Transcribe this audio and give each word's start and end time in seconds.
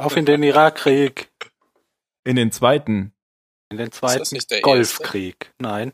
Auf 0.00 0.16
in 0.16 0.24
den 0.24 0.42
Irakkrieg. 0.42 1.30
In 2.24 2.36
den 2.36 2.52
zweiten. 2.52 3.12
In 3.70 3.78
den 3.78 3.92
zweiten 3.92 4.38
Golfkrieg. 4.62 5.52
Nein. 5.58 5.92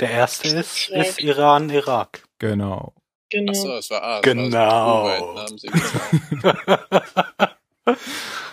Der 0.00 0.10
erste 0.10 0.48
ist, 0.48 0.90
ist 0.90 1.20
Iran-Irak. 1.20 2.24
Genau. 2.38 2.94
Genau. 3.30 3.52
Achso, 3.52 3.76
es 3.76 3.90
war 3.90 4.02
A. 4.02 4.20
Genau. 4.20 5.04
War 5.04 5.48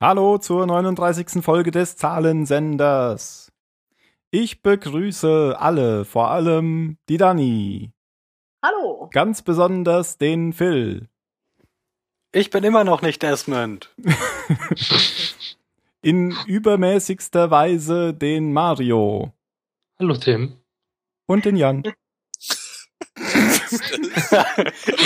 Hallo 0.00 0.38
zur 0.38 0.64
39. 0.64 1.42
Folge 1.42 1.72
des 1.72 1.96
Zahlensenders. 1.96 3.50
Ich 4.30 4.62
begrüße 4.62 5.56
alle, 5.58 6.04
vor 6.04 6.30
allem 6.30 6.98
die 7.08 7.16
Dani. 7.16 7.90
Hallo. 8.62 9.08
Ganz 9.10 9.42
besonders 9.42 10.16
den 10.16 10.52
Phil. 10.52 11.08
Ich 12.30 12.50
bin 12.50 12.62
immer 12.62 12.84
noch 12.84 13.02
nicht 13.02 13.24
Desmond. 13.24 13.92
In 16.00 16.32
übermäßigster 16.46 17.50
Weise 17.50 18.14
den 18.14 18.52
Mario. 18.52 19.32
Hallo 19.98 20.16
Tim. 20.16 20.58
Und 21.26 21.44
den 21.44 21.56
Jan. 21.56 21.82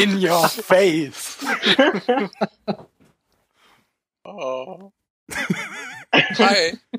In 0.03 0.23
your 0.23 0.47
face. 0.51 1.39
Oh. 4.25 4.93
Hi. 6.13 6.79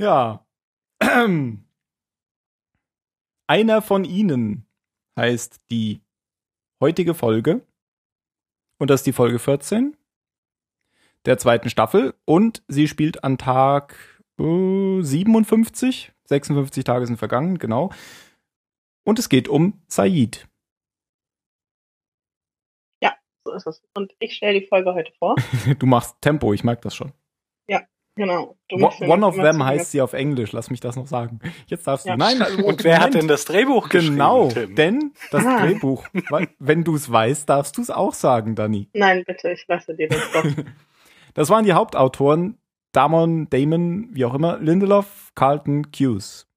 Ja. 0.00 0.46
Einer 3.48 3.82
von 3.82 4.04
ihnen 4.04 4.64
heißt 5.16 5.60
die 5.72 6.02
heutige 6.80 7.14
Folge. 7.14 7.66
Und 8.78 8.90
das 8.90 9.00
ist 9.00 9.06
die 9.08 9.12
Folge 9.12 9.40
14 9.40 9.96
der 11.24 11.36
zweiten 11.36 11.68
Staffel. 11.68 12.14
Und 12.26 12.62
sie 12.68 12.86
spielt 12.86 13.24
an 13.24 13.38
Tag 13.38 13.96
äh, 14.38 15.02
57. 15.02 16.12
56 16.26 16.84
Tage 16.84 17.04
sind 17.04 17.16
vergangen, 17.16 17.58
genau. 17.58 17.90
Und 19.04 19.18
es 19.18 19.28
geht 19.28 19.48
um 19.48 19.82
Said. 19.88 20.46
So 23.48 23.54
ist 23.54 23.66
es. 23.66 23.82
Und 23.94 24.14
ich 24.18 24.34
stelle 24.34 24.60
die 24.60 24.66
Folge 24.66 24.94
heute 24.94 25.12
vor. 25.18 25.36
Du 25.78 25.86
machst 25.86 26.16
Tempo, 26.20 26.52
ich 26.52 26.64
mag 26.64 26.82
das 26.82 26.94
schon. 26.94 27.12
Genau. 28.16 28.56
Du 28.68 28.74
One 28.78 29.24
of 29.24 29.36
them 29.36 29.64
heißt 29.64 29.92
sie 29.92 30.00
auf 30.00 30.12
Englisch, 30.12 30.50
lass 30.50 30.70
mich 30.70 30.80
das 30.80 30.96
noch 30.96 31.06
sagen. 31.06 31.38
Jetzt 31.68 31.86
darfst 31.86 32.04
du. 32.04 32.08
Ja. 32.10 32.16
Nein, 32.16 32.42
Und 32.64 32.82
wer 32.82 32.98
hat 32.98 33.14
denn 33.14 33.28
das 33.28 33.44
Drehbuch 33.44 33.88
geschrieben, 33.88 34.14
Genau, 34.14 34.48
Tim? 34.48 34.74
denn 34.74 35.12
das 35.30 35.46
Ah. 35.46 35.64
Drehbuch, 35.64 36.04
weil- 36.28 36.48
wenn 36.58 36.82
du 36.82 36.96
es 36.96 37.08
weißt, 37.12 37.48
darfst 37.48 37.76
du 37.76 37.80
es 37.80 37.90
auch 37.90 38.12
sagen, 38.14 38.56
Dani. 38.56 38.88
Nein, 38.92 39.22
bitte, 39.24 39.52
ich 39.52 39.64
lasse 39.68 39.94
dir 39.94 40.08
das 40.08 40.32
doch. 40.32 40.42
Das 41.34 41.48
waren 41.48 41.64
die 41.64 41.74
Hauptautoren, 41.74 42.58
Damon, 42.90 43.48
Damon, 43.50 44.08
wie 44.12 44.24
auch 44.24 44.34
immer, 44.34 44.58
Lindelof, 44.58 45.30
Carlton, 45.36 45.86
Hughes. 45.96 46.48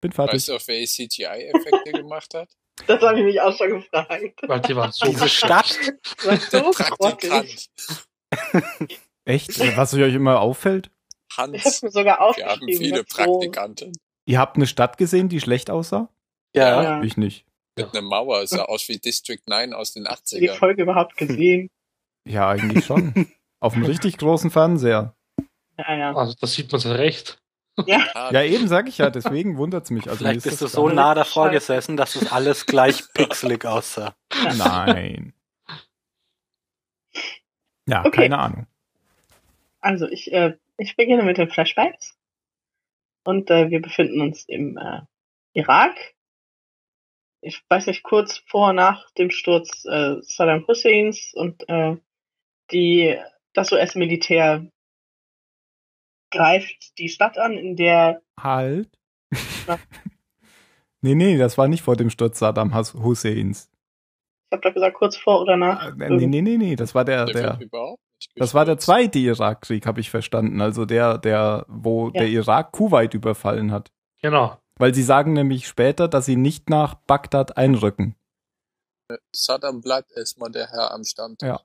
Bin 0.00 0.10
fertig. 0.10 0.34
Weißt 0.34 0.48
du, 0.48 0.54
auch 0.56 0.62
wer 0.66 0.80
die 0.80 0.86
CGI-Effekte 0.88 1.92
gemacht 2.02 2.34
hat? 2.34 2.48
Das 2.86 3.02
habe 3.02 3.18
ich 3.18 3.24
mich 3.24 3.40
auch 3.40 3.56
schon 3.56 3.70
gefragt. 3.70 4.40
Weil 4.46 4.60
die 4.60 4.76
waren 4.76 4.92
so 4.92 5.06
Diese 5.06 5.28
Stadt. 5.28 5.78
Das 6.24 6.26
war 6.26 6.36
so 6.38 6.70
Praktikant. 6.70 7.20
grottig. 7.20 7.68
Echt? 9.24 9.76
Was 9.76 9.94
euch 9.94 10.14
immer 10.14 10.40
auffällt? 10.40 10.90
Ich 11.30 11.38
habe 11.38 11.52
Hans. 11.52 11.82
mir 11.82 11.90
sogar 11.90 12.04
Wir 12.36 12.44
haben 12.46 12.52
aufgeschrieben. 12.52 12.78
viele 12.78 12.96
so- 12.98 13.04
Praktikanten. 13.04 13.92
Ihr 14.26 14.38
habt 14.38 14.56
eine 14.56 14.66
Stadt 14.66 14.98
gesehen, 14.98 15.28
die 15.28 15.40
schlecht 15.40 15.70
aussah? 15.70 16.08
Ja. 16.54 16.82
Ja. 16.82 17.02
Ich 17.02 17.16
nicht. 17.16 17.44
Mit 17.76 17.92
einer 17.92 18.02
Mauer. 18.02 18.46
Sah 18.46 18.64
aus 18.64 18.88
wie 18.88 18.98
District 18.98 19.40
9 19.46 19.72
aus 19.72 19.92
den 19.92 20.06
Hast 20.06 20.32
du 20.32 20.38
die 20.38 20.50
80ern. 20.50 20.54
Folge 20.56 20.82
überhaupt 20.82 21.16
gesehen? 21.16 21.70
Ja, 22.26 22.48
eigentlich 22.48 22.84
schon. 22.84 23.30
Auf 23.60 23.74
einem 23.74 23.84
richtig 23.86 24.18
großen 24.18 24.50
Fernseher. 24.50 25.14
Ja, 25.78 25.94
ja. 25.96 26.14
Also 26.14 26.34
da 26.40 26.46
sieht 26.46 26.70
man 26.72 26.78
es 26.80 26.86
recht. 26.86 27.38
Ja, 27.86 28.04
Ah, 28.14 28.30
Ja, 28.32 28.42
eben 28.42 28.68
sag 28.68 28.88
ich 28.88 28.98
ja, 28.98 29.10
deswegen 29.10 29.56
wundert's 29.58 29.90
mich. 29.90 30.08
Also 30.08 30.24
mir 30.24 30.30
Vielleicht 30.30 30.36
ist 30.38 30.44
bist 30.44 30.60
du 30.60 30.64
das 30.66 30.72
so 30.72 30.88
nah 30.88 31.14
davor 31.14 31.50
gesessen, 31.50 31.96
dass 31.96 32.16
es 32.16 32.30
alles 32.32 32.66
gleich 32.66 33.02
pixelig 33.14 33.64
aussah. 33.64 34.14
Nein. 34.56 35.32
Ja, 37.86 38.04
Okay. 38.04 38.22
keine 38.22 38.38
Ahnung. 38.38 38.66
also 39.80 40.06
ich, 40.08 40.32
äh, 40.32 40.56
ich 40.76 40.96
beginne 40.96 41.22
mit 41.22 41.38
den 41.38 41.48
Flashbacks. 41.50 42.16
Und 43.24 43.50
äh, 43.50 43.70
wir 43.70 43.80
befinden 43.82 44.20
uns 44.20 44.44
im 44.46 44.76
äh, 44.78 45.00
Irak. 45.52 45.94
Ich 47.40 47.62
weiß 47.68 47.86
nicht, 47.86 48.02
kurz 48.02 48.38
vor, 48.46 48.72
nach 48.72 49.10
dem 49.12 49.30
Sturz 49.30 49.84
äh, 49.84 50.16
Saddam 50.22 50.66
Husseins 50.66 51.32
und 51.34 51.68
äh, 51.68 51.96
die, 52.72 53.16
das 53.52 53.70
US-Militär 53.72 54.66
greift 56.30 56.98
die 56.98 57.08
Stadt 57.08 57.38
an, 57.38 57.52
in 57.52 57.76
der 57.76 58.20
Halt. 58.40 58.88
Ja. 59.66 59.78
nee, 61.02 61.14
nee, 61.14 61.36
das 61.38 61.58
war 61.58 61.68
nicht 61.68 61.82
vor 61.82 61.96
dem 61.96 62.10
Sturz 62.10 62.38
Saddam 62.38 62.74
Hus- 62.74 62.94
Husseins. 62.94 63.70
Ich 64.50 64.52
habe 64.56 64.62
da 64.62 64.70
gesagt, 64.70 64.96
kurz 64.96 65.16
vor 65.16 65.42
oder 65.42 65.56
nach. 65.56 65.88
Äh, 65.98 66.08
nee, 66.10 66.26
nee, 66.26 66.40
nee, 66.40 66.56
nee, 66.56 66.76
das 66.76 66.94
war 66.94 67.04
der, 67.04 67.26
der 67.26 67.58
der, 67.58 67.96
das 68.36 68.54
war 68.54 68.64
der 68.64 68.78
zweite 68.78 69.18
Irakkrieg, 69.18 69.86
habe 69.86 70.00
ich 70.00 70.10
verstanden. 70.10 70.60
Also 70.60 70.86
der, 70.86 71.18
der, 71.18 71.66
wo 71.68 72.06
Ja. 72.06 72.20
der 72.20 72.28
Irak 72.28 72.72
Kuwait 72.72 73.12
überfallen 73.14 73.70
hat. 73.72 73.90
Genau. 74.22 74.56
Weil 74.76 74.94
sie 74.94 75.02
sagen 75.02 75.32
nämlich 75.34 75.66
später, 75.68 76.08
dass 76.08 76.24
sie 76.26 76.36
nicht 76.36 76.70
nach 76.70 76.94
Bagdad 76.94 77.56
einrücken. 77.56 78.14
Saddam 79.34 79.80
bleibt 79.80 80.12
erstmal 80.16 80.50
der 80.50 80.68
Herr 80.68 80.92
am 80.92 81.04
Stand. 81.04 81.42
Ja. 81.42 81.60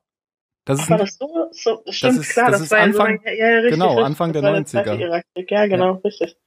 Das 0.65 0.79
ist 0.81 0.91
ein, 0.91 0.97
das 0.97 1.17
so? 1.17 1.49
so 1.51 1.83
stimmt, 1.89 2.19
ist- 2.19 2.31
klar. 2.33 2.51
das 2.51 2.61
Das, 2.61 2.71
war 2.71 2.79
ja 2.79 2.93
so 2.93 2.99
Anfang- 2.99 3.17
lange, 3.23 3.37
ja, 3.37 3.45
ja, 3.49 3.55
richtig, 3.57 3.71
genau, 3.73 3.87
richtig, 3.89 4.05
Anfang 4.05 4.33
das 4.33 4.41
der 4.41 4.51
war 4.51 4.59
90er. 4.59 4.65
zweite 4.65 4.95
Irakkrieg. 5.01 5.51
Ja, 5.51 5.67
genau, 5.67 5.91
richtig. 5.95 6.37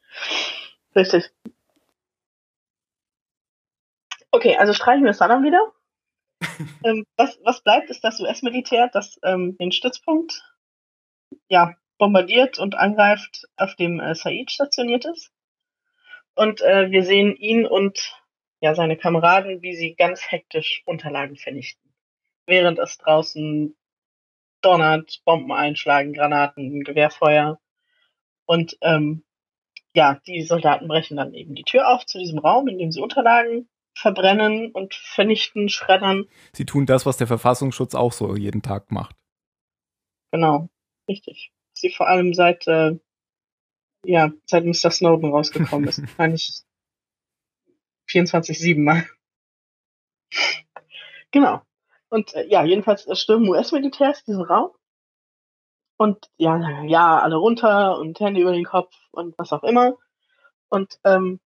Richtig. 0.95 1.31
Okay, 4.31 4.57
also 4.57 4.73
streichen 4.73 5.05
wir 5.05 5.13
Saddam 5.15 5.43
wieder. 5.45 5.73
ähm, 6.85 7.07
was, 7.17 7.39
was 7.45 7.63
bleibt, 7.63 7.89
ist 7.91 8.05
das 8.05 8.21
US-Militär, 8.21 8.89
das 8.93 9.19
ähm, 9.23 9.57
den 9.59 9.73
Stützpunkt 9.73 10.43
ja, 11.49 11.75
bombardiert 11.99 12.59
und 12.59 12.75
angreift, 12.77 13.47
auf 13.57 13.75
dem 13.77 14.01
äh, 14.01 14.15
Said 14.15 14.51
stationiert 14.51 15.05
ist. 15.07 15.31
Und 16.35 16.61
äh, 16.61 16.91
wir 16.91 17.05
sehen 17.05 17.35
ihn 17.37 17.67
und 17.67 18.15
ja, 18.61 18.75
seine 18.75 18.97
Kameraden, 18.97 19.63
wie 19.63 19.75
sie 19.75 19.95
ganz 19.95 20.31
hektisch 20.31 20.83
Unterlagen 20.87 21.37
vernichten. 21.37 21.93
Während 22.47 22.79
es 22.79 22.99
draußen 22.99 23.75
donnert, 24.67 25.23
Bomben 25.25 25.53
einschlagen, 25.53 26.13
Granaten, 26.13 26.83
Gewehrfeuer. 26.83 27.59
Und 28.47 28.77
ähm, 28.83 29.25
ja, 29.95 30.21
die 30.27 30.43
Soldaten 30.43 30.89
brechen 30.89 31.17
dann 31.17 31.33
eben 31.33 31.55
die 31.55 31.65
Tür 31.65 31.89
auf 31.89 32.05
zu 32.05 32.19
diesem 32.19 32.39
Raum, 32.39 32.69
in 32.69 32.79
dem 32.79 32.93
sie 32.93 33.01
Unterlagen 33.01 33.69
verbrennen 33.95 34.73
und 34.73 34.95
vernichten, 34.95 35.71
schreddern. 35.71 36.27
sie 36.53 36.67
tun 36.67 36.85
das, 36.85 37.07
was 37.07 37.17
der 37.17 37.27
Verfassungsschutz 37.27 37.95
auch 37.95 38.13
so 38.13 38.37
jeden 38.37 38.61
Tag 38.61 38.91
macht. 38.91 39.17
Genau, 40.33 40.69
richtig. 41.09 41.53
Sie 41.73 41.91
vor 41.91 42.09
allem 42.09 42.35
seit 42.35 42.67
äh, 42.67 42.99
ja, 44.07 44.33
seit 44.45 44.65
Mr. 44.65 44.91
Snowden 44.91 45.31
rausgekommen 45.31 45.89
ist. 45.89 46.03
Eigentlich 46.19 46.63
24-7 48.09 48.81
mal. 48.81 49.05
Genau. 51.33 51.63
Und 52.17 52.33
äh, 52.35 52.47
ja, 52.49 52.65
jedenfalls 52.65 53.07
äh, 53.07 53.15
stürmen 53.15 53.51
US-Militärs 53.51 54.25
diesen 54.25 54.41
Raum. 54.43 54.71
Und 55.99 56.31
ja, 56.39 56.83
ja, 56.85 57.19
alle 57.21 57.37
runter 57.37 57.99
und 57.99 58.19
Hände 58.21 58.41
über 58.41 58.53
den 58.53 58.65
Kopf 58.65 58.95
und 59.11 59.37
was 59.37 59.53
auch 59.53 59.63
immer. 59.63 59.97
Und 60.71 60.99
ähm, 61.05 61.41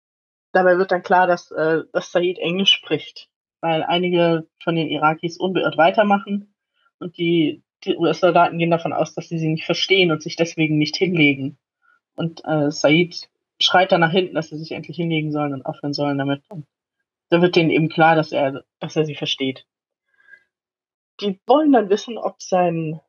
dabei 0.51 0.77
wird 0.77 0.91
dann 0.91 1.05
klar, 1.05 1.29
dass, 1.29 1.53
äh, 1.53 1.85
dass 1.93 2.11
Said 2.11 2.39
Englisch 2.39 2.73
spricht. 2.73 3.29
Weil 3.61 3.85
einige 3.85 4.49
von 4.61 4.75
den 4.75 4.89
Irakis 4.89 5.39
unbeirrt 5.39 5.79
weitermachen 5.79 6.53
und 6.99 7.17
die, 7.17 7.63
die 7.85 7.97
US-Soldaten 7.97 8.59
gehen 8.59 8.73
davon 8.73 8.93
aus, 8.93 9.15
dass 9.15 9.29
sie 9.29 9.39
sie 9.39 9.51
nicht 9.51 9.67
verstehen 9.67 10.11
und 10.11 10.21
sich 10.21 10.35
deswegen 10.35 10.79
nicht 10.79 10.97
hinlegen. 10.97 11.59
Und 12.17 12.45
äh, 12.45 12.73
Said 12.73 13.29
schreit 13.61 13.93
dann 13.93 14.01
nach 14.01 14.11
hinten, 14.11 14.35
dass 14.35 14.49
sie 14.49 14.59
sich 14.59 14.73
endlich 14.73 14.97
hinlegen 14.97 15.31
sollen 15.31 15.55
und 15.55 15.65
aufhören 15.65 15.95
sollen 15.95 16.19
damit. 16.19 16.43
Und 16.49 16.67
da 17.29 17.41
wird 17.41 17.55
denen 17.55 17.71
eben 17.71 17.89
klar, 17.89 18.17
dass 18.17 18.33
er, 18.33 18.65
dass 18.81 18.97
er 18.97 19.05
sie 19.05 19.15
versteht. 19.15 19.65
Die 21.21 21.41
wollen 21.47 21.73
dann 21.73 21.89
wissen, 21.91 22.19
ob 22.19 22.43
sein, 22.43 23.01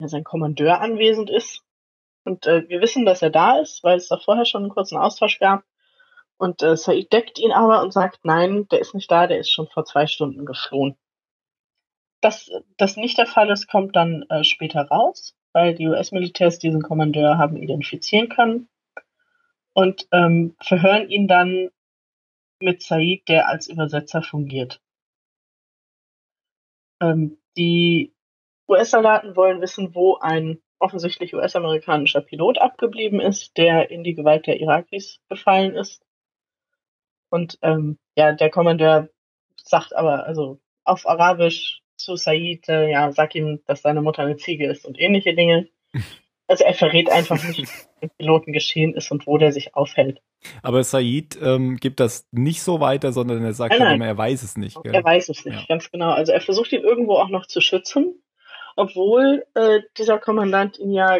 ja, 0.00 0.08
sein 0.08 0.24
Kommandeur 0.24 0.80
anwesend 0.80 1.30
ist. 1.30 1.62
Und 2.24 2.46
äh, 2.46 2.68
wir 2.68 2.80
wissen, 2.80 3.04
dass 3.04 3.22
er 3.22 3.30
da 3.30 3.58
ist, 3.58 3.82
weil 3.84 3.96
es 3.96 4.08
da 4.08 4.18
vorher 4.18 4.44
schon 4.44 4.62
einen 4.64 4.70
kurzen 4.72 4.98
Austausch 4.98 5.38
gab. 5.38 5.64
Und 6.36 6.62
äh, 6.62 6.76
Said 6.76 7.12
deckt 7.12 7.38
ihn 7.38 7.52
aber 7.52 7.82
und 7.82 7.92
sagt, 7.92 8.20
nein, 8.24 8.68
der 8.68 8.80
ist 8.80 8.94
nicht 8.94 9.10
da, 9.10 9.26
der 9.26 9.38
ist 9.40 9.50
schon 9.50 9.68
vor 9.68 9.84
zwei 9.84 10.06
Stunden 10.06 10.46
geflohen. 10.46 10.96
dass 12.20 12.50
das 12.76 12.96
nicht 12.96 13.18
der 13.18 13.26
Fall 13.26 13.50
ist, 13.50 13.68
kommt 13.68 13.96
dann 13.96 14.22
äh, 14.28 14.44
später 14.44 14.82
raus, 14.82 15.36
weil 15.52 15.74
die 15.74 15.86
US-Militärs 15.86 16.58
diesen 16.58 16.82
Kommandeur 16.82 17.38
haben 17.38 17.56
identifizieren 17.56 18.28
können 18.28 18.68
und 19.72 20.08
ähm, 20.12 20.56
verhören 20.60 21.08
ihn 21.10 21.28
dann 21.28 21.70
mit 22.60 22.82
Said, 22.82 23.28
der 23.28 23.48
als 23.48 23.68
Übersetzer 23.68 24.22
fungiert. 24.22 24.80
Ähm, 27.00 27.38
die 27.58 28.14
US-Soldaten 28.68 29.36
wollen 29.36 29.60
wissen, 29.60 29.94
wo 29.94 30.16
ein 30.16 30.60
offensichtlich 30.78 31.34
US-amerikanischer 31.34 32.20
Pilot 32.20 32.58
abgeblieben 32.58 33.20
ist, 33.20 33.56
der 33.56 33.90
in 33.90 34.04
die 34.04 34.14
Gewalt 34.14 34.46
der 34.46 34.60
Irakis 34.60 35.20
gefallen 35.28 35.74
ist. 35.74 36.04
Und 37.30 37.58
ähm, 37.62 37.98
ja, 38.14 38.32
der 38.32 38.50
Kommandeur 38.50 39.08
sagt 39.56 39.94
aber, 39.94 40.24
also 40.24 40.60
auf 40.84 41.06
Arabisch 41.06 41.82
zu 41.96 42.16
Said, 42.16 42.68
äh, 42.68 42.90
ja, 42.90 43.10
sag 43.12 43.34
ihm, 43.34 43.60
dass 43.66 43.82
seine 43.82 44.00
Mutter 44.00 44.22
eine 44.22 44.36
Ziege 44.36 44.70
ist 44.70 44.86
und 44.86 44.98
ähnliche 44.98 45.34
Dinge. 45.34 45.68
Also 46.48 46.64
er 46.64 46.72
verrät 46.74 47.10
einfach 47.10 47.42
nicht, 47.44 47.62
was 47.62 47.88
mit 48.00 48.10
dem 48.10 48.16
Piloten 48.16 48.52
geschehen 48.54 48.94
ist 48.94 49.10
und 49.10 49.26
wo 49.26 49.36
der 49.36 49.52
sich 49.52 49.74
aufhält. 49.74 50.20
Aber 50.62 50.82
Said 50.82 51.38
ähm, 51.42 51.76
gibt 51.76 52.00
das 52.00 52.26
nicht 52.32 52.62
so 52.62 52.80
weiter, 52.80 53.12
sondern 53.12 53.44
er 53.44 53.52
sagt 53.52 53.72
Nein, 53.72 53.80
nein. 53.80 53.94
immer, 53.96 54.06
er 54.06 54.16
weiß 54.16 54.42
es 54.42 54.56
nicht. 54.56 54.82
Gell? 54.82 54.94
Er 54.94 55.04
weiß 55.04 55.28
es 55.28 55.44
nicht, 55.44 55.58
Ja. 55.58 55.66
ganz 55.68 55.90
genau. 55.90 56.10
Also 56.10 56.32
er 56.32 56.40
versucht 56.40 56.72
ihn 56.72 56.82
irgendwo 56.82 57.16
auch 57.16 57.28
noch 57.28 57.46
zu 57.46 57.60
schützen, 57.60 58.22
obwohl 58.76 59.44
äh, 59.54 59.80
dieser 59.98 60.18
Kommandant 60.18 60.78
ihn 60.78 60.92
ja, 60.92 61.18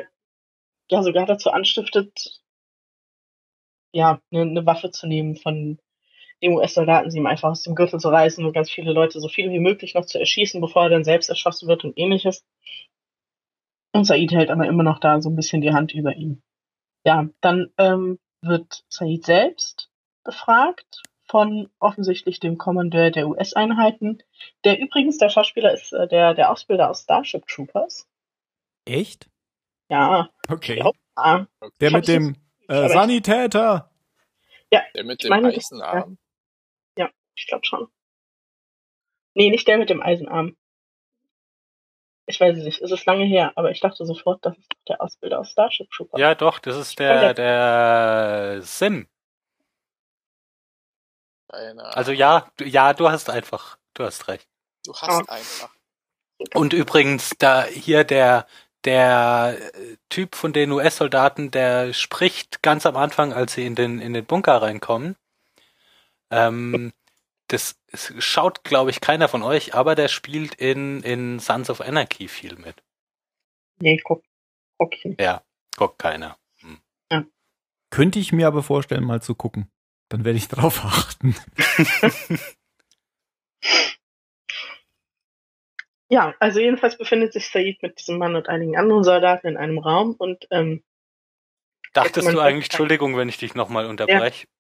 ja 0.91 1.03
sogar 1.03 1.27
dazu 1.27 1.51
anstiftet, 1.51 2.41
ja, 3.93 4.21
eine 4.33 4.47
ne 4.47 4.67
Waffe 4.67 4.91
zu 4.91 5.07
nehmen 5.07 5.37
von 5.37 5.79
dem 6.43 6.55
US-Soldaten, 6.55 7.11
sie 7.11 7.19
ihm 7.19 7.27
einfach 7.27 7.51
aus 7.51 7.63
dem 7.65 7.75
Gürtel 7.75 7.99
zu 7.99 8.09
reißen 8.09 8.45
und 8.45 8.53
ganz 8.53 8.71
viele 8.71 8.93
Leute 8.93 9.21
so 9.21 9.29
viele 9.29 9.51
wie 9.51 9.59
möglich 9.59 9.95
noch 9.95 10.07
zu 10.07 10.19
erschießen, 10.19 10.61
bevor 10.61 10.85
er 10.85 10.91
dann 10.91 11.05
selbst 11.05 11.29
erschossen 11.29 11.69
wird 11.69 11.85
und 11.85 11.99
ähnliches. 11.99 12.45
Und 13.99 14.05
Said 14.05 14.31
hält 14.31 14.51
aber 14.51 14.67
immer 14.67 14.85
noch 14.85 15.01
da 15.01 15.21
so 15.21 15.29
ein 15.29 15.35
bisschen 15.35 15.61
die 15.61 15.73
Hand 15.73 15.93
über 15.93 16.15
ihm. 16.15 16.41
Ja, 17.05 17.29
dann 17.41 17.73
ähm, 17.79 18.21
wird 18.43 18.85
Said 18.89 19.25
selbst 19.25 19.91
befragt 20.25 21.03
von 21.25 21.69
offensichtlich 21.81 22.39
dem 22.39 22.59
Kommandeur 22.59 23.11
der 23.11 23.29
US-Einheiten, 23.29 24.23
der 24.65 24.79
übrigens 24.79 25.19
der 25.19 25.31
Schauspieler 25.31 25.73
ist 25.73 25.93
äh, 25.93 26.07
der, 26.07 26.35
der 26.35 26.53
Ausbilder 26.53 26.91
aus 26.91 27.03
Starship 27.03 27.47
Troopers. 27.49 28.09
Echt? 28.85 29.29
Ja, 29.91 30.31
Okay. 30.49 30.79
Ja. 30.79 30.93
ah, 31.17 31.47
Der 31.81 31.91
mit 31.91 32.07
dem 32.07 32.37
äh, 32.69 32.89
Sanitäter. 32.89 33.91
Der 34.95 35.05
mit 35.05 35.25
dem 35.25 35.31
meine, 35.31 35.49
Eisenarm. 35.49 36.19
ich 37.35 37.47
glaube 37.47 37.65
schon. 37.65 37.89
Nee, 39.35 39.51
nicht 39.51 39.67
der 39.67 39.79
mit 39.79 39.91
dem 39.91 40.03
Eisenarm. 40.03 40.57
Ich 42.29 42.39
weiß 42.39 42.59
es 42.59 42.65
nicht, 42.65 42.83
es 42.83 42.91
ist 42.91 43.07
lange 43.07 43.25
her, 43.25 43.53
aber 43.57 43.71
ich 43.71 43.81
dachte 43.81 44.05
sofort, 44.05 44.45
das 44.45 44.57
ist 44.59 44.69
der 44.87 45.01
Ausbilder 45.01 45.41
aus 45.41 45.51
Starship 45.51 45.91
Troopers. 45.91 46.21
Ja, 46.21 46.35
doch, 46.35 46.59
das 46.59 46.77
ist 46.77 46.99
der, 46.99 47.33
der 47.33 48.61
Sim. 48.63 49.09
Keine 51.51 51.85
Also 51.97 52.13
ja, 52.13 52.47
du- 52.59 52.65
ja, 52.67 52.93
du 52.93 53.09
hast 53.11 53.31
einfach, 53.31 53.79
du 53.95 54.05
hast 54.05 54.29
recht. 54.29 54.47
Du 54.85 54.93
hast 54.93 55.09
Ah. 55.09 55.33
einfach. 55.33 55.75
Und 56.55 56.75
übrigens, 56.75 57.31
da 57.39 57.65
hier 57.65 58.05
der, 58.05 58.47
der 58.85 59.57
äh, 59.75 59.97
Typ 60.11 60.35
von 60.35 60.53
den 60.53 60.71
US-Soldaten, 60.71 61.51
der 61.51 61.95
spricht 61.95 62.63
ganz 62.63 62.85
am 62.85 62.97
Anfang, 62.97 63.33
als 63.33 63.55
sie 63.55 63.65
in 63.67 63.75
den, 63.75 64.01
in 64.01 64.13
den 64.13 64.27
Bunker 64.27 64.61
reinkommen. 64.61 65.17
Ähm, 66.31 66.93
das 67.49 67.81
schaut, 68.19 68.63
glaube 68.65 68.91
ich, 68.91 69.01
keiner 69.01 69.29
von 69.29 69.43
euch, 69.43 69.75
aber 69.75 69.95
der 69.95 70.09
spielt 70.09 70.55
in, 70.55 71.03
in 71.03 71.39
Sons 71.41 71.71
of 71.71 71.81
Anarchy 71.81 72.29
viel 72.29 72.57
mit. 72.57 72.83
Nee, 73.81 74.01
guck, 74.05 74.23
guck 74.79 74.95
ich 74.95 75.05
nicht. 75.05 75.21
Ja, 75.21 75.43
guckt 75.77 75.99
keiner. 75.99 76.39
Könnte 77.91 78.19
ich 78.19 78.33
mir 78.33 78.47
aber 78.47 78.63
vorstellen, 78.63 79.05
mal 79.05 79.23
zu 79.23 79.35
gucken. 79.35 79.71
Dann 80.09 80.25
werde 80.25 80.39
ich 80.39 80.49
drauf 80.49 80.85
achten. 80.85 81.35
Ja, 86.11 86.35
also 86.41 86.59
jedenfalls 86.59 86.97
befindet 86.97 87.35
sich 87.35 87.51
Said 87.51 87.83
mit 87.83 87.99
diesem 87.99 88.17
Mann 88.17 88.35
und 88.35 88.49
einigen 88.49 88.79
anderen 88.79 89.05
Soldaten 89.05 89.47
in 89.47 89.57
einem 89.59 89.77
Raum 89.77 90.15
und 90.15 90.49
ähm, 90.51 90.83
Dachtest 91.93 92.33
du 92.33 92.41
eigentlich, 92.41 92.67
Entschuldigung, 92.67 93.15
wenn 93.19 93.29
ich 93.29 93.37
dich 93.37 93.55
nochmal 93.55 93.85
unterbreche, 93.85 94.47
ja, 94.47 94.53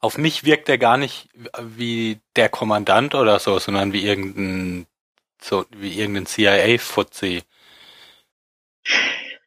auf 0.00 0.18
mich 0.18 0.44
wirkt 0.44 0.68
er 0.68 0.78
gar 0.78 0.96
nicht 0.96 1.28
wie 1.60 2.20
der 2.36 2.48
Kommandant 2.48 3.14
oder 3.14 3.38
so, 3.38 3.58
sondern 3.58 3.92
wie 3.92 4.04
irgendein, 4.06 4.86
so, 5.40 5.64
wie 5.76 5.98
irgendein 5.98 6.26
CIA-Fuzzi. 6.26 7.42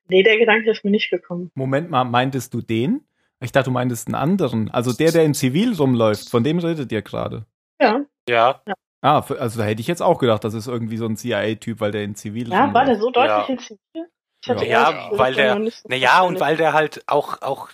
nee, 0.08 0.24
der 0.24 0.38
Gedanke 0.38 0.72
ist 0.72 0.84
mir 0.84 0.92
nicht 0.92 1.10
gekommen. 1.10 1.52
Moment 1.56 1.90
mal, 1.90 2.04
meintest 2.04 2.54
du 2.54 2.62
den? 2.62 3.06
Ich 3.40 3.52
dachte, 3.52 3.66
du 3.66 3.72
meintest 3.72 4.08
einen 4.08 4.16
anderen. 4.16 4.70
Also 4.70 4.94
der, 4.94 5.12
der 5.12 5.24
in 5.24 5.34
Zivil 5.34 5.74
rumläuft, 5.74 6.30
von 6.30 6.44
dem 6.44 6.60
redet 6.60 6.92
ihr 6.92 7.02
gerade. 7.02 7.46
Ja, 7.82 8.06
Ja, 8.30 8.62
Ah, 9.04 9.26
also 9.40 9.58
da 9.60 9.66
hätte 9.66 9.82
ich 9.82 9.88
jetzt 9.88 10.04
auch 10.04 10.20
gedacht, 10.20 10.44
das 10.44 10.54
ist 10.54 10.68
irgendwie 10.68 10.98
so 10.98 11.08
ein 11.08 11.18
CIA-Typ, 11.18 11.80
weil 11.80 11.92
der 11.92 12.04
in 12.04 12.14
Zivil 12.14 12.50
ja, 12.52 12.72
war 12.72 12.86
der 12.86 12.98
rumläuft. 12.98 13.02
so 13.02 13.10
deutlich 13.10 13.30
Ja. 13.30 13.46
in 13.48 13.58
Zivil? 13.60 14.08
Ich 14.44 14.50
hatte 14.50 14.66
Ja, 14.68 15.10
das 15.10 15.18
weil 15.20 15.34
der- 15.34 15.56
so 15.56 15.72
naja, 15.88 16.22
und 16.22 16.40
weil 16.40 16.56
der 16.58 16.74
halt 16.74 17.02
auch, 17.08 17.42
auch, 17.42 17.70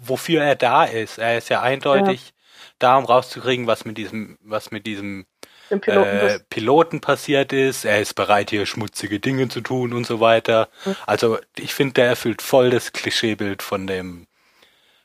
wofür 0.00 0.42
er 0.42 0.56
da 0.56 0.84
ist. 0.84 1.18
Er 1.18 1.38
ist 1.38 1.48
ja 1.48 1.62
eindeutig 1.62 2.32
da, 2.78 2.96
um 2.96 3.04
rauszukriegen, 3.04 3.66
was 3.66 3.84
mit 3.84 3.98
diesem, 3.98 4.38
was 4.42 4.70
mit 4.70 4.86
diesem 4.86 5.26
dem 5.70 5.80
Piloten 5.80 6.08
äh, 6.08 6.40
Piloten 6.50 7.00
passiert 7.00 7.52
ist. 7.52 7.84
Er 7.84 8.00
ist 8.00 8.14
bereit, 8.14 8.50
hier 8.50 8.66
schmutzige 8.66 9.20
Dinge 9.20 9.48
zu 9.48 9.60
tun 9.60 9.92
und 9.92 10.06
so 10.06 10.20
weiter. 10.20 10.68
Mhm. 10.84 10.96
Also 11.06 11.38
ich 11.56 11.74
finde, 11.74 11.94
der 11.94 12.06
erfüllt 12.06 12.42
voll 12.42 12.70
das 12.70 12.92
Klischeebild 12.92 13.62
von 13.62 13.86
dem, 13.86 14.26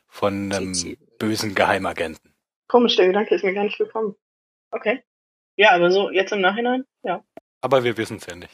von 0.08 0.52
einem 0.52 0.74
CC. 0.74 0.98
bösen 1.18 1.54
Geheimagenten. 1.54 2.32
Komisch, 2.68 2.96
der 2.96 3.06
Gedanke 3.06 3.34
ist 3.34 3.44
mir 3.44 3.54
gar 3.54 3.64
nicht 3.64 3.78
gekommen. 3.78 4.16
Okay. 4.70 5.02
Ja, 5.56 5.70
aber 5.70 5.90
so 5.90 6.10
jetzt 6.10 6.32
im 6.32 6.40
Nachhinein, 6.40 6.84
ja. 7.02 7.24
Aber 7.60 7.84
wir 7.84 7.96
wissen 7.96 8.18
es 8.18 8.26
ja 8.26 8.34
nicht. 8.34 8.52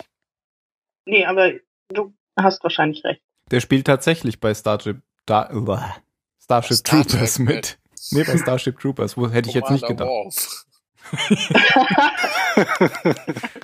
Nee, 1.04 1.24
aber 1.24 1.52
du 1.88 2.14
hast 2.38 2.62
wahrscheinlich 2.62 3.04
recht. 3.04 3.22
Der 3.50 3.60
spielt 3.60 3.86
tatsächlich 3.86 4.38
bei 4.38 4.54
Starship, 4.54 5.02
da, 5.26 5.50
uah, 5.52 5.96
Starship 6.42 6.76
Star 6.76 7.04
Troopers 7.04 7.34
Trek 7.34 7.46
mit. 7.46 7.78
Nee, 8.10 8.24
bei 8.24 8.36
Starship 8.36 8.78
Troopers. 8.78 9.16
Wo 9.16 9.30
hätte 9.30 9.48
ich 9.48 9.54
jetzt 9.54 9.70
nicht 9.70 9.86
gedacht. 9.86 10.66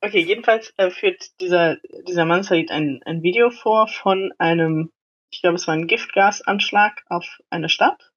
Okay, 0.00 0.20
jedenfalls 0.20 0.72
äh, 0.76 0.90
führt 0.90 1.40
dieser, 1.40 1.78
dieser 2.06 2.24
Mann 2.24 2.44
Said 2.44 2.70
ein, 2.70 3.00
ein 3.04 3.22
Video 3.22 3.50
vor 3.50 3.88
von 3.88 4.32
einem, 4.38 4.92
ich 5.30 5.42
glaube, 5.42 5.56
es 5.56 5.66
war 5.66 5.74
ein 5.74 5.88
Giftgasanschlag 5.88 7.02
auf 7.08 7.38
eine 7.50 7.68
Stadt, 7.68 8.12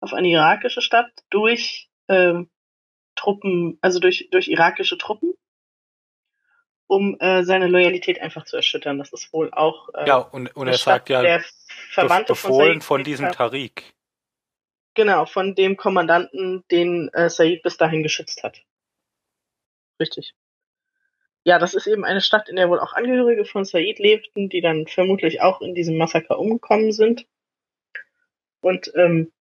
auf 0.00 0.14
eine 0.14 0.28
irakische 0.28 0.80
Stadt, 0.80 1.10
durch 1.28 1.90
ähm, 2.08 2.48
Truppen, 3.16 3.78
also 3.82 4.00
durch, 4.00 4.28
durch 4.30 4.48
irakische 4.48 4.96
Truppen, 4.96 5.34
um 6.92 7.18
äh, 7.20 7.42
seine 7.42 7.68
Loyalität 7.68 8.20
einfach 8.20 8.44
zu 8.44 8.56
erschüttern. 8.56 8.98
Das 8.98 9.14
ist 9.14 9.32
wohl 9.32 9.50
auch 9.50 9.88
äh, 9.94 10.06
Ja, 10.06 10.18
und, 10.18 10.54
und 10.54 10.68
er 10.68 10.76
sagt 10.76 11.08
ja, 11.08 11.22
der 11.22 11.42
Verwandte 11.90 12.34
befohlen 12.34 12.80
Said 12.80 12.84
von 12.84 13.02
diesem 13.02 13.32
Tariq. 13.32 13.82
Genau, 14.92 15.24
von 15.24 15.54
dem 15.54 15.78
Kommandanten, 15.78 16.64
den 16.70 17.08
äh, 17.14 17.30
Said 17.30 17.62
bis 17.62 17.78
dahin 17.78 18.02
geschützt 18.02 18.42
hat. 18.42 18.60
Richtig. 19.98 20.34
Ja, 21.44 21.58
das 21.58 21.72
ist 21.72 21.86
eben 21.86 22.04
eine 22.04 22.20
Stadt, 22.20 22.50
in 22.50 22.56
der 22.56 22.68
wohl 22.68 22.78
auch 22.78 22.92
Angehörige 22.92 23.46
von 23.46 23.64
Said 23.64 23.98
lebten, 23.98 24.50
die 24.50 24.60
dann 24.60 24.86
vermutlich 24.86 25.40
auch 25.40 25.62
in 25.62 25.74
diesem 25.74 25.96
Massaker 25.96 26.38
umgekommen 26.38 26.92
sind. 26.92 27.26
Und 28.60 28.92
ähm, 28.96 29.32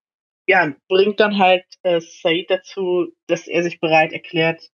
ja, 0.48 0.74
bringt 0.88 1.20
dann 1.20 1.38
halt 1.38 1.66
äh, 1.84 2.00
Said 2.00 2.50
dazu, 2.50 3.12
dass 3.28 3.50
er 3.50 3.62
sich 3.64 3.82
bereit 3.82 4.14
erklärt, 4.14 4.72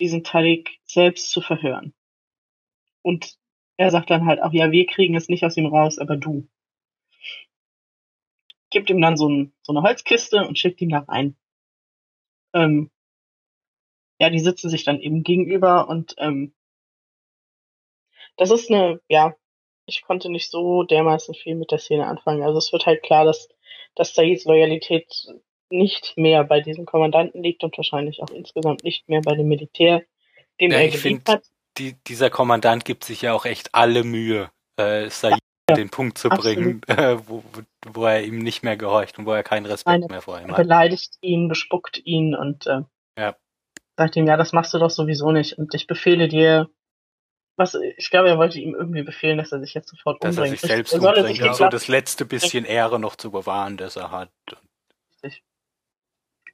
diesen 0.00 0.24
Tariq 0.24 0.68
selbst 0.84 1.30
zu 1.30 1.40
verhören. 1.40 1.94
Und 3.08 3.38
er 3.78 3.90
sagt 3.90 4.10
dann 4.10 4.26
halt 4.26 4.42
auch, 4.42 4.52
ja, 4.52 4.70
wir 4.70 4.84
kriegen 4.84 5.16
es 5.16 5.30
nicht 5.30 5.42
aus 5.42 5.56
ihm 5.56 5.64
raus, 5.64 5.98
aber 5.98 6.18
du. 6.18 6.46
Gibt 8.68 8.90
ihm 8.90 9.00
dann 9.00 9.16
so, 9.16 9.26
ein, 9.30 9.54
so 9.62 9.72
eine 9.72 9.80
Holzkiste 9.80 10.46
und 10.46 10.58
schickt 10.58 10.82
ihn 10.82 10.90
da 10.90 10.98
rein. 10.98 11.34
Ähm, 12.52 12.90
ja, 14.20 14.28
die 14.28 14.40
sitzen 14.40 14.68
sich 14.68 14.84
dann 14.84 15.00
eben 15.00 15.22
gegenüber 15.22 15.88
und 15.88 16.16
ähm, 16.18 16.54
das 18.36 18.50
ist 18.50 18.70
eine, 18.70 19.00
ja, 19.08 19.34
ich 19.86 20.02
konnte 20.02 20.28
nicht 20.30 20.50
so 20.50 20.82
dermaßen 20.82 21.34
viel 21.34 21.54
mit 21.54 21.70
der 21.70 21.78
Szene 21.78 22.08
anfangen. 22.08 22.42
Also 22.42 22.58
es 22.58 22.74
wird 22.74 22.84
halt 22.84 23.02
klar, 23.02 23.24
dass, 23.24 23.48
dass 23.94 24.14
Saids 24.14 24.44
Loyalität 24.44 25.08
nicht 25.70 26.12
mehr 26.18 26.44
bei 26.44 26.60
diesem 26.60 26.84
Kommandanten 26.84 27.42
liegt 27.42 27.64
und 27.64 27.74
wahrscheinlich 27.78 28.22
auch 28.22 28.30
insgesamt 28.30 28.84
nicht 28.84 29.08
mehr 29.08 29.22
bei 29.22 29.34
dem 29.34 29.48
Militär, 29.48 30.04
dem 30.60 30.72
Ja, 30.72 30.80
er 30.80 30.88
gedient 30.88 31.26
hat. 31.26 31.44
Die, 31.78 31.94
dieser 32.06 32.30
Kommandant 32.30 32.84
gibt 32.84 33.04
sich 33.04 33.22
ja 33.22 33.32
auch 33.32 33.44
echt 33.44 33.74
alle 33.74 34.04
Mühe, 34.04 34.50
äh, 34.76 35.08
Said 35.10 35.38
den 35.76 35.90
Punkt 35.90 36.16
zu 36.18 36.28
bringen, 36.30 36.80
äh, 36.88 37.18
wo, 37.26 37.44
wo- 37.86 38.04
er 38.06 38.24
ihm 38.24 38.38
nicht 38.38 38.62
mehr 38.62 38.76
gehorcht 38.76 39.18
und 39.18 39.26
wo 39.26 39.32
er 39.32 39.42
keinen 39.42 39.66
Respekt 39.66 39.94
Eine- 39.94 40.06
mehr 40.06 40.22
vor 40.22 40.38
ihm 40.40 40.46
Er 40.46 40.50
hat. 40.52 40.56
beleidigt 40.56 41.16
ihn, 41.20 41.48
bespuckt 41.48 41.98
ihn 42.04 42.34
und 42.34 42.66
äh, 42.66 42.80
Ja. 43.18 43.36
sagt 43.96 44.16
ihm, 44.16 44.26
ja, 44.26 44.36
das 44.36 44.52
machst 44.52 44.72
du 44.74 44.78
doch 44.78 44.90
sowieso 44.90 45.30
nicht 45.30 45.58
und 45.58 45.74
ich 45.74 45.86
befehle 45.86 46.26
dir, 46.28 46.68
was, 47.56 47.74
ich 47.74 48.10
glaube, 48.10 48.28
er 48.28 48.38
wollte 48.38 48.58
ihm 48.60 48.74
irgendwie 48.74 49.02
befehlen, 49.02 49.36
dass 49.38 49.52
er 49.52 49.60
sich 49.60 49.74
jetzt 49.74 49.88
sofort 49.88 50.22
Dass 50.24 50.36
er 50.36 50.44
umbringt. 50.44 50.60
sich 50.60 50.70
selbst 50.70 50.92
er 50.94 51.00
solle 51.00 51.18
umbringt, 51.18 51.36
sich 51.38 51.46
um 51.48 51.54
so 51.54 51.68
das 51.68 51.88
letzte 51.88 52.24
bisschen 52.24 52.64
Ehre 52.64 52.98
noch 52.98 53.16
zu 53.16 53.30
bewahren, 53.30 53.76
das 53.76 53.96
er 53.96 54.10
hat. 54.10 54.30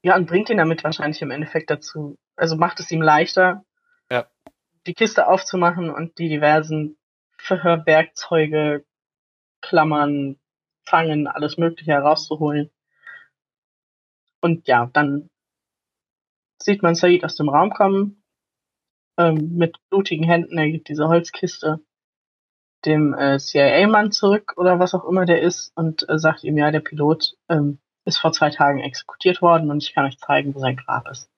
Ja, 0.02 0.16
und 0.16 0.26
bringt 0.26 0.50
ihn 0.50 0.58
damit 0.58 0.84
wahrscheinlich 0.84 1.22
im 1.22 1.30
Endeffekt 1.30 1.70
dazu, 1.70 2.18
also 2.36 2.56
macht 2.56 2.80
es 2.80 2.90
ihm 2.90 3.00
leichter, 3.00 3.64
Ja. 4.10 4.26
Die 4.86 4.94
Kiste 4.94 5.26
aufzumachen 5.28 5.90
und 5.90 6.18
die 6.18 6.28
diversen 6.28 6.96
Verhörwerkzeuge, 7.38 8.84
Klammern, 9.60 10.38
Fangen, 10.86 11.26
alles 11.26 11.56
Mögliche 11.56 11.92
herauszuholen. 11.92 12.70
Und 14.40 14.68
ja, 14.68 14.90
dann 14.92 15.30
sieht 16.60 16.82
man 16.82 16.94
Said 16.94 17.24
aus 17.24 17.36
dem 17.36 17.48
Raum 17.48 17.70
kommen, 17.70 18.22
ähm, 19.16 19.56
mit 19.56 19.78
blutigen 19.88 20.24
Händen, 20.24 20.58
er 20.58 20.70
gibt 20.70 20.88
diese 20.88 21.08
Holzkiste 21.08 21.80
dem 22.84 23.14
äh, 23.14 23.38
CIA-Mann 23.38 24.12
zurück 24.12 24.54
oder 24.56 24.78
was 24.78 24.94
auch 24.94 25.04
immer 25.04 25.24
der 25.24 25.40
ist 25.42 25.72
und 25.74 26.08
äh, 26.08 26.18
sagt 26.18 26.44
ihm, 26.44 26.58
ja, 26.58 26.70
der 26.70 26.80
Pilot 26.80 27.36
ähm, 27.48 27.78
ist 28.04 28.18
vor 28.18 28.32
zwei 28.32 28.50
Tagen 28.50 28.80
exekutiert 28.80 29.40
worden 29.40 29.70
und 29.70 29.82
ich 29.82 29.94
kann 29.94 30.04
euch 30.04 30.18
zeigen, 30.18 30.54
wo 30.54 30.58
sein 30.58 30.76
Grab 30.76 31.08
ist. 31.08 31.30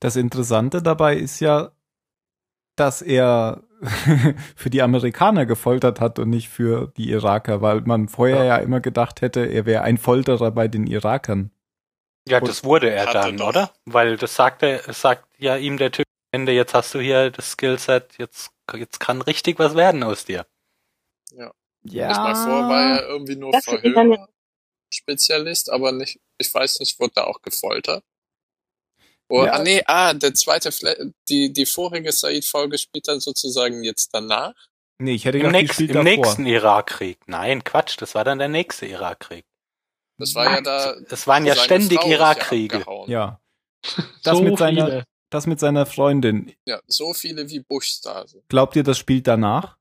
Das 0.00 0.16
Interessante 0.16 0.82
dabei 0.82 1.16
ist 1.16 1.40
ja, 1.40 1.72
dass 2.76 3.02
er 3.02 3.62
für 4.56 4.70
die 4.70 4.82
Amerikaner 4.82 5.44
gefoltert 5.46 6.00
hat 6.00 6.18
und 6.18 6.30
nicht 6.30 6.48
für 6.48 6.92
die 6.96 7.10
Iraker, 7.10 7.60
weil 7.62 7.80
man 7.82 8.08
vorher 8.08 8.38
ja, 8.44 8.44
Ja. 8.44 8.56
immer 8.58 8.80
gedacht 8.80 9.20
hätte, 9.20 9.40
er 9.46 9.66
wäre 9.66 9.82
ein 9.82 9.98
Folterer 9.98 10.50
bei 10.52 10.68
den 10.68 10.86
Irakern. 10.86 11.50
Ja, 12.28 12.38
Und- 12.38 12.48
das 12.48 12.62
wurde 12.64 12.90
er 12.90 13.06
er 13.08 13.12
dann, 13.12 13.36
doch. 13.38 13.48
oder? 13.48 13.72
Weil 13.84 14.16
das 14.16 14.34
sagt 14.36 14.62
er, 14.62 14.88
es 14.88 15.00
sagt 15.00 15.26
ja 15.38 15.56
ihm 15.56 15.76
der 15.78 15.90
Typ 15.90 16.06
am 16.32 16.40
Ende, 16.42 16.52
jetzt 16.52 16.72
hast 16.74 16.94
du 16.94 17.00
hier 17.00 17.30
das 17.30 17.50
Skillset, 17.52 18.16
jetzt, 18.18 18.52
jetzt 18.74 19.00
kann 19.00 19.20
richtig 19.22 19.58
was 19.58 19.74
werden 19.74 20.02
aus 20.04 20.24
dir. 20.24 20.46
Ja. 21.32 21.52
Erstmal 21.92 22.36
vor 22.36 22.68
war 22.68 23.00
er 23.00 23.08
irgendwie 23.08 23.34
nur 23.36 23.50
Das 23.50 23.66
ist 23.66 23.72
dann- 23.72 23.80
Verhörer-Spezialist, 24.92 25.70
aber 25.72 25.90
nicht, 25.92 26.20
ich 26.38 26.54
weiß 26.54 26.78
nicht, 26.80 26.98
wurde 27.00 27.12
da 27.16 27.24
auch 27.24 27.42
gefoltert? 27.42 28.04
Oder, 29.32 29.46
Ja. 29.46 29.52
ah, 29.54 29.62
nee, 29.62 29.82
ah, 29.86 30.12
der 30.12 30.34
zweite, 30.34 30.72
Fle 30.72 31.12
die, 31.28 31.52
die 31.54 31.64
vorige 31.64 32.12
Said-Folge 32.12 32.76
spielt 32.76 33.08
dann 33.08 33.18
sozusagen 33.20 33.82
jetzt 33.82 34.10
danach. 34.12 34.52
Nee, 34.98 35.14
ich 35.14 35.24
hätte 35.24 35.38
Im, 35.38 35.44
gedacht, 35.46 35.62
nächsten, 35.62 35.88
im 35.88 36.04
nächsten 36.04 36.46
Irakkrieg. 36.46 37.18
Nein, 37.26 37.64
Quatsch, 37.64 37.96
das 37.98 38.14
war 38.14 38.24
dann 38.24 38.38
der 38.38 38.48
nächste 38.48 38.84
Irakkrieg. 38.86 39.46
Das 40.18 40.34
war 40.34 40.44
ja 40.44 40.60
da. 40.60 40.94
Es 41.08 41.26
waren 41.26 41.46
ja 41.46 41.56
ständig 41.56 41.98
Frau 42.00 42.08
Irakkriege. 42.10 42.84
Ja. 43.06 43.40
Das 44.22 44.36
so 44.38 44.44
mit 44.44 44.58
seiner, 44.58 44.84
viele. 44.86 45.04
das 45.30 45.46
mit 45.48 45.58
seiner 45.58 45.86
Freundin. 45.86 46.54
Ja, 46.66 46.80
so 46.86 47.12
viele 47.14 47.48
wie 47.50 47.58
Bush 47.58 48.00
da 48.02 48.24
sind. 48.28 48.48
Glaubt 48.48 48.76
ihr, 48.76 48.84
das 48.84 48.96
spielt 48.98 49.26
danach? 49.26 49.76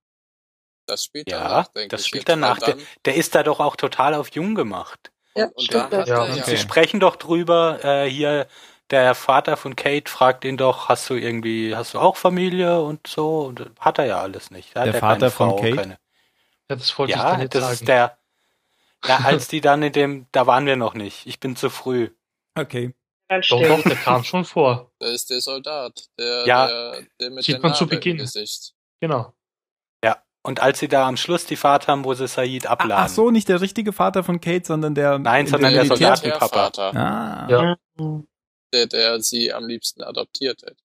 Das 0.88 1.04
spielt 1.04 1.30
Ja, 1.30 1.44
danach, 1.44 1.68
denke 1.68 1.90
das 1.90 2.02
ich. 2.02 2.08
spielt 2.08 2.28
danach. 2.28 2.58
Dann, 2.58 2.82
Der 3.06 3.14
ist 3.16 3.36
da 3.36 3.44
doch 3.44 3.60
auch 3.60 3.76
total 3.76 4.16
auf 4.16 4.30
jung 4.32 4.56
gemacht. 4.56 5.12
Ja, 5.36 5.46
und, 5.46 5.56
und 5.58 5.64
stimmt, 5.66 5.92
ja. 5.92 6.06
ja, 6.06 6.44
Sie 6.44 6.58
sprechen 6.58 7.00
doch 7.00 7.16
drüber, 7.16 7.80
äh, 7.84 8.10
hier, 8.10 8.48
der 8.92 9.16
Vater 9.16 9.58
von 9.58 9.76
Kate 9.76 10.10
fragt 10.12 10.46
ihn 10.46 10.58
doch, 10.58 10.90
hast 10.90 11.10
du 11.10 11.16
irgendwie, 11.16 11.76
hast 11.76 11.94
du 11.94 12.00
auch 12.00 12.18
Familie 12.18 12.82
und 12.82 13.08
so? 13.08 13.42
Und 13.42 13.72
hat 13.80 13.98
er 14.00 14.06
ja 14.06 14.22
alles 14.22 14.52
nicht. 14.52 14.76
Da 14.76 14.82
hat 14.82 14.88
Der 14.88 14.94
er 14.96 15.00
Vater 15.00 15.20
keine 15.20 15.32
von 15.32 15.50
Frau, 15.52 15.56
Kate? 15.58 15.76
Keine. 15.76 15.98
Ja, 16.70 16.76
das 16.76 16.98
wollte 17.00 17.12
ich 17.14 17.18
Ja, 17.18 17.32
dann 17.32 17.42
jetzt 17.42 17.56
das 17.56 17.62
sagen. 17.64 17.74
ist 17.74 17.88
der, 17.88 18.18
ja, 19.06 19.18
als 19.24 19.48
die 19.48 19.62
dann 19.62 19.82
in 19.84 19.94
dem, 19.94 20.28
da 20.32 20.46
waren 20.48 20.66
wir 20.66 20.76
noch 20.76 20.94
nicht. 20.94 21.26
Ich 21.26 21.40
bin 21.40 21.56
zu 21.56 21.70
früh. 21.70 22.10
Okay. 22.56 22.94
Dann 23.30 23.42
Doch, 23.50 23.62
doch, 23.62 23.82
der 23.84 23.96
kam 23.96 24.24
schon 24.26 24.44
vor. 24.46 24.92
da 25.00 25.08
ist 25.08 25.30
der 25.30 25.40
Soldat, 25.42 26.10
der, 26.20 26.46
Ja, 26.46 26.68
der, 26.68 27.02
der 27.20 27.30
mit 27.32 27.46
sieht 27.46 27.56
der 27.56 27.62
man 27.62 27.74
zu 27.74 27.86
Narbe 27.86 27.96
im 27.96 28.00
Beginn. 28.00 28.18
Gesicht. 28.18 28.74
Genau. 29.00 29.34
Ja. 30.04 30.22
Und 30.44 30.60
als 30.62 30.80
sie 30.80 30.90
da 30.90 31.08
am 31.08 31.16
Schluss 31.18 31.46
die 31.46 31.56
Fahrt 31.56 31.88
haben, 31.88 32.04
wo 32.04 32.14
sie 32.14 32.28
Said 32.28 32.68
Ah, 32.68 32.72
abladen. 32.72 33.06
Ach 33.06 33.10
so, 33.10 33.32
nicht 33.32 33.48
der 33.48 33.62
richtige 33.62 33.94
Vater 33.94 34.24
von 34.24 34.42
Kate, 34.42 34.66
sondern 34.68 34.96
der. 34.96 35.18
Nein, 35.18 35.48
sondern 35.48 35.74
der 35.74 35.84
der 35.86 35.98
Soldatenpapa. 35.98 36.72
Ah. 36.94 37.48
Ja. 37.50 37.78
Der, 38.74 38.88
der 38.88 39.22
sie 39.22 39.54
am 39.54 39.68
liebsten 39.68 40.04
adoptiert 40.04 40.62
hätte. 40.64 40.84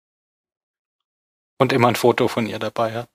Und 1.59 1.73
immer 1.73 1.89
ein 1.89 1.97
Foto 1.97 2.29
von 2.29 2.47
ihr 2.47 2.59
dabei 2.59 2.93
hat. 2.95 3.11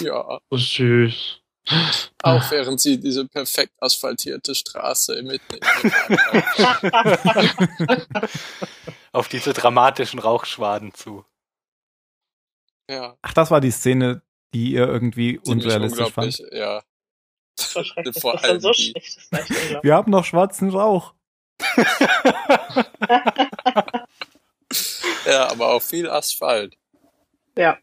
Ja, 0.00 0.40
Oh, 0.50 0.56
süß. 0.56 1.38
auch 2.22 2.50
während 2.50 2.80
sie 2.80 2.98
diese 2.98 3.26
perfekt 3.26 3.74
asphaltierte 3.80 4.54
Straße 4.54 5.22
mitten. 5.22 5.58
Auf 9.12 9.28
diese 9.28 9.52
dramatischen 9.52 10.18
Rauchschwaden 10.20 10.94
zu. 10.94 11.24
Ja, 12.88 13.16
Ach, 13.22 13.32
das 13.34 13.50
war 13.50 13.60
die 13.60 13.70
Szene, 13.70 14.22
die 14.52 14.72
ihr 14.72 14.86
irgendwie 14.86 15.40
ziemlich 15.42 15.66
unrealistisch 15.66 16.10
fand. 16.12 16.38
ja. 16.52 16.82
So 17.58 17.84
schrecklich, 17.84 18.18
Vor 18.20 18.38
das 18.40 18.62
so 18.62 18.72
schlecht 18.72 19.18
ist. 19.18 19.32
das 19.32 19.50
ist. 19.50 19.82
Wir 19.82 19.94
haben 19.94 20.10
noch 20.10 20.24
schwarzen 20.24 20.70
Rauch. 20.70 21.14
Ja, 25.26 25.50
aber 25.50 25.74
auch 25.74 25.82
viel 25.82 26.08
Asphalt. 26.08 26.76
Ja. 27.56 27.78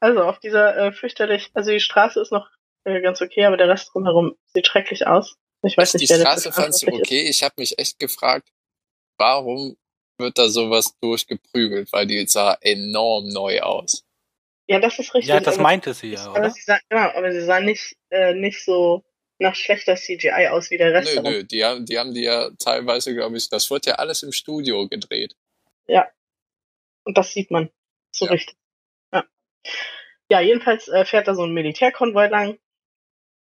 Also 0.00 0.22
auf 0.22 0.38
dieser 0.38 0.76
äh, 0.76 0.92
fürchterlich, 0.92 1.50
also 1.54 1.70
die 1.70 1.80
Straße 1.80 2.20
ist 2.20 2.32
noch 2.32 2.48
äh, 2.84 3.00
ganz 3.00 3.22
okay, 3.22 3.44
aber 3.44 3.56
der 3.56 3.68
Rest 3.68 3.90
drumherum 3.92 4.36
sieht 4.52 4.66
schrecklich 4.66 5.06
aus. 5.06 5.36
Ich 5.62 5.76
weiß 5.76 5.92
Die 5.92 5.98
nicht, 5.98 6.10
wer 6.10 6.20
Straße 6.20 6.52
fandst 6.52 6.82
du 6.82 6.92
okay. 6.92 7.22
Ich 7.28 7.42
habe 7.42 7.54
mich 7.56 7.78
echt 7.78 7.98
gefragt, 7.98 8.48
warum 9.16 9.76
wird 10.18 10.38
da 10.38 10.48
sowas 10.48 10.94
durchgeprügelt, 11.00 11.92
weil 11.92 12.06
die 12.06 12.26
sah 12.26 12.56
enorm 12.60 13.28
neu 13.28 13.60
aus. 13.60 13.94
ist. 13.94 14.04
Ja, 14.66 14.78
das 14.78 14.98
ist 14.98 15.14
richtig. 15.14 15.28
Ja, 15.28 15.40
das 15.40 15.54
aber, 15.54 15.62
meinte 15.62 15.94
sie 15.94 16.12
ja, 16.12 16.26
aber 16.26 16.40
oder? 16.40 16.50
sie 16.50 16.62
sah, 16.62 16.78
genau, 16.88 17.10
aber 17.10 17.32
sie 17.32 17.42
sah 17.42 17.60
nicht, 17.60 17.96
äh, 18.10 18.34
nicht 18.34 18.64
so 18.64 19.04
nach 19.38 19.54
schlechter 19.54 19.96
CGI 19.96 20.48
aus 20.50 20.70
wie 20.70 20.78
der 20.78 20.92
Rest. 20.92 21.14
Nö, 21.16 21.22
nö, 21.22 21.44
die 21.44 21.64
haben, 21.64 21.84
die 21.86 21.98
haben 21.98 22.14
die 22.14 22.22
ja 22.22 22.50
teilweise, 22.58 23.14
glaube 23.14 23.36
ich, 23.36 23.48
das 23.48 23.70
wird 23.70 23.86
ja 23.86 23.94
alles 23.94 24.22
im 24.22 24.32
Studio 24.32 24.88
gedreht. 24.88 25.36
Und 27.06 27.18
das 27.18 27.32
sieht 27.32 27.50
man 27.50 27.70
so 28.10 28.24
Ja. 28.24 28.32
richtig. 28.32 28.56
Ja. 29.12 29.24
Ja, 30.30 30.40
jedenfalls 30.40 30.88
äh, 30.88 31.04
fährt 31.04 31.28
da 31.28 31.34
so 31.34 31.44
ein 31.44 31.52
Militärkonvoi 31.52 32.28
lang. 32.28 32.58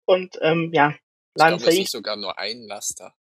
Und 0.06 0.38
ähm, 0.42 0.72
ja, 0.74 0.96
es 1.36 1.64
Said. 1.64 1.74
ist 1.80 1.92
sogar 1.92 2.16
nur 2.16 2.38
ein 2.38 2.62
Laster. 2.62 3.16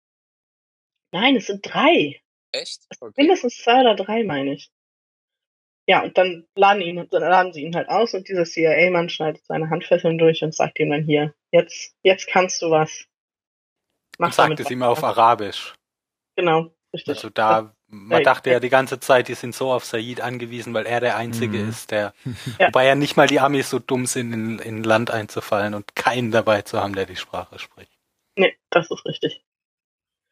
Nein, 1.13 1.37
es 1.37 1.47
sind 1.47 1.65
drei. 1.65 2.21
Echt? 2.53 2.83
Okay. 3.01 3.13
Mindestens 3.17 3.57
zwei 3.59 3.81
oder 3.81 3.95
drei, 3.95 4.25
meine 4.25 4.55
ich. 4.55 4.71
Ja, 5.87 6.03
und 6.03 6.17
dann 6.17 6.47
laden, 6.57 6.81
ihn, 6.81 7.07
dann 7.11 7.23
laden 7.23 7.53
sie 7.53 7.63
ihn 7.63 7.77
halt 7.77 7.89
aus 7.91 8.15
und 8.15 8.29
dieser 8.29 8.45
CIA-Mann 8.45 9.11
schneidet 9.11 9.45
seine 9.45 9.69
Handfesseln 9.69 10.17
durch 10.17 10.43
und 10.43 10.55
sagt 10.55 10.79
ihm 10.81 10.91
dann 10.91 11.05
hier, 11.05 11.35
jetzt, 11.53 11.95
jetzt 12.03 12.27
kannst 12.27 12.63
du 12.63 12.71
was. 12.71 13.05
Mach 14.19 14.29
Und 14.29 14.35
sagt 14.35 14.61
es 14.61 14.71
ihm 14.71 14.83
auf 14.83 15.05
Arabisch. 15.05 15.75
Genau, 16.37 16.71
richtig. 16.95 17.17
Also 17.17 17.29
da, 17.29 17.75
man 17.87 18.19
Ja, 18.21 18.25
dachte 18.25 18.51
ja. 18.51 18.61
die 18.61 18.71
ganze 18.71 18.99
Zeit, 18.99 19.29
die 19.29 19.35
sind 19.35 19.55
so 19.55 19.73
auf 19.73 19.85
Said 19.85 20.21
angewiesen, 20.23 20.73
weil 20.73 20.87
er 20.87 21.01
der 21.01 21.17
Einzige 21.17 21.59
Mhm. 21.59 21.69
ist, 21.69 21.91
der, 21.91 22.15
Ja. 22.59 22.69
wobei 22.69 22.87
ja 22.87 22.95
nicht 22.95 23.17
mal 23.17 23.27
die 23.27 23.41
Amis 23.41 23.69
so 23.69 23.79
dumm 23.79 24.07
sind, 24.07 24.33
in, 24.33 24.59
in 24.61 24.85
Land 24.85 25.11
einzufallen 25.11 25.75
und 25.75 25.95
keinen 25.95 26.31
dabei 26.31 26.63
zu 26.63 26.81
haben, 26.81 26.95
der 26.95 27.07
die 27.07 27.17
Sprache 27.17 27.59
spricht. 27.59 27.93
Nee, 28.37 28.57
das 28.71 28.91
ist 28.91 29.05
richtig. 29.05 29.45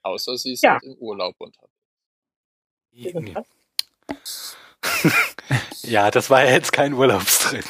Außer 0.03 0.37
sie 0.39 0.57
sind 0.57 0.69
Ja. 0.69 0.81
im 0.83 0.95
Urlaub 0.95 1.37
unterwegs. 1.39 1.71
Ja, 5.83 6.11
das 6.11 6.31
war 6.31 6.45
ja 6.45 6.53
jetzt 6.53 6.73
kein 6.73 6.93
Urlaubstrip. 6.95 7.65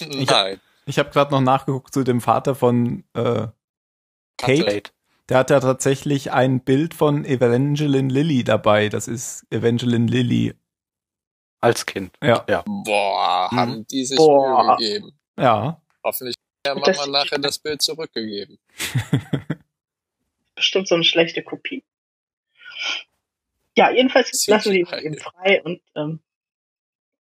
Nein. 0.28 0.60
Ich 0.86 0.98
habe 0.98 1.10
gerade 1.10 1.30
noch 1.30 1.40
nachgeguckt 1.40 1.94
zu 1.94 2.02
dem 2.04 2.20
Vater 2.20 2.54
von 2.54 3.04
äh, 3.14 3.46
Kate. 4.36 4.64
Kate. 4.64 4.90
Der 5.28 5.38
hat 5.38 5.50
ja 5.50 5.60
tatsächlich 5.60 6.32
ein 6.32 6.60
Bild 6.60 6.92
von 6.92 7.24
Evangeline 7.24 8.12
Lilly 8.12 8.44
dabei. 8.44 8.88
Das 8.90 9.08
ist 9.08 9.46
Evangeline 9.50 10.06
Lilly. 10.10 10.54
Als 11.60 11.86
Kind. 11.86 12.14
Ja. 12.22 12.44
Ja. 12.48 12.62
Boah, 12.66 13.50
Hm. 13.50 13.58
haben 13.58 13.86
die 13.86 14.04
sich 14.04 14.18
Boah. 14.18 14.76
Mühe 14.76 14.76
gegeben. 14.76 15.12
Ja. 15.38 15.80
Hoffentlich 16.02 16.34
hat 16.66 16.76
der 16.76 16.82
Das- 16.82 16.96
Mama 16.98 17.18
nachher 17.20 17.38
das 17.38 17.58
Bild 17.58 17.80
zurückgegeben. 17.80 18.58
Bestimmt 20.54 20.88
so 20.88 20.94
eine 20.96 21.04
schlechte 21.04 21.42
Kopie. 21.42 21.82
Ja, 23.76 23.90
jedenfalls 23.90 24.46
lassen 24.46 24.72
sie 24.72 24.80
ihn 24.80 24.86
eben 25.02 25.18
frei 25.18 25.62
und 25.62 25.80
ähm, 25.96 26.20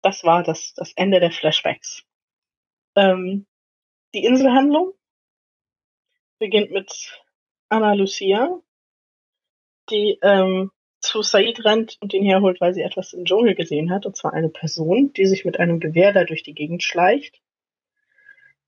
das 0.04 0.24
war 0.24 0.44
das, 0.44 0.74
das 0.76 0.94
Ende 0.96 1.20
der 1.20 1.32
Flashbacks. 1.32 2.04
Ähm, 2.96 3.48
die 4.14 4.26
Inselhandlung 4.26 4.94
beginnt 6.38 6.72
mit 6.72 7.24
Anna 7.70 7.94
Lucia, 7.94 8.60
die 9.90 10.20
ähm, 10.22 10.72
zu 11.00 11.22
Said 11.22 11.66
rennt 11.66 11.98
und 12.02 12.14
ihn 12.14 12.24
herholt, 12.24 12.62
weil 12.62 12.74
sie 12.74 12.82
etwas 12.82 13.14
im 13.14 13.26
Dschungel 13.26 13.56
gesehen 13.56 13.92
hat, 13.92 14.06
und 14.06 14.16
zwar 14.16 14.34
eine 14.34 14.50
Person, 14.50 15.12
die 15.14 15.26
sich 15.26 15.46
mit 15.46 15.60
einem 15.60 15.80
Gewehr 15.80 16.14
da 16.14 16.24
durch 16.24 16.44
die 16.44 16.54
Gegend 16.54 16.84
schleicht. 16.84 17.42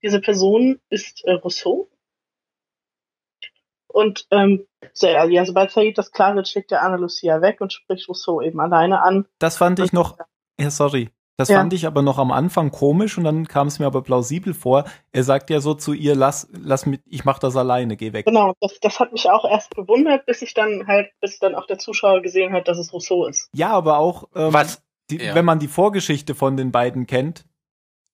Diese 0.01 0.19
Person 0.19 0.79
ist 0.89 1.23
äh, 1.25 1.33
Rousseau. 1.33 1.89
Und 3.87 4.27
ähm, 4.31 4.67
ja, 4.95 5.25
ja, 5.25 5.45
sobald 5.45 5.71
Said 5.71 5.97
das 5.97 6.11
klar 6.11 6.35
wird, 6.35 6.47
schickt 6.47 6.71
er 6.71 6.81
Anna 6.81 6.97
Lucia 6.97 7.41
weg 7.41 7.61
und 7.61 7.71
spricht 7.71 8.09
Rousseau 8.09 8.41
eben 8.41 8.59
alleine 8.59 9.01
an. 9.01 9.25
Das 9.39 9.57
fand 9.57 9.79
ich 9.79 9.93
noch, 9.93 10.17
ja, 10.59 10.69
sorry. 10.69 11.09
Das 11.37 11.49
Ja. 11.49 11.57
fand 11.57 11.73
ich 11.73 11.85
aber 11.85 12.01
noch 12.01 12.17
am 12.17 12.31
Anfang 12.31 12.71
komisch 12.71 13.17
und 13.17 13.25
dann 13.25 13.47
kam 13.47 13.67
es 13.67 13.79
mir 13.79 13.85
aber 13.85 14.01
plausibel 14.03 14.53
vor. 14.53 14.85
Er 15.11 15.23
sagt 15.23 15.49
ja 15.49 15.59
so 15.59 15.73
zu 15.73 15.93
ihr, 15.93 16.15
lass, 16.15 16.47
lass 16.51 16.85
mit, 16.85 17.01
ich 17.05 17.25
mach 17.25 17.39
das 17.39 17.55
alleine, 17.57 17.97
geh 17.97 18.13
weg. 18.13 18.25
Genau, 18.25 18.53
das, 18.61 18.79
das 18.79 18.99
hat 18.99 19.11
mich 19.11 19.29
auch 19.29 19.43
erst 19.49 19.75
bewundert, 19.75 20.25
bis 20.25 20.41
ich 20.41 20.53
dann 20.53 20.87
halt, 20.87 21.09
bis 21.19 21.39
dann 21.39 21.53
auch 21.55 21.67
der 21.67 21.77
Zuschauer 21.77 22.21
gesehen 22.21 22.53
hat, 22.53 22.67
dass 22.67 22.77
es 22.77 22.93
Rousseau 22.93 23.25
ist. 23.25 23.49
Ja, 23.53 23.71
aber 23.71 23.97
auch, 23.97 24.29
ähm, 24.33 24.53
Was? 24.53 24.81
die, 25.09 25.17
ja. 25.17 25.35
wenn 25.35 25.45
man 25.45 25.59
die 25.59 25.67
Vorgeschichte 25.67 26.35
von 26.35 26.55
den 26.55 26.71
beiden 26.71 27.05
kennt, 27.05 27.45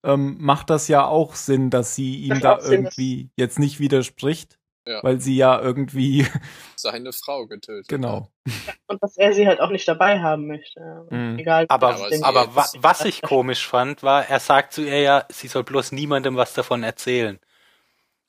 ähm, 0.04 0.38
macht 0.40 0.72
das 0.72 0.88
ja 0.88 1.06
auch 1.06 1.36
Sinn, 1.36 1.70
dass 1.70 1.94
sie 1.94 2.16
ihm 2.22 2.40
Das 2.40 2.42
da 2.42 2.60
irgendwie 2.72 3.30
jetzt 3.38 3.60
nicht 3.60 3.80
widerspricht, 3.80 4.58
Ja. 4.88 5.04
weil 5.04 5.22
sie 5.22 5.36
ja 5.36 5.62
irgendwie, 5.62 6.26
Seine 6.76 7.14
Frau 7.14 7.46
getötet. 7.46 7.88
genau. 7.88 8.32
Und 8.88 9.02
dass 9.04 9.16
er 9.18 9.32
sie 9.34 9.46
halt 9.48 9.60
auch 9.60 9.70
nicht 9.70 9.88
dabei 9.88 10.20
haben 10.20 10.48
möchte. 10.48 10.80
Ja. 10.80 11.06
Mhm. 11.16 11.38
Egal. 11.40 11.66
Aber, 11.70 11.92
Ja, 12.10 12.18
aber 12.24 12.42
aber 12.42 12.42
Ja, 12.50 12.56
wa 12.56 12.66
was 12.80 13.06
ich 13.06 13.22
komisch 13.22 13.68
fand, 13.68 14.02
war, 14.02 14.28
er 14.28 14.40
sagt 14.40 14.74
zu 14.74 14.82
ihr 14.84 15.00
ja, 15.02 15.26
sie 15.30 15.48
soll 15.48 15.64
bloß 15.64 15.92
niemandem 15.92 16.36
was 16.36 16.54
davon 16.54 16.82
erzählen. 16.84 17.40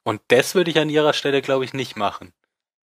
Und 0.05 0.21
das 0.29 0.55
würde 0.55 0.71
ich 0.71 0.79
an 0.79 0.91
ihrer 0.91 1.13
Stelle, 1.15 1.41
glaube 1.43 1.65
ich, 1.65 1.73
nicht 1.73 1.97
machen. 1.97 2.33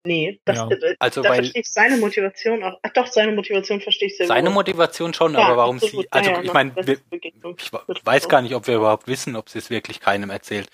Nee, 0.06 0.42
das, 0.44 0.58
Ja. 0.58 0.68
äh, 0.70 0.96
Also, 1.00 1.22
da 1.22 1.30
weil- 1.30 1.36
verstehe 1.38 1.62
ich 1.62 1.72
seine 1.72 1.96
Motivation 1.96 2.62
auch. 2.64 2.78
Ach 2.84 2.90
doch, 2.94 3.08
seine 3.08 3.32
Motivation 3.32 3.80
verstehe 3.80 4.10
ich 4.10 4.18
sehr 4.18 4.28
Seine 4.28 4.50
wohl. 4.50 4.56
Motivation 4.56 5.14
schon, 5.14 5.34
Ja, 5.36 5.40
aber 5.46 5.56
warum 5.56 5.78
absolut. 5.78 6.04
sie, 6.06 6.12
also 6.12 6.30
Ja, 6.32 6.36
ja, 6.38 6.44
ich 6.44 6.52
meine, 6.54 6.74
ich 6.82 7.72
weiß 8.04 8.28
gar 8.28 8.42
nicht, 8.42 8.56
ob 8.56 8.68
wir 8.68 8.76
überhaupt 8.76 9.08
wissen, 9.08 9.38
ob 9.38 9.48
sie 9.48 9.60
es 9.60 9.70
wirklich 9.70 10.02
keinem 10.02 10.30
erzählt. 10.32 10.68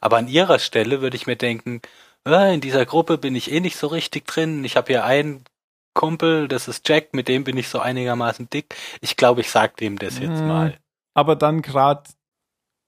Aber 0.00 0.16
an 0.16 0.26
ihrer 0.28 0.58
Stelle 0.58 1.00
würde 1.00 1.16
ich 1.16 1.26
mir 1.28 1.36
denken, 1.36 1.82
in 2.26 2.60
dieser 2.60 2.84
Gruppe 2.86 3.18
bin 3.18 3.34
ich 3.34 3.50
eh 3.50 3.60
nicht 3.60 3.76
so 3.76 3.86
richtig 3.86 4.26
drin. 4.26 4.64
Ich 4.64 4.76
habe 4.76 4.92
hier 4.92 5.04
einen 5.04 5.44
Kumpel, 5.94 6.46
das 6.48 6.68
ist 6.68 6.88
Jack, 6.88 7.14
mit 7.14 7.28
dem 7.28 7.44
bin 7.44 7.56
ich 7.56 7.68
so 7.68 7.78
einigermaßen 7.80 8.48
dick. 8.50 8.74
Ich 9.00 9.16
glaube, 9.16 9.40
ich 9.40 9.50
sag 9.50 9.76
dem 9.78 9.98
das 9.98 10.18
jetzt 10.18 10.40
Mhm. 10.40 10.46
mal. 10.48 10.78
Aber 11.14 11.36
dann 11.36 11.62
grad, 11.62 12.08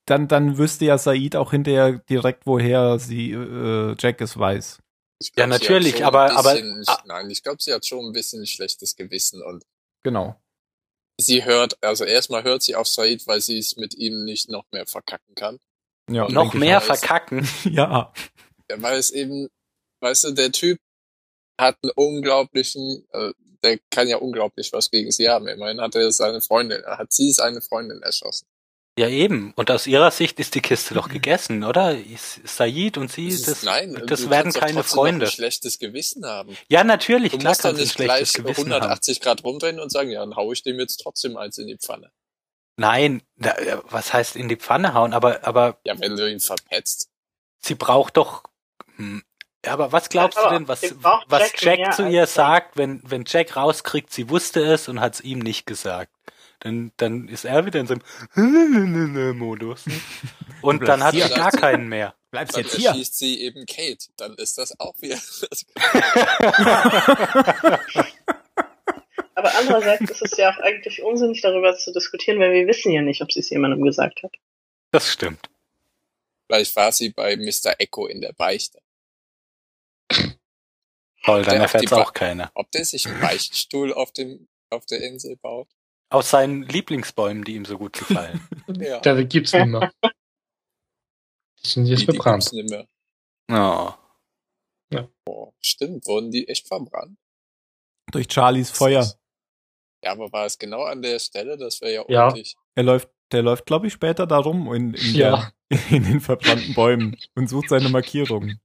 dann, 0.07 0.29
dann 0.29 0.59
wüsste 0.59 0.85
ja 0.85 0.99
Said 0.99 1.37
auch 1.37 1.51
hinterher 1.51 1.99
direkt, 2.09 2.47
woher 2.47 2.99
sie 2.99 3.33
äh, 3.33 3.97
Jack 3.99 4.21
es 4.21 4.39
weiß. 4.39 4.79
Ja, 5.23 5.31
glaub, 5.35 5.45
hat 5.45 5.61
natürlich, 5.63 6.05
aber- 6.05 6.33
aber- 6.37 6.53
bisschen- 6.55 6.85
ah. 6.87 7.03
Nein, 7.07 7.29
ich 7.31 7.43
glaube, 7.43 7.59
sie 7.61 7.73
hat 7.75 7.85
schon 7.87 8.07
ein 8.07 8.13
bisschen 8.13 8.43
ein 8.43 8.47
schlechtes 8.47 8.97
Gewissen 8.97 9.43
und 9.43 9.65
Genau. 10.03 10.37
sie 11.21 11.45
hört, 11.45 11.77
also 11.83 12.05
erstmal 12.05 12.45
hört 12.45 12.63
sie 12.63 12.77
auf 12.77 12.87
Said, 12.89 13.27
weil 13.27 13.41
sie 13.41 13.59
es 13.59 13.77
mit 13.77 13.95
ihm 13.95 14.25
nicht 14.25 14.49
noch 14.51 14.65
mehr 14.73 14.87
verkacken 14.87 15.35
kann. 15.35 15.59
Ja, 16.11 16.25
Und 16.25 16.35
Noch 16.35 16.55
mehr 16.55 16.77
weiß. 16.79 16.87
verkacken. 16.87 17.47
Ja. 17.65 18.13
Ja, 18.71 18.81
weil 18.83 18.99
es 18.99 19.11
eben, 19.11 19.49
weißt 20.00 20.25
du, 20.25 20.31
der 20.33 20.53
Typ 20.53 20.79
hat 21.61 21.77
einen 21.83 21.93
unglaublichen, 21.95 23.05
äh, 23.12 23.33
der 23.62 23.79
kann 23.91 24.09
ja 24.09 24.17
unglaublich 24.17 24.73
was 24.73 24.91
gegen 24.91 25.11
sie 25.11 25.29
haben. 25.29 25.47
Immerhin 25.49 25.81
hat 25.81 25.95
er 25.95 26.11
seine 26.12 26.41
Freundin, 26.41 26.83
hat 26.87 27.12
sie 27.12 27.33
seine 27.33 27.61
Freundin 27.61 28.00
erschossen. 28.03 28.47
Ja, 28.99 29.09
eben. 29.09 29.53
Und 29.57 29.71
aus 29.71 29.87
ihrer 29.87 30.11
Sicht 30.11 30.39
ist 30.41 30.55
die 30.55 30.61
Kiste 30.61 30.95
doch 30.95 31.09
gegessen, 31.09 31.65
oder? 31.65 31.97
Said 32.45 32.97
und 32.99 33.11
sie, 33.11 33.29
Das 33.31 33.43
das, 33.43 33.49
ist, 33.59 33.65
nein, 33.65 34.03
das 34.07 34.29
werden 34.31 34.53
keine 34.53 34.83
Freunde. 34.85 35.27
ein 35.27 35.31
schlechtes 35.31 35.79
Gewissen 35.79 36.25
haben. 36.27 36.57
Ja, 36.69 36.85
natürlich, 36.85 37.33
Du 37.33 37.39
klar 37.39 37.50
musst 37.53 37.62
kannst 37.62 37.79
du 37.79 37.83
nicht 37.83 37.93
schlechtes 37.93 38.33
gleich 38.35 38.45
Gewissen 38.45 38.73
haben. 38.73 38.83
180 38.83 39.21
Grad 39.21 39.45
rumdrehen 39.45 39.81
und 39.81 39.91
sagen, 39.91 40.11
ja, 40.11 40.21
dann 40.21 40.37
hau 40.37 40.53
ich 40.53 40.62
dem 40.62 40.79
jetzt 40.81 40.99
trotzdem 40.99 41.37
eins 41.37 41.59
in 41.59 41.67
die 41.67 41.77
Pfanne. 41.79 42.11
Nein, 42.77 43.23
da, 43.37 43.53
äh, 43.59 43.79
was 43.91 44.12
heißt 44.12 44.37
in 44.37 44.49
die 44.49 44.57
Pfanne 44.57 44.93
hauen? 44.95 45.12
Aber, 45.12 45.45
aber 45.47 45.79
Ja, 45.85 45.99
wenn 46.00 46.17
du 46.17 46.31
ihn 46.31 46.41
verpetzt. 46.41 47.09
sie 47.61 47.75
braucht 47.75 48.17
doch. 48.17 48.43
Hm, 49.00 49.23
ja, 49.64 49.73
aber 49.73 49.92
was 49.92 50.09
glaubst 50.09 50.38
Aber 50.38 50.50
du 50.50 50.54
denn, 50.54 50.69
was, 50.69 50.83
was 51.26 51.52
Jack 51.59 51.78
Jack, 51.78 51.95
zu 51.95 52.04
ihr 52.04 52.21
Jack. 52.21 52.28
sagt, 52.28 52.76
wenn, 52.76 53.02
wenn 53.04 53.25
Jack 53.26 53.57
rauskriegt, 53.57 54.12
sie 54.12 54.28
wusste 54.30 54.62
es 54.62 54.88
und 54.88 55.00
hat 55.00 55.14
es 55.14 55.21
ihm 55.21 55.38
nicht 55.38 55.66
gesagt? 55.66 56.12
Dann, 56.61 56.92
dann 56.99 57.28
ist 57.28 57.45
er 57.47 57.64
wieder 57.64 57.80
in 57.80 57.87
seinem 57.87 58.02
Modus. 59.38 59.85
Und 60.61 60.87
dann 60.87 61.03
hat 61.03 61.14
sie 61.14 61.20
gar 61.20 61.51
keinen 61.53 61.88
mehr. 61.88 62.14
Bleibst 62.31 62.55
Dann 62.55 62.64
jetzt 62.64 62.77
hier. 62.77 62.90
erschießt 62.90 63.16
sie 63.16 63.40
eben 63.40 63.64
Kate. 63.64 64.07
Dann 64.16 64.35
ist 64.35 64.59
das 64.59 64.79
auch 64.79 64.94
wieder. 65.01 65.16
Aber 69.40 69.55
andererseits 69.57 70.11
ist 70.11 70.22
es 70.22 70.37
ja 70.37 70.53
auch 70.53 70.59
eigentlich 70.59 71.03
unsinnig, 71.03 71.40
darüber 71.40 71.75
zu 71.75 71.92
diskutieren, 71.92 72.38
weil 72.40 72.53
wir 72.53 72.66
wissen 72.66 72.92
ja 72.92 73.01
nicht, 73.01 73.22
ob 73.22 73.33
sie 73.33 73.40
es 73.40 73.48
jemandem 73.48 73.83
gesagt 73.83 74.22
hat. 74.22 74.33
Das 74.90 75.11
stimmt. 75.11 75.48
Vielleicht 76.46 76.77
war 76.77 76.92
sie 76.92 77.09
bei 77.11 77.37
Mr. 77.37 77.75
Echo 77.79 78.07
in 78.07 78.20
der 78.20 78.33
Beichte. 78.35 78.81
Toll, 81.24 81.42
dann 81.42 81.61
erfährt 81.61 81.83
die 81.83 81.87
es 81.87 81.92
auch 81.92 82.12
keiner. 82.12 82.50
Ob 82.54 82.70
der 82.72 82.85
sich 82.85 83.06
einen 83.06 83.20
Beichtstuhl 83.20 83.92
auf, 83.92 84.12
dem, 84.12 84.48
auf 84.70 84.87
der 84.87 85.02
Insel 85.02 85.37
baut? 85.37 85.68
Aus 86.11 86.30
seinen 86.30 86.62
Lieblingsbäumen, 86.62 87.44
die 87.44 87.54
ihm 87.54 87.64
so 87.64 87.78
gut 87.78 87.92
gefallen. 87.94 88.40
Ja. 88.78 89.00
Da 89.00 89.20
gibt's 89.22 89.52
nicht 89.52 89.66
mehr. 89.66 89.92
Die 91.62 91.68
sind 91.68 91.87
jetzt 91.87 92.02
Die- 92.02 92.06
die 92.06 92.12
verbrannt. 92.12 92.42
gibt's 92.44 92.52
nicht 92.52 92.70
mehr. 92.70 92.87
Oh. 93.50 93.92
Oh, 95.26 95.52
stimmt, 95.61 96.06
wurden 96.06 96.30
die 96.30 96.48
echt 96.48 96.66
verbrannt? 96.66 97.18
Durch 98.11 98.26
Charlies 98.28 98.70
Feuer. 98.70 99.04
Ja, 100.04 100.12
aber 100.12 100.33
war 100.33 100.46
es 100.46 100.59
genau 100.59 100.83
an 100.85 101.02
der 101.02 101.18
Stelle? 101.18 101.56
Das 101.59 101.80
wäre 101.80 101.92
ja 101.94 102.04
Ja. 102.09 102.24
ordentlich. 102.26 102.56
Er 102.74 102.83
läuft, 102.85 103.11
der 103.33 103.42
läuft, 103.42 103.66
glaube 103.66 103.87
ich, 103.87 103.92
später 103.92 104.26
da 104.26 104.38
rum 104.38 104.72
in, 104.74 104.94
in, 104.94 105.14
Ja. 105.14 105.52
der, 105.70 105.78
in 105.90 106.04
den 106.04 106.20
verbrannten 106.20 106.74
Bäumen 106.74 107.16
und 107.35 107.48
sucht 107.48 107.68
seine 107.68 107.88
Markierung. 107.90 108.59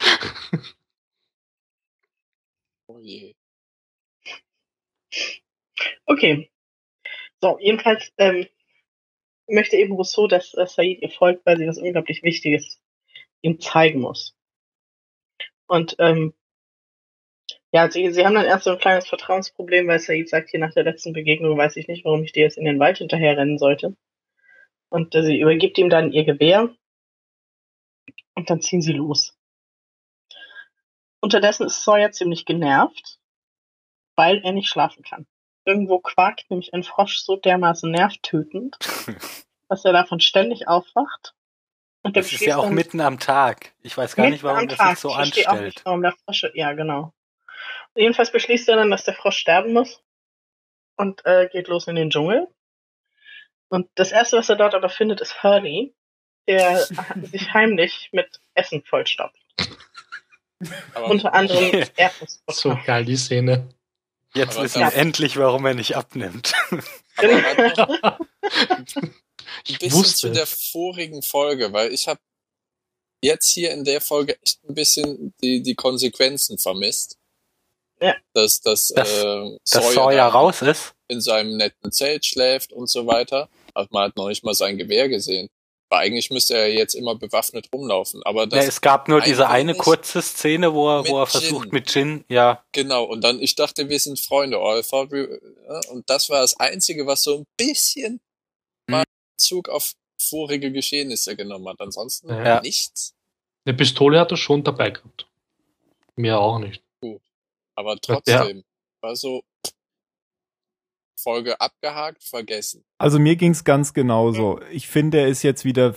Je. 3.02 3.34
Okay. 6.06 6.50
So, 7.40 7.58
jedenfalls 7.58 8.12
ähm, 8.18 8.46
möchte 9.48 9.76
eben 9.76 9.94
Rousseau, 9.94 10.28
dass 10.28 10.54
äh, 10.54 10.66
Said 10.66 11.02
ihr 11.02 11.10
folgt, 11.10 11.44
weil 11.44 11.58
sie 11.58 11.66
was 11.66 11.78
unglaublich 11.78 12.22
Wichtiges 12.22 12.80
ihm 13.40 13.60
zeigen 13.60 14.00
muss. 14.00 14.36
Und 15.66 15.96
ähm, 15.98 16.32
ja, 17.72 17.90
sie, 17.90 18.12
sie 18.12 18.24
haben 18.24 18.34
dann 18.34 18.44
erst 18.44 18.64
so 18.64 18.70
ein 18.70 18.78
kleines 18.78 19.08
Vertrauensproblem, 19.08 19.88
weil 19.88 19.98
Said 19.98 20.28
sagt, 20.28 20.50
hier 20.50 20.60
nach 20.60 20.74
der 20.74 20.84
letzten 20.84 21.12
Begegnung 21.12 21.58
weiß 21.58 21.76
ich 21.76 21.88
nicht, 21.88 22.04
warum 22.04 22.22
ich 22.22 22.32
dir 22.32 22.44
jetzt 22.44 22.58
in 22.58 22.64
den 22.64 22.78
Wald 22.78 22.98
hinterherrennen 22.98 23.58
sollte. 23.58 23.96
Und 24.90 25.14
äh, 25.16 25.24
sie 25.24 25.40
übergibt 25.40 25.76
ihm 25.78 25.90
dann 25.90 26.12
ihr 26.12 26.24
Gewehr 26.24 26.72
und 28.34 28.48
dann 28.48 28.60
ziehen 28.60 28.82
sie 28.82 28.92
los. 28.92 29.36
Unterdessen 31.22 31.66
ist 31.66 31.84
Sawyer 31.84 32.10
ziemlich 32.10 32.44
genervt, 32.44 33.20
weil 34.16 34.42
er 34.44 34.52
nicht 34.52 34.68
schlafen 34.68 35.04
kann. 35.04 35.26
Irgendwo 35.64 36.00
quakt 36.00 36.50
nämlich 36.50 36.74
ein 36.74 36.82
Frosch 36.82 37.18
so 37.18 37.36
dermaßen 37.36 37.90
nervtötend, 37.90 38.76
dass 39.68 39.84
er 39.84 39.92
davon 39.92 40.18
ständig 40.18 40.66
aufwacht. 40.66 41.34
Und 42.02 42.16
Das 42.16 42.32
ist 42.32 42.40
ja 42.40 42.56
auch 42.56 42.70
mitten 42.70 43.00
am 43.00 43.20
Tag. 43.20 43.72
Ich 43.82 43.96
weiß 43.96 44.16
gar 44.16 44.28
nicht, 44.28 44.42
warum 44.42 44.66
das 44.66 44.78
Tag. 44.78 44.90
sich 44.90 44.98
so 44.98 45.10
ich 45.10 45.14
verstehe 45.14 45.46
auch 45.46 45.52
anstellt. 45.52 45.74
nicht, 45.76 45.86
warum 45.86 46.02
der 46.02 46.12
Frosch, 46.24 46.44
ja, 46.54 46.72
genau. 46.72 47.12
Jedenfalls 47.94 48.32
beschließt 48.32 48.68
er 48.68 48.76
dann, 48.76 48.90
dass 48.90 49.04
der 49.04 49.14
Frosch 49.14 49.36
sterben 49.36 49.72
muss 49.72 50.02
und 50.96 51.24
äh, 51.24 51.48
geht 51.52 51.68
los 51.68 51.86
in 51.86 51.94
den 51.94 52.10
Dschungel. 52.10 52.48
Und 53.68 53.88
das 53.94 54.10
erste, 54.10 54.38
was 54.38 54.48
er 54.48 54.56
dort 54.56 54.74
aber 54.74 54.88
findet, 54.88 55.20
ist 55.20 55.44
Hurley, 55.44 55.94
der 56.48 56.78
sich 57.22 57.54
heimlich 57.54 58.08
mit 58.10 58.40
Essen 58.54 58.82
vollstopft. 58.82 59.38
Aber 60.94 61.06
Unter 61.06 61.32
anderem 61.34 61.84
Erdnussbutter. 61.96 62.58
So 62.60 62.78
geil, 62.86 63.04
die 63.04 63.16
Szene. 63.16 63.68
Jetzt 64.34 64.56
Aber 64.56 64.64
wissen 64.64 64.80
wir 64.80 64.94
endlich, 64.94 65.36
warum 65.36 65.66
er 65.66 65.74
nicht 65.74 65.96
abnimmt. 65.96 66.52
Aber 67.16 68.18
Ich 69.66 69.78
bisschen 69.78 69.98
wusste 69.98 70.16
zu 70.16 70.30
der 70.30 70.46
vorigen 70.46 71.22
Folge, 71.22 71.72
weil 71.72 71.92
ich 71.92 72.08
habe 72.08 72.20
jetzt 73.22 73.50
hier 73.50 73.70
in 73.72 73.84
der 73.84 74.00
Folge 74.00 74.36
echt 74.42 74.64
ein 74.68 74.74
bisschen 74.74 75.34
die, 75.42 75.62
die 75.62 75.74
Konsequenzen 75.74 76.58
vermisst. 76.58 77.18
Ja. 78.00 78.16
Dass, 78.32 78.60
dass, 78.60 78.88
Dass- 78.88 79.22
äh, 79.22 79.58
Dass 79.70 79.92
Sawyer 79.94 80.26
raus 80.26 80.62
ist. 80.62 80.94
in 81.08 81.20
seinem 81.20 81.56
netten 81.56 81.92
Zelt 81.92 82.24
schläft 82.26 82.72
und 82.72 82.88
so 82.88 83.06
weiter. 83.06 83.48
Also 83.74 83.88
man 83.92 84.08
hat 84.08 84.16
noch 84.16 84.28
nicht 84.28 84.42
mal 84.44 84.54
sein 84.54 84.76
Gewehr 84.78 85.08
gesehen. 85.08 85.48
Weil 85.92 86.06
eigentlich 86.06 86.30
müsste 86.30 86.54
er 86.56 86.72
jetzt 86.72 86.94
immer 86.94 87.14
bewaffnet 87.16 87.68
rumlaufen. 87.70 88.22
Aber 88.22 88.40
Ja, 88.44 88.46
das, 88.46 88.66
es 88.66 88.80
gab 88.80 89.08
nur 89.08 89.20
diese 89.20 89.46
ein 89.48 89.68
eine 89.68 89.74
kurze 89.74 90.22
Szene, 90.22 90.72
wo 90.72 90.88
er, 90.88 91.06
wo 91.06 91.18
er 91.18 91.24
Jin. 91.24 91.30
versucht 91.30 91.72
mit 91.72 91.94
Jin, 91.94 92.24
ja, 92.30 92.64
genau. 92.72 93.04
Und 93.04 93.22
dann, 93.22 93.40
ich 93.42 93.56
dachte, 93.56 93.90
wir 93.90 94.00
sind 94.00 94.18
Freunde. 94.18 94.56
Ja, 94.56 95.80
und 95.90 96.08
das 96.08 96.30
war 96.30 96.40
das 96.40 96.58
Einzige, 96.58 97.06
was 97.06 97.22
so 97.22 97.38
ein 97.40 97.46
bisschen 97.58 98.20
Mhm. 98.88 98.92
mal 98.92 99.04
Bezug 99.36 99.68
auf 99.68 99.92
vorige 100.18 100.72
Geschehnisse 100.72 101.36
genommen 101.36 101.68
hat. 101.68 101.80
Ansonsten 101.80 102.30
Ja. 102.30 102.62
nichts. 102.62 103.12
Eine 103.66 103.76
Pistole 103.76 104.18
hat 104.18 104.30
er 104.30 104.38
schon 104.38 104.64
dabei 104.64 104.90
gehabt. 104.90 105.26
Mehr 106.16 106.40
auch 106.40 106.58
nicht. 106.58 106.82
Aber 107.76 107.92
Ja. 107.92 107.98
trotzdem, 108.00 108.64
war 109.02 109.14
so 109.14 109.42
Folge 111.22 111.60
abgehakt, 111.60 112.24
vergessen. 112.24 112.84
Also 112.98 113.18
mir 113.18 113.36
ging's 113.36 113.64
ganz 113.64 113.94
genauso. 113.94 114.60
Ich 114.70 114.88
finde, 114.88 115.20
er 115.20 115.28
ist 115.28 115.42
jetzt 115.42 115.64
wieder 115.64 115.94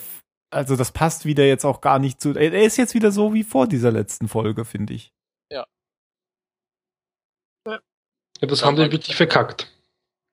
also 0.52 0.78
das 0.78 0.92
passt 0.94 1.26
wieder 1.26 1.44
jetzt 1.46 1.66
auch 1.66 1.82
gar 1.82 2.00
nicht 2.00 2.22
zu. 2.22 2.34
Er 2.34 2.64
ist 2.64 2.78
jetzt 2.78 2.94
wieder 2.94 3.12
so 3.12 3.34
wie 3.34 3.44
vor 3.44 3.68
dieser 3.68 3.92
letzten 3.92 4.30
Folge, 4.30 4.64
finde 4.64 4.94
ich. 4.94 5.12
Ja, 5.52 5.66
das 8.42 8.64
haben 8.64 8.76
die 8.76 8.92
wirklich 8.92 9.16
verkackt. 9.16 9.72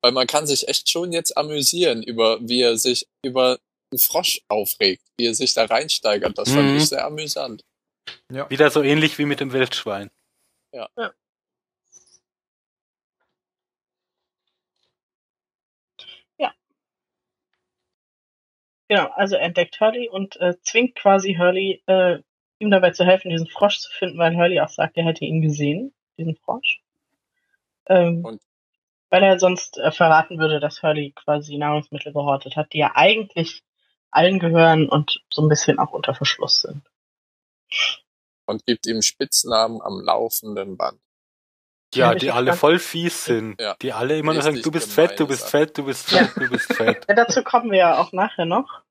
Weil 0.02 0.12
man 0.12 0.26
kann 0.26 0.46
sich 0.46 0.68
echt 0.68 0.88
schon 0.90 1.12
jetzt 1.12 1.37
amüsieren 1.37 2.02
über, 2.02 2.38
wie 2.40 2.61
er 2.61 2.76
sich 2.76 3.07
über 3.24 3.59
einen 3.90 3.98
Frosch 3.98 4.42
aufregt, 4.48 5.02
wie 5.16 5.26
er 5.26 5.35
sich 5.35 5.55
da 5.55 5.64
reinsteigert. 5.64 6.37
Das 6.37 6.50
fand 6.50 6.70
Mhm. 6.70 6.76
ich 6.76 6.88
sehr 6.88 7.05
amüsant. 7.05 7.62
Wieder 8.28 8.70
so 8.70 8.83
ähnlich 8.83 9.18
wie 9.18 9.24
mit 9.24 9.40
dem 9.40 9.52
Wildschwein. 9.52 10.11
Genau, 18.92 19.09
also 19.14 19.37
er 19.37 19.46
entdeckt 19.46 19.81
Hurley 19.81 20.11
und 20.11 20.37
äh, 20.37 20.55
zwingt 20.61 20.96
quasi 20.96 21.37
Hurley, 21.37 21.83
äh, 21.87 22.18
ihm 22.59 22.70
dabei 22.70 22.90
zu 22.90 23.07
helfen, 23.07 23.31
diesen 23.31 23.46
Frosch 23.46 23.78
zu 23.78 23.90
finden, 23.90 24.18
weil 24.18 24.37
Hurley 24.37 24.61
auch 24.61 24.68
sagt, 24.68 24.98
er 24.98 25.07
hätte 25.07 25.24
ihn 25.24 25.40
gesehen, 25.40 25.94
diesen 26.18 26.37
Frosch. 26.37 26.83
Ähm, 27.87 28.22
Und- 28.22 28.42
weil 29.09 29.22
er 29.22 29.38
sonst 29.38 29.78
äh, 29.78 29.92
verraten 29.92 30.38
würde, 30.38 30.61
dass 30.61 30.83
Hurley 30.83 31.12
quasi 31.12 31.57
Nahrungsmittel 31.57 32.12
gehortet 32.12 32.55
hat, 32.57 32.74
die 32.74 32.81
ja 32.81 32.92
eigentlich 32.94 33.62
allen 34.11 34.38
gehören 34.38 34.90
und 34.90 35.22
so 35.31 35.40
ein 35.40 35.48
bisschen 35.48 35.78
auch 35.78 35.92
unter 35.92 36.14
Verschluss 36.14 36.61
sind. 36.61 36.83
Und 38.44 38.66
gibt 38.66 38.87
ihm 38.87 39.00
Spitznamen 39.00 39.81
am 39.81 40.02
laufenden 40.05 40.76
Band. 40.76 41.00
Ja, 41.94 42.14
die 42.14 42.31
alle 42.31 42.55
voll 42.55 42.78
fies 42.78 43.24
sind. 43.24 43.61
Ja. 43.61 43.76
Die 43.83 43.92
alle 43.92 44.18
immer 44.18 44.33
nur 44.33 44.42
sagen, 44.42 44.62
du 44.62 44.70
bist 44.70 44.92
fett, 44.92 45.18
du 45.20 45.26
bist 45.26 45.48
fett, 45.48 45.76
du 45.76 45.85
bist 45.85 46.09
fett, 46.09 46.31
du 46.37 46.48
bist 46.48 46.72
fett. 46.72 47.05
Ja, 47.09 47.14
dazu 47.14 47.42
kommen 47.42 47.70
wir 47.70 47.78
ja 47.78 47.98
auch 47.98 48.12
nachher 48.12 48.46
noch. 48.46 48.83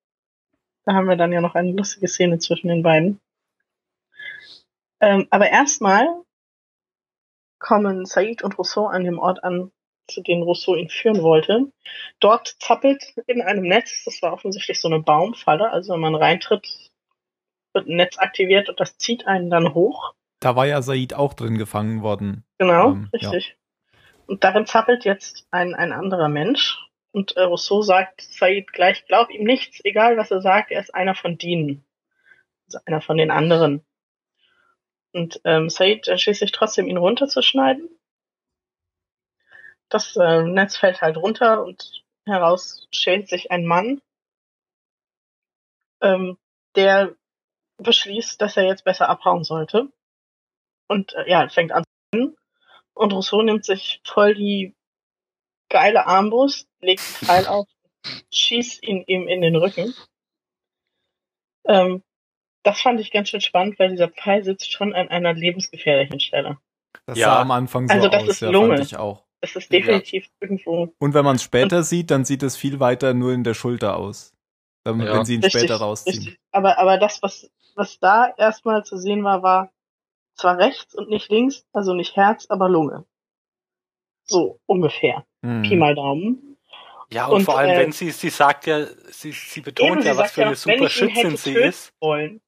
Da 0.85 0.93
haben 0.93 1.07
wir 1.07 1.15
dann 1.15 1.31
ja 1.31 1.41
noch 1.41 1.55
eine 1.55 1.71
lustige 1.71 2.07
Szene 2.07 2.39
zwischen 2.39 2.67
den 2.67 2.83
beiden. 2.83 3.19
Ähm, 4.99 5.27
aber 5.29 5.49
erstmal 5.49 6.07
kommen 7.59 8.05
Said 8.05 8.43
und 8.43 8.57
Rousseau 8.57 8.87
an 8.87 9.03
dem 9.03 9.19
Ort 9.19 9.43
an, 9.43 9.71
zu 10.07 10.21
dem 10.21 10.41
Rousseau 10.41 10.75
ihn 10.75 10.89
führen 10.89 11.21
wollte. 11.21 11.71
Dort 12.19 12.55
zappelt 12.59 13.13
in 13.27 13.41
einem 13.41 13.63
Netz, 13.63 14.03
das 14.03 14.21
war 14.21 14.33
offensichtlich 14.33 14.79
so 14.79 14.87
eine 14.87 14.99
Baumfalle, 14.99 15.69
also 15.71 15.93
wenn 15.93 16.01
man 16.01 16.15
reintritt, 16.15 16.67
wird 17.73 17.87
ein 17.87 17.95
Netz 17.95 18.17
aktiviert 18.17 18.69
und 18.69 18.79
das 18.79 18.97
zieht 18.97 19.27
einen 19.27 19.49
dann 19.49 19.73
hoch. 19.73 20.13
Da 20.41 20.55
war 20.55 20.65
ja 20.65 20.81
Said 20.81 21.13
auch 21.13 21.33
drin 21.33 21.57
gefangen 21.57 22.01
worden. 22.01 22.43
Genau, 22.57 22.91
Ähm, 22.91 23.09
richtig. 23.13 23.57
Und 24.25 24.43
darin 24.43 24.65
zappelt 24.65 25.05
jetzt 25.05 25.47
ein, 25.51 25.75
ein 25.75 25.93
anderer 25.93 26.29
Mensch. 26.29 26.77
Und 27.11 27.37
äh, 27.37 27.43
Rousseau 27.43 27.81
sagt 27.83 28.21
Said 28.21 28.73
gleich, 28.73 29.05
glaub 29.05 29.29
ihm 29.29 29.43
nichts, 29.43 29.79
egal 29.83 30.17
was 30.17 30.31
er 30.31 30.41
sagt, 30.41 30.71
er 30.71 30.81
ist 30.81 30.95
einer 30.95 31.15
von 31.15 31.37
denen. 31.37 31.85
Also 32.65 32.79
einer 32.85 33.01
von 33.01 33.17
den 33.17 33.29
anderen. 33.29 33.85
Und 35.13 35.41
ähm, 35.43 35.69
Said 35.69 36.07
entschließt 36.07 36.39
sich 36.39 36.51
trotzdem, 36.51 36.87
ihn 36.87 36.97
runterzuschneiden. 36.97 37.89
Das 39.89 40.15
äh, 40.15 40.43
Netz 40.43 40.77
fällt 40.77 41.01
halt 41.01 41.17
runter 41.17 41.63
und 41.63 42.03
heraus 42.25 42.87
stellt 42.91 43.27
sich 43.27 43.51
ein 43.51 43.65
Mann, 43.65 44.01
ähm, 46.01 46.37
der 46.75 47.13
beschließt, 47.77 48.41
dass 48.41 48.57
er 48.57 48.63
jetzt 48.63 48.85
besser 48.85 49.09
abhauen 49.09 49.43
sollte. 49.43 49.91
Und 50.91 51.13
äh, 51.13 51.29
ja, 51.29 51.47
fängt 51.47 51.71
an 51.71 51.83
zu 51.83 51.89
rennen. 52.19 52.35
Und 52.93 53.13
Rousseau 53.13 53.41
nimmt 53.41 53.63
sich 53.63 54.01
voll 54.03 54.35
die 54.35 54.75
geile 55.69 56.05
Armbrust, 56.05 56.67
legt 56.81 57.07
den 57.07 57.15
Pfeil 57.15 57.47
auf, 57.47 57.67
schießt 58.33 58.83
ihn 58.83 59.03
ihm 59.07 59.27
in 59.29 59.41
den 59.41 59.55
Rücken. 59.55 59.93
Ähm, 61.65 62.03
das 62.63 62.81
fand 62.81 62.99
ich 62.99 63.11
ganz 63.11 63.29
schön 63.29 63.41
spannend, 63.41 63.79
weil 63.79 63.91
dieser 63.91 64.09
Pfeil 64.09 64.43
sitzt 64.43 64.71
schon 64.71 64.93
an 64.93 65.07
einer 65.07 65.33
lebensgefährlichen 65.33 66.19
Stelle. 66.19 66.57
Das 67.05 67.17
Ja. 67.17 67.27
sah 67.27 67.41
am 67.41 67.51
Anfang 67.51 67.87
so 67.87 67.93
Also 67.93 68.09
das 68.09 68.23
aus, 68.23 68.29
ist 68.29 68.41
ja, 68.41 68.49
Lunge. 68.51 68.75
fand 68.75 68.85
ich 68.87 68.97
auch. 68.97 69.23
Das 69.39 69.55
ist 69.55 69.71
definitiv 69.71 70.27
irgendwo 70.39 70.93
Und 70.99 71.13
wenn 71.13 71.25
man 71.25 71.37
es 71.37 71.43
später 71.43 71.81
sieht, 71.83 72.11
dann 72.11 72.25
sieht 72.25 72.43
es 72.43 72.57
viel 72.57 72.79
weiter 72.79 73.13
nur 73.13 73.31
in 73.33 73.43
der 73.43 73.53
Schulter 73.55 73.95
aus. 73.97 74.35
Dann, 74.83 74.99
Ja. 74.99 75.13
Wenn 75.15 75.25
sie 75.25 75.35
ihn 75.35 75.41
richtig, 75.41 75.61
später 75.61 75.77
rausziehen. 75.77 76.17
richtig. 76.17 76.39
Aber, 76.51 76.77
aber 76.77 76.97
das, 76.97 77.23
was, 77.23 77.49
was 77.75 77.97
da 77.99 78.33
erstmal 78.37 78.83
zu 78.83 78.97
sehen 78.97 79.23
war, 79.23 79.41
war 79.41 79.71
zwar 80.35 80.57
rechts 80.57 80.95
und 80.95 81.09
nicht 81.09 81.29
links, 81.29 81.65
also 81.73 81.93
nicht 81.93 82.15
Herz, 82.15 82.45
aber 82.49 82.69
Lunge. 82.69 83.05
So 84.25 84.59
ungefähr. 84.65 85.25
Hm. 85.43 85.63
Pi 85.63 85.75
mal 85.75 85.95
Daumen. 85.95 86.57
Ja, 87.11 87.25
und, 87.25 87.37
Und, 87.37 87.43
vor 87.43 87.57
allem, 87.57 87.71
äh, 87.71 87.79
wenn 87.79 87.91
sie, 87.91 88.11
sie 88.11 88.29
sagt 88.29 88.67
ja, 88.67 88.85
sie, 89.09 89.33
sie 89.33 89.59
betont 89.61 89.91
Eben, 89.91 90.01
sie 90.01 90.07
ja, 90.07 90.17
was 90.17 90.31
für 90.31 90.41
ja 90.41 90.47
eine 90.47 90.55
wenn 90.55 90.77
super 90.77 90.89
Schützin 90.89 91.35
sie 91.37 91.53
ist, 91.55 91.93
wollen. 91.99 92.39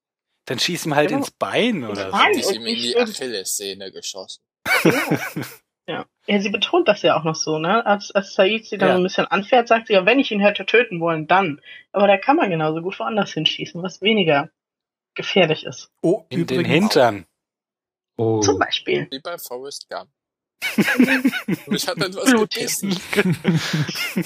dann 0.46 0.58
schieß 0.60 0.86
ihm 0.86 0.96
halt 0.96 1.10
Genau. 1.10 1.20
ins 1.20 1.32
Bein 1.32 1.84
oder 1.84 2.12
so. 2.12 2.18
Ist 2.32 2.48
und 2.48 2.56
ihm 2.56 2.66
in 2.68 2.76
die 2.76 2.98
Achillessehne 2.98 3.92
geschossen. 3.92 4.42
Ja. 5.86 6.06
ja, 6.28 6.40
sie 6.40 6.50
betont 6.50 6.88
das 6.88 7.02
ja 7.02 7.20
auch 7.20 7.26
noch 7.26 7.36
so, 7.36 7.58
ne? 7.60 7.86
Als, 7.86 8.10
als 8.12 8.36
Said 8.36 8.66
sie 8.66 8.78
dann 8.78 8.88
Ja. 8.88 8.94
so 8.96 9.02
ein 9.02 9.04
bisschen 9.04 9.26
anfährt, 9.28 9.68
sagt 9.68 9.88
sie 9.88 9.94
ja, 9.94 10.06
wenn 10.06 10.18
ich 10.18 10.32
ihn 10.32 10.40
hätte 10.40 10.66
töten 10.66 11.02
wollen, 11.02 11.28
dann. 11.28 11.60
Aber 11.92 12.08
da 12.08 12.16
kann 12.16 12.38
man 12.38 12.50
genauso 12.50 12.82
gut 12.82 12.98
woanders 13.00 13.34
hinschießen, 13.34 13.84
was 13.84 14.02
weniger 14.02 14.50
gefährlich 15.14 15.66
ist. 15.66 15.92
Oh, 16.02 16.24
In 16.30 16.48
den 16.48 16.60
übrigens, 16.62 16.74
Hintern. 16.94 17.26
Oh. 18.18 18.40
Zum 18.42 18.60
Beispiel. 18.60 19.08
Wie 19.12 19.20
bei 19.20 19.38
Forrest 19.38 19.88
Gump. 19.90 20.10
Mich 21.68 21.88
hat 21.88 21.98
etwas 21.98 22.32
gebissen. 22.32 22.96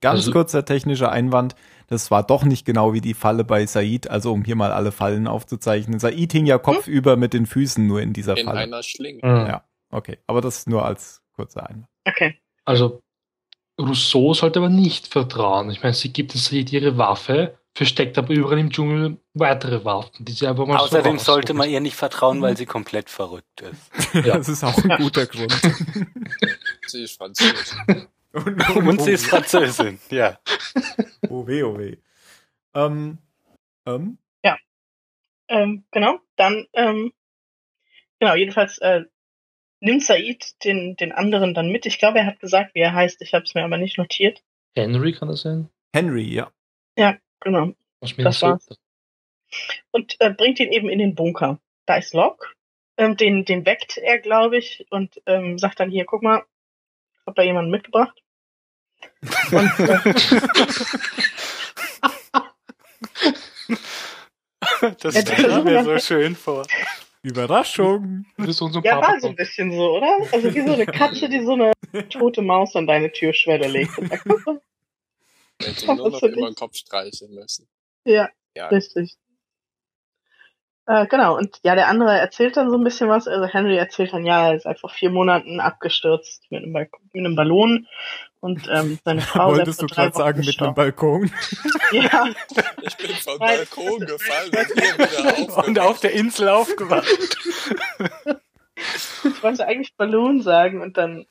Ganz 0.00 0.20
Also- 0.20 0.32
kurzer 0.32 0.64
technischer 0.64 1.10
Einwand. 1.12 1.54
Das 1.88 2.10
war 2.10 2.22
doch 2.24 2.44
nicht 2.44 2.64
genau 2.64 2.92
wie 2.94 3.00
die 3.02 3.14
Falle 3.14 3.44
bei 3.44 3.66
Said, 3.66 4.08
also 4.08 4.32
um 4.32 4.44
hier 4.44 4.56
mal 4.56 4.72
alle 4.72 4.92
Fallen 4.92 5.26
aufzuzeichnen. 5.26 5.98
Said 5.98 6.32
hing 6.32 6.46
ja 6.46 6.58
kopfüber 6.58 7.16
mit 7.16 7.34
den 7.34 7.44
Füßen 7.46 7.86
nur 7.86 8.00
in 8.00 8.12
dieser 8.14 8.36
In 8.36 8.46
Falle. 8.46 8.60
einer 8.60 8.82
Schlinge. 8.82 9.20
Mhm. 9.22 9.46
Ja. 9.46 9.64
Okay, 9.90 10.18
aber 10.26 10.40
das 10.40 10.66
nur 10.66 10.84
als 10.86 11.22
kurzer 11.34 11.68
Einwand. 11.68 11.86
Okay. 12.06 12.38
Also, 12.64 13.02
Rousseau 13.78 14.32
sollte 14.32 14.58
aber 14.60 14.70
nicht 14.70 15.06
vertrauen. 15.06 15.70
Ich 15.70 15.82
meine, 15.82 15.94
sie 15.94 16.12
gibt 16.12 16.34
uns 16.34 16.50
ihre 16.50 16.96
Waffe, 16.96 17.58
versteckt 17.74 18.18
aber 18.18 18.32
überall 18.34 18.58
im 18.58 18.70
Dschungel 18.70 19.18
weitere 19.34 19.84
Waffen, 19.84 20.24
die 20.24 20.32
sie 20.32 20.46
einfach 20.46 20.66
mal 20.66 20.78
so 20.78 20.84
Außerdem 20.84 21.12
rausholt. 21.12 21.20
sollte 21.24 21.54
man 21.54 21.68
ihr 21.70 21.80
nicht 21.80 21.96
vertrauen, 21.96 22.42
weil 22.42 22.56
sie 22.56 22.66
komplett 22.66 23.08
verrückt 23.10 23.62
ist. 23.62 24.14
Ja. 24.14 24.36
Das 24.36 24.48
ist 24.48 24.62
auch 24.64 24.76
ein 24.84 24.90
Ja. 24.90 24.96
guter 24.98 25.26
Grund. 25.26 25.52
Sie 26.86 27.02
ist 27.04 27.16
französisch. 27.16 27.74
Und 28.74 29.00
sie 29.02 29.12
ist 29.12 29.26
Französin, 29.26 29.98
ja. 30.10 30.38
Oh 31.30 31.46
weh, 31.46 31.62
oh 31.62 31.78
weh. 31.78 31.96
Ähm, 32.74 33.18
ähm, 33.86 34.18
Ähm, 35.48 35.84
genau. 35.90 36.18
Dann, 36.36 36.66
ähm, 36.72 37.12
genau, 38.18 38.34
jedenfalls 38.34 38.78
äh, 38.78 39.02
nimmt 39.80 40.02
Said 40.02 40.64
den, 40.64 40.96
den 40.96 41.12
anderen 41.12 41.52
dann 41.52 41.70
mit. 41.70 41.84
Ich 41.84 41.98
glaube, 41.98 42.18
er 42.20 42.26
hat 42.26 42.40
gesagt, 42.40 42.74
wie 42.74 42.80
er 42.80 42.94
heißt. 42.94 43.20
Ich 43.20 43.34
habe 43.34 43.44
es 43.44 43.54
mir 43.54 43.62
aber 43.64 43.76
nicht 43.76 43.98
notiert. 43.98 44.42
Henry 44.74 45.12
kann 45.12 45.28
das 45.28 45.42
sein? 45.42 45.68
Henry, 45.94 46.22
ja. 46.32 46.50
Genau. 47.42 47.72
Das 48.00 48.16
Minnesota. 48.16 48.58
und 49.90 50.16
äh, 50.20 50.30
bringt 50.30 50.60
ihn 50.60 50.72
eben 50.72 50.88
in 50.88 50.98
den 50.98 51.14
Bunker. 51.14 51.58
Da 51.86 51.96
ist 51.96 52.14
Locke. 52.14 52.46
Ähm, 52.96 53.16
den, 53.16 53.44
den 53.44 53.66
weckt 53.66 53.98
er, 53.98 54.18
glaube 54.18 54.58
ich, 54.58 54.86
und 54.90 55.20
ähm, 55.26 55.58
sagt 55.58 55.80
dann 55.80 55.90
hier, 55.90 56.04
guck 56.04 56.22
mal, 56.22 56.42
hab 57.26 57.34
da 57.34 57.42
jemanden 57.42 57.70
mitgebracht. 57.70 58.22
Und, 59.50 59.78
äh, 59.78 59.98
Das 65.00 65.14
Ja, 65.14 65.22
stelle 65.22 65.58
ich 65.58 65.64
mir 65.64 65.84
so 65.84 65.98
schön 65.98 66.36
vor. 66.36 66.64
Überraschung. 67.22 68.26
Das 68.36 68.48
ist 68.48 68.60
unser 68.60 68.80
ja, 68.84 69.00
war 69.00 69.20
so 69.20 69.28
ein 69.28 69.36
bisschen 69.36 69.70
so, 69.70 69.96
oder? 69.96 70.18
Also 70.32 70.54
wie 70.54 70.60
so 70.60 70.72
eine 70.72 70.86
Katze, 70.86 71.28
die 71.28 71.44
so 71.44 71.52
eine 71.52 71.72
tote 72.08 72.42
Maus 72.42 72.74
an 72.74 72.86
deine 72.86 73.12
Türschwelle 73.12 73.68
legt. 73.68 73.96
Und 73.98 74.08
sagt. 74.08 74.26
Hätte 75.62 75.86
nur 75.86 76.10
noch 76.10 76.22
über 76.22 76.46
den 76.46 76.54
Kopf 76.54 76.76
streichen 76.76 77.34
müssen. 77.34 77.68
ja, 78.04 78.28
Ja, 78.54 78.68
richtig. 78.68 79.16
Äh, 80.86 81.06
genau, 81.06 81.36
und 81.36 81.60
ja, 81.62 81.76
der 81.76 81.86
andere 81.86 82.18
erzählt 82.18 82.56
dann 82.56 82.70
so 82.70 82.76
ein 82.76 82.82
bisschen 82.82 83.08
was. 83.08 83.28
Also 83.28 83.46
Henry 83.46 83.76
erzählt 83.76 84.12
dann, 84.12 84.26
ja, 84.26 84.48
er 84.48 84.56
ist 84.56 84.66
einfach 84.66 84.92
vier 84.92 85.10
Monaten 85.10 85.60
abgestürzt 85.60 86.42
mit 86.50 86.62
einem, 86.62 86.72
Balkon, 86.72 87.00
mit 87.12 87.24
einem 87.24 87.36
Ballon 87.36 87.86
und 88.40 88.68
ähm, 88.68 88.98
seine 89.04 89.20
Frau 89.20 89.50
Wolltest 89.50 89.80
du 89.80 89.86
selbst 89.86 89.94
vor 89.94 90.10
drei 90.10 90.10
gerade 90.10 90.16
sagen, 90.16 90.38
Wochen 90.38 90.46
mit 90.46 90.60
einem 90.60 90.74
gestorben. 90.74 90.74
Balkon? 90.74 91.30
Ja, 91.92 92.26
ich 92.82 92.96
bin 92.96 93.10
vom 93.10 93.38
Nein. 93.38 93.56
Balkon 93.58 94.00
gefallen 94.06 94.50
und 94.50 94.66
hier 94.66 94.94
wieder 94.98 95.38
aufgewacht. 95.38 95.68
Und 95.68 95.78
auf 95.78 96.00
der 96.00 96.12
Insel 96.12 96.48
aufgewacht. 96.48 97.06
ich 99.24 99.42
wollte 99.42 99.66
eigentlich 99.66 99.94
Balloon 99.94 100.42
sagen 100.42 100.80
und 100.80 100.96
dann 100.96 101.26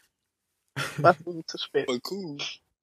war 0.98 1.12
es 1.12 1.17
irgendwie 1.26 1.46
zu 1.46 1.58
spät. 1.58 1.88
Balkon. 1.88 2.39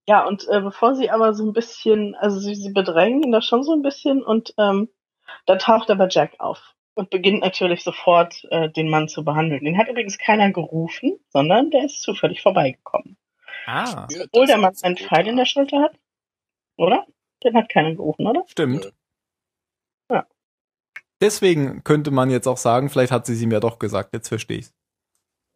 Ja, 0.09 0.25
und 0.27 0.49
äh, 0.49 0.62
bevor 0.62 0.94
sie 0.94 1.11
aber 1.11 1.35
so 1.35 1.44
ein 1.44 1.53
bisschen, 1.53 2.14
also 2.14 2.40
sie, 2.40 2.55
sie 2.55 2.73
bedrängen 2.73 3.23
ihn 3.25 3.31
da 3.31 3.42
schon 3.42 3.62
so 3.62 3.75
ein 3.75 3.83
bisschen 3.83 4.23
und 4.23 4.55
ähm, 4.57 4.88
da 5.44 5.57
taucht 5.57 5.90
aber 5.90 6.09
Jack 6.09 6.37
auf 6.38 6.75
und 6.94 7.11
beginnt 7.11 7.42
natürlich 7.42 7.85
sofort 7.85 8.42
äh, 8.51 8.71
den 8.71 8.88
Mann 8.88 9.09
zu 9.09 9.23
behandeln. 9.23 9.62
Den 9.66 9.77
hat 9.77 9.88
übrigens 9.88 10.16
keiner 10.16 10.51
gerufen, 10.51 11.18
sondern 11.29 11.71
der 11.71 11.85
ist 11.85 12.01
zufällig 12.01 12.40
vorbeigekommen. 12.40 13.18
Ah, 13.66 14.07
Ja, 14.11 14.25
Obwohl 14.25 14.47
der 14.47 14.57
Mann 14.57 14.75
einen 14.81 14.94
gut. 14.94 15.05
Pfeil 15.05 15.27
in 15.27 15.37
der 15.37 15.44
Schulter 15.44 15.83
hat, 15.83 15.99
oder? 16.79 17.05
Den 17.44 17.55
hat 17.55 17.68
keiner 17.68 17.94
gerufen, 17.94 18.27
oder? 18.27 18.44
stimmt. 18.47 18.90
Deswegen 21.21 21.83
könnte 21.85 22.12
man 22.12 22.31
jetzt 22.31 22.47
auch 22.47 22.57
sagen, 22.57 22.88
vielleicht 22.88 23.12
hat 23.12 23.27
sie 23.27 23.33
es 23.35 23.42
ihm 23.42 23.51
ja 23.51 23.61
doch 23.61 23.79
gesagt, 23.79 24.14
jetzt 24.14 24.29
verstehe 24.29 24.59
ich's. 24.59 24.73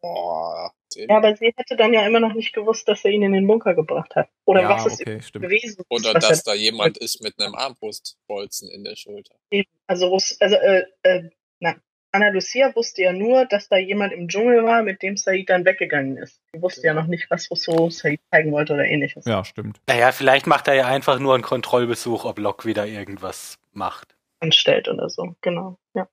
Boah, 0.03 0.73
den, 0.93 1.09
Ja, 1.09 1.15
aber 1.15 1.33
sie 1.37 1.53
hätte 1.55 1.77
dann 1.77 1.93
ja 1.93 2.05
immer 2.05 2.19
noch 2.19 2.33
nicht 2.33 2.53
gewusst, 2.53 2.89
dass 2.89 3.05
er 3.05 3.11
ihn 3.11 3.23
in 3.23 3.31
den 3.31 3.47
Bunker 3.47 3.73
gebracht 3.73 4.13
hat. 4.17 4.27
Oder 4.43 4.63
ja, 4.63 4.69
was 4.69 4.85
es 4.85 4.99
okay, 4.99 5.21
gewesen 5.31 5.79
ist. 5.79 5.85
oder 5.89 6.13
er 6.13 6.19
dass 6.19 6.43
da 6.43 6.53
jemand 6.53 6.97
ist 6.97 7.23
mit 7.23 7.39
einem 7.39 7.55
Armbrustbolzen 7.55 8.69
in 8.69 8.83
der 8.83 8.97
Schulter. 8.97 9.33
Also, 9.87 10.11
also 10.11 10.55
äh, 10.55 10.83
äh, 11.03 11.29
na, 11.59 11.75
Anna 12.11 12.27
Lucia 12.27 12.75
wusste 12.75 13.03
ja 13.03 13.13
nur, 13.13 13.45
dass 13.45 13.69
da 13.69 13.77
jemand 13.77 14.11
im 14.11 14.27
Dschungel 14.27 14.65
war, 14.65 14.83
mit 14.83 15.01
dem 15.01 15.15
Said 15.15 15.49
dann 15.49 15.63
weggegangen 15.63 16.17
ist. 16.17 16.41
Sie 16.51 16.61
wusste 16.61 16.85
ja 16.85 16.93
noch 16.93 17.07
nicht, 17.07 17.29
was 17.29 17.49
Rousseau 17.49 17.89
Said 17.89 18.19
zeigen 18.29 18.51
wollte 18.51 18.73
oder 18.73 18.83
ähnliches. 18.83 19.23
Ja, 19.23 19.45
stimmt. 19.45 19.79
Naja, 19.87 20.11
vielleicht 20.11 20.47
macht 20.47 20.67
er 20.67 20.73
ja 20.73 20.85
einfach 20.85 21.19
nur 21.19 21.33
einen 21.33 21.43
Kontrollbesuch, 21.43 22.25
ob 22.25 22.39
Locke 22.39 22.67
wieder 22.67 22.85
irgendwas 22.85 23.57
macht. 23.71 24.17
Anstellt 24.41 24.89
oder 24.89 25.09
so. 25.09 25.33
Genau. 25.39 25.79
Ja. 25.93 26.09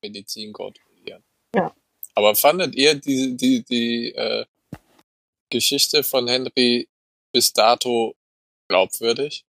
Medizin 0.00 0.52
kontrollieren. 0.52 1.24
Ja. 1.56 1.74
Aber 2.16 2.34
fandet 2.34 2.74
ihr 2.74 2.94
die, 2.94 3.36
die, 3.36 3.62
die 3.64 4.14
äh, 4.14 4.46
Geschichte 5.50 6.02
von 6.02 6.26
Henry 6.28 6.88
bis 7.32 7.52
dato 7.52 8.16
glaubwürdig? 8.68 9.44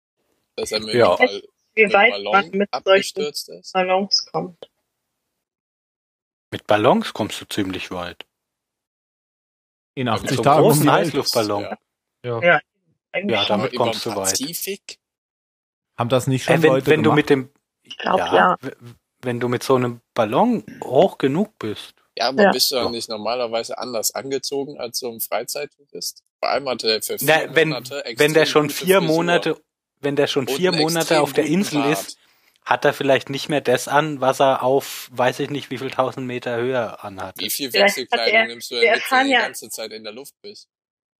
Dass 0.56 0.72
er 0.72 0.82
mit, 0.82 0.94
Ja. 0.96 1.16
Ball, 1.16 1.44
Wie 1.76 1.94
weit 1.94 2.24
man 2.24 2.50
mit 2.52 2.52
solchen 2.52 2.72
abgestürzt 2.72 3.50
ist? 3.50 3.74
Ballons 3.74 4.26
kommt. 4.26 4.70
Mit 6.52 6.66
Ballons 6.68 7.14
kommst 7.14 7.40
du 7.42 7.46
ziemlich 7.46 7.92
weit. 7.92 8.26
In 9.96 10.08
Ja, 10.08 10.14
80 10.14 10.30
mit 10.30 10.38
so 10.38 10.44
Tagen 10.44 10.62
großen. 10.64 10.92
Heißluftballon. 10.92 11.64
Ja. 11.64 11.78
Ja. 12.24 12.42
Ja. 12.44 12.62
Eigentlich 13.12 13.40
Ja, 13.40 13.46
damit 13.46 13.76
kommst 13.76 14.06
du 14.06 14.16
weit. 14.16 14.40
Haben 15.98 16.10
das 16.10 16.28
nicht 16.28 16.44
schon 16.44 16.56
Äh, 16.56 16.64
wenn, 16.64 16.70
Leute 16.72 16.88
wenn 16.88 17.04
du 17.04 17.10
gemacht? 17.12 17.16
mit 17.18 17.30
dem, 17.30 17.50
Ich 17.84 17.98
glaube, 17.98 18.20
ja. 18.20 18.58
w- 18.62 18.72
wenn 19.22 19.40
du 19.40 19.48
mit 19.48 19.64
so 19.64 19.76
einem 19.76 20.02
Ballon 20.14 20.64
hoch 20.84 21.18
genug 21.18 21.58
bist. 21.60 21.96
Ja, 22.18 22.30
aber 22.30 22.44
Ja. 22.44 22.52
bist 22.52 22.72
du 22.72 22.76
ja 22.76 22.84
Ja. 22.84 22.90
nicht 22.90 23.10
normalerweise 23.10 23.78
anders 23.78 24.14
angezogen 24.16 24.80
als 24.80 25.00
so 25.00 25.12
ein 25.12 25.20
Freizeittourist? 25.20 26.24
Vor 26.40 26.50
allem 26.50 26.68
hat 26.70 26.84
er 26.84 27.02
für 27.02 27.18
vier 27.20 27.28
Na, 27.48 27.56
wenn, 27.56 27.70
Monate 27.70 28.04
wenn 28.18 28.34
der 28.34 28.46
schon 28.46 28.70
vier 28.70 28.98
Frisur 28.98 29.02
Monate, 29.02 29.62
wenn 30.02 30.16
der 30.16 30.28
schon 30.28 30.48
vier 30.48 30.72
Monate 30.72 31.22
auf 31.22 31.34
der 31.34 31.46
Insel 31.46 31.82
Bart. 31.82 31.94
ist, 31.94 32.18
hat 32.66 32.86
er 32.86 32.94
vielleicht 32.94 33.30
nicht 33.30 33.50
mehr 33.50 33.62
das 33.62 33.88
an, 33.88 34.20
was 34.20 34.40
er 34.42 34.62
auf, 34.64 35.10
weiß 35.12 35.40
ich 35.40 35.50
nicht, 35.50 35.70
wie 35.72 35.78
viel 35.78 35.90
tausend 35.92 36.28
Meter 36.28 36.58
Höhe 36.58 37.02
anhat. 37.04 37.36
Wie 37.38 37.50
viel 37.50 37.72
Wechselkleidung 37.72 38.34
er- 38.36 38.48
nimmst 38.48 38.72
du 38.72 38.76
denn 38.76 38.94
mit, 38.94 39.04
wenn 39.12 39.20
du 39.20 39.28
die 39.28 39.34
ganze 39.34 39.70
Zeit 39.70 39.92
in 39.94 40.04
der 40.04 40.14
Luft 40.14 40.34
bist? 40.42 40.68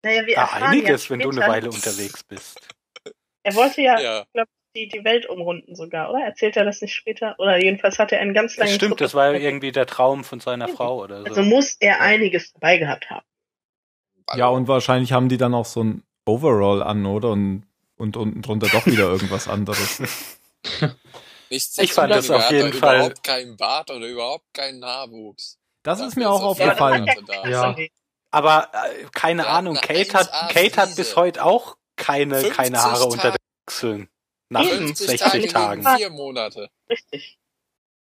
Naja, 0.04 0.26
wir 0.26 0.34
Ja, 0.34 0.42
erfahren 0.42 0.64
einiges, 0.64 1.06
ja 1.06 1.10
wenn 1.12 1.20
du 1.20 1.30
eine 1.30 1.42
Weile 1.42 1.70
unterwegs 1.70 2.24
bist. 2.24 2.60
Er 3.44 3.56
wollte 3.56 3.82
ja, 3.82 4.00
Ja. 4.00 4.26
Die, 4.78 4.88
die 4.88 5.04
Welt 5.04 5.26
umrunden 5.28 5.76
sogar, 5.76 6.10
oder? 6.12 6.24
Erzählt 6.24 6.56
er 6.58 6.66
das 6.66 6.82
nicht 6.82 6.94
später? 6.94 7.36
Oder 7.40 7.62
jedenfalls 7.62 7.98
hat 8.00 8.12
er 8.12 8.20
einen 8.20 8.34
ganz 8.34 8.56
langen 8.58 8.72
Stimmt, 8.74 8.92
Trip 8.94 9.00
das 9.00 9.14
war 9.14 9.32
ja 9.34 9.40
irgendwie 9.40 9.72
der 9.72 9.86
Traum 9.88 10.24
von 10.24 10.40
seiner 10.40 10.68
Frau 10.68 11.04
oder 11.04 11.18
Also 11.18 11.36
so. 11.36 11.42
muss 11.44 11.76
er 11.80 12.00
einiges 12.02 12.54
dabei 12.54 12.78
gehabt 12.78 13.10
haben. 13.10 13.26
Ja, 14.36 14.48
und 14.48 14.68
wahrscheinlich 14.68 15.12
haben 15.14 15.30
die 15.30 15.38
dann 15.38 15.54
auch 15.54 15.66
so 15.66 15.84
ein 15.84 16.04
Overall 16.26 16.84
an, 16.84 17.06
oder? 17.06 17.30
Und, 17.32 17.64
und 17.98 18.18
unten 18.18 18.42
drunter 18.42 18.68
doch 18.68 18.86
wieder 18.86 19.06
irgendwas 19.10 19.48
anderes. 19.48 20.00
Nichtsdestotrotz 21.50 21.78
Ich 21.86 21.94
fand 21.94 22.12
das 22.12 22.30
auf 22.30 22.52
jeden 22.52 22.74
Fall- 22.74 22.98
überhaupt 22.98 23.24
keinen 23.24 23.56
Bart 23.58 23.90
oder 23.90 24.06
überhaupt 24.06 24.46
keinen 24.54 24.84
Haarwuchs. 24.84 25.58
Das 25.84 26.00
Dafür 26.00 26.08
ist 26.10 26.18
mir 26.18 26.30
auch 26.30 26.42
Ja, 26.60 26.66
das 26.66 26.82
aufgefallen. 26.82 27.06
ja 27.46 27.50
Ja. 27.50 27.76
Aber 28.32 28.70
äh, 28.74 29.06
keine 29.14 29.44
hat 29.44 29.50
Ahnung, 29.52 29.76
Kate 29.76 30.14
hat, 30.14 30.34
1A 30.34 30.54
Kate 30.54 30.82
hat 30.82 30.96
bis 30.98 31.16
heute 31.16 31.46
auch 31.46 31.78
keine, 31.96 32.36
50 32.36 32.54
keine 32.58 32.78
Haare 32.84 32.94
Tage. 33.00 33.06
unter 33.12 33.32
den 33.32 33.38
Achseln. 33.66 34.10
Nach 34.50 34.64
Eben. 34.64 34.88
50 34.88 35.08
60 35.08 35.20
Tage 35.20 35.48
Tagen. 35.48 35.84
gegen 35.84 35.98
vier 35.98 36.10
Monate. 36.10 36.70
Richtig. 36.90 37.38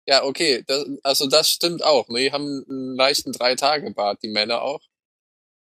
Ja, 0.06 0.24
okay, 0.24 0.64
das, 0.66 0.86
also 1.02 1.26
das 1.28 1.50
stimmt 1.50 1.84
auch. 1.84 2.08
Ne? 2.08 2.20
Die 2.20 2.32
haben 2.32 2.64
einen 2.68 2.96
leichten 2.96 3.32
Drei-Tage-Bart, 3.32 4.22
die 4.22 4.28
Männer 4.28 4.62
auch. 4.62 4.80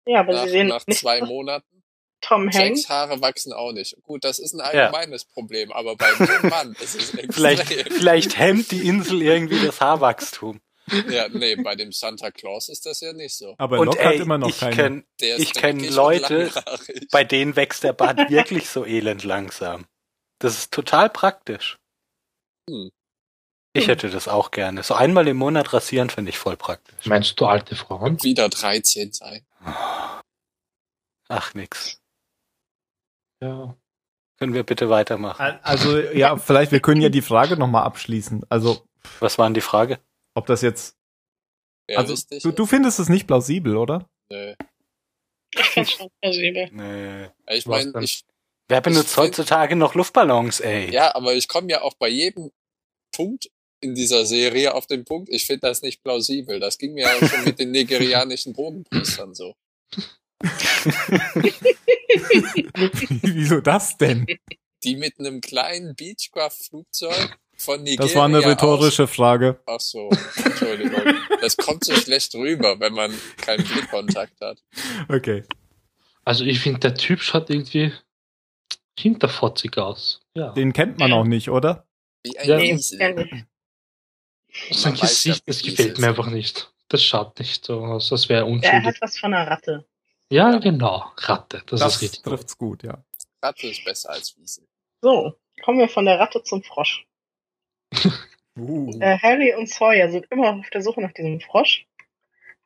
Ja, 0.07 0.21
aber 0.21 0.33
Nach, 0.33 0.45
sie 0.45 0.51
sehen 0.51 0.69
nach 0.69 0.87
nicht 0.87 1.01
zwei 1.01 1.21
Monaten. 1.21 1.83
Tom 2.21 2.45
Hanks. 2.51 2.57
Sechs 2.57 2.89
Haare 2.89 3.21
wachsen 3.21 3.53
auch 3.53 3.73
nicht. 3.73 3.97
Gut, 4.03 4.25
das 4.25 4.39
ist 4.39 4.55
ein 4.55 4.61
allgemeines 4.61 5.25
Problem, 5.25 5.71
aber 5.71 5.97
bei 5.97 6.11
dem 6.13 6.49
Mann 6.51 6.73
ist 6.81 6.95
es 6.95 7.15
extrem. 7.15 7.33
Vielleicht, 7.33 7.67
vielleicht 7.93 8.39
hemmt 8.39 8.71
die 8.71 8.89
Insel 8.89 9.23
irgendwie 9.23 9.65
das 9.65 9.81
Haarwachstum. 9.81 10.61
Ja, 11.11 11.29
nee, 11.29 11.55
bei 11.57 11.77
dem 11.77 11.93
Santa 11.93 12.31
Claus 12.31 12.71
ist 12.71 12.87
das 12.87 13.01
ja 13.03 13.13
nicht 13.13 13.37
so. 13.37 13.55
Aber 13.59 13.79
Und 13.79 13.87
Locke 13.87 13.99
ey, 14.01 14.07
hat 14.17 14.23
immer 14.23 14.39
noch 14.39 14.49
ich 14.49 14.59
keine. 14.59 14.75
kenn, 14.75 15.05
ich 15.21 15.53
kenne 15.53 15.91
Leute, 15.91 16.51
bei 17.11 17.25
denen 17.25 17.57
wächst 17.57 17.85
der 17.85 17.93
Bart 17.93 18.31
wirklich 18.31 18.69
so 18.71 18.87
elend 18.87 19.23
langsam. 19.25 19.87
Das 20.39 20.57
ist 20.59 20.73
total 20.73 21.11
praktisch. 21.11 21.79
Hm. 22.69 22.91
Ich 23.75 23.89
hätte 23.89 24.11
das 24.11 24.29
auch 24.29 24.51
gerne. 24.51 24.83
So 24.83 24.95
einmal 24.95 25.29
im 25.29 25.37
Monat 25.37 25.73
rasieren 25.73 26.11
finde 26.11 26.31
ich 26.31 26.39
voll 26.39 26.57
praktisch. 26.57 27.07
Meinst 27.07 27.39
du 27.41 27.47
alte 27.47 27.77
Frauen? 27.77 28.23
Wieder 28.23 28.49
13 28.49 29.13
sein. 29.13 29.47
Ach 31.29 31.55
nix. 31.55 32.01
Ja. 33.41 33.77
Können 34.39 34.55
wir 34.55 34.63
bitte 34.63 34.89
weitermachen? 34.89 35.59
Also, 35.63 35.99
ja, 35.99 36.37
vielleicht, 36.37 36.73
wir 36.73 36.81
können 36.81 37.01
ja 37.01 37.09
die 37.09 37.23
Frage 37.23 37.57
nochmal 37.57 37.85
abschließen. 37.85 38.45
Also, 38.49 38.87
Was 39.21 39.39
war 39.39 39.47
denn 39.47 39.55
die 39.55 39.61
Frage? 39.61 40.01
ob 40.35 40.47
das 40.47 40.63
jetzt. 40.63 40.97
Also, 41.89 42.13
Realistisch 42.13 42.43
du, 42.43 42.53
du 42.53 42.67
findest 42.67 43.01
es 43.01 43.09
nicht 43.09 43.27
plausibel, 43.27 43.77
oder? 43.77 44.09
Nö. 44.31 44.55
Ich 45.55 45.65
find's 45.65 45.93
schon 45.93 46.09
plausibel. 46.21 46.69
Nee. 46.71 47.31
Ich 47.49 47.67
meine, 47.67 47.93
ich, 48.03 48.25
Wer 48.69 48.83
benutzt 48.83 49.17
heutzutage 49.17 49.77
noch 49.77 49.95
Luftballons, 49.95 50.61
ey? 50.61 50.91
ja, 50.91 51.15
aber 51.15 51.35
ich 51.35 51.49
komme 51.49 51.71
ja 51.71 51.81
auch 51.81 51.95
bei 51.95 52.09
jedem 52.09 52.51
Punkt 53.13 53.51
in 53.81 53.95
dieser 53.95 54.27
Serie 54.27 54.75
auf 54.75 54.87
den 54.87 55.05
Punkt, 55.05 55.29
ich 55.31 55.47
finde 55.47 55.69
das 55.69 55.83
nicht 55.83 56.03
plausibel. 56.03 56.61
Das 56.61 56.79
ging 56.79 56.95
mir 56.95 57.05
ja 57.05 57.27
schon 57.27 57.45
mit 57.45 57.59
den 57.59 57.71
nigerianischen 57.73 58.53
Bodenbrüstern 58.53 59.35
so. 59.35 59.55
Wieso 63.23 63.61
das 63.61 63.97
denn? 63.97 64.27
Die 64.85 64.97
mit 64.97 65.19
einem 65.19 65.41
kleinen 65.41 65.95
Beechcraft-Flugzeug 65.97 67.39
von 67.57 67.83
Nigeria 67.83 68.07
Das 68.07 68.15
war 68.15 68.27
eine 68.27 68.45
rhetorische 68.45 69.09
Frage. 69.09 69.61
Aus, 69.67 69.77
ach 69.77 69.81
so, 69.81 70.11
Entschuldigung. 70.45 71.03
Das 71.41 71.57
kommt 71.57 71.85
so 71.85 71.95
schlecht 71.95 72.35
rüber, 72.35 72.79
wenn 72.79 72.93
man 72.93 73.13
keinen 73.39 73.65
Blickkontakt 73.65 74.41
hat. 74.41 74.63
Okay. 75.09 75.43
Also 76.25 76.45
ich 76.45 76.61
finde, 76.61 76.81
der 76.81 76.95
Typ 76.95 77.21
schaut 77.21 77.51
irgendwie 77.51 77.93
hinterfotzig 78.99 79.77
aus. 79.79 80.21
Ja. 80.35 80.51
Den 80.53 80.73
kennt 80.73 80.99
man 80.99 81.13
auch 81.13 81.25
nicht, 81.25 81.51
oder? 81.51 81.87
Wie 82.25 82.39
ein 82.39 82.49
Ja. 82.49 82.57
Nicht. 82.59 82.85
Sein 82.85 83.15
Man 84.93 85.01
Gesicht, 85.01 85.43
das 85.47 85.63
gefällt 85.63 85.99
mir 85.99 86.09
einfach 86.09 86.31
nicht. 86.31 86.73
Das 86.89 87.03
schaut 87.05 87.39
nicht 87.39 87.65
so 87.65 87.81
aus, 87.85 88.11
als 88.13 88.29
wäre 88.29 88.41
er 88.41 88.47
Er 88.47 88.53
unschuldig. 88.53 88.85
hat 88.87 89.01
was 89.01 89.19
von 89.19 89.35
einer 89.35 89.51
Ratte. 89.51 89.87
Ja, 90.31 90.53
Ja. 90.53 90.59
genau. 90.59 91.05
Ratte. 91.19 91.63
Das, 91.67 91.81
Das 91.81 91.97
ist 91.97 92.03
richtig. 92.03 92.23
trifft's 92.23 92.57
gut, 92.57 92.83
ja. 92.83 93.03
Ratte 93.43 93.69
ist 93.69 93.85
besser 93.85 94.11
als 94.11 94.37
Wiesel. 94.39 94.67
So, 95.03 95.35
kommen 95.63 95.79
wir 95.79 95.89
von 95.89 96.07
der 96.07 96.19
Ratte 96.19 96.43
zum 96.43 96.63
Frosch. 96.63 97.07
Uh. 98.59 98.91
Äh, 99.01 99.17
Harry 99.19 99.55
und 99.55 99.69
Sawyer 99.69 100.11
sind 100.11 100.27
immer 100.33 100.51
auf 100.53 100.69
der 100.71 100.83
Suche 100.83 101.01
nach 101.01 101.13
diesem 101.13 101.41
Frosch. 101.41 101.87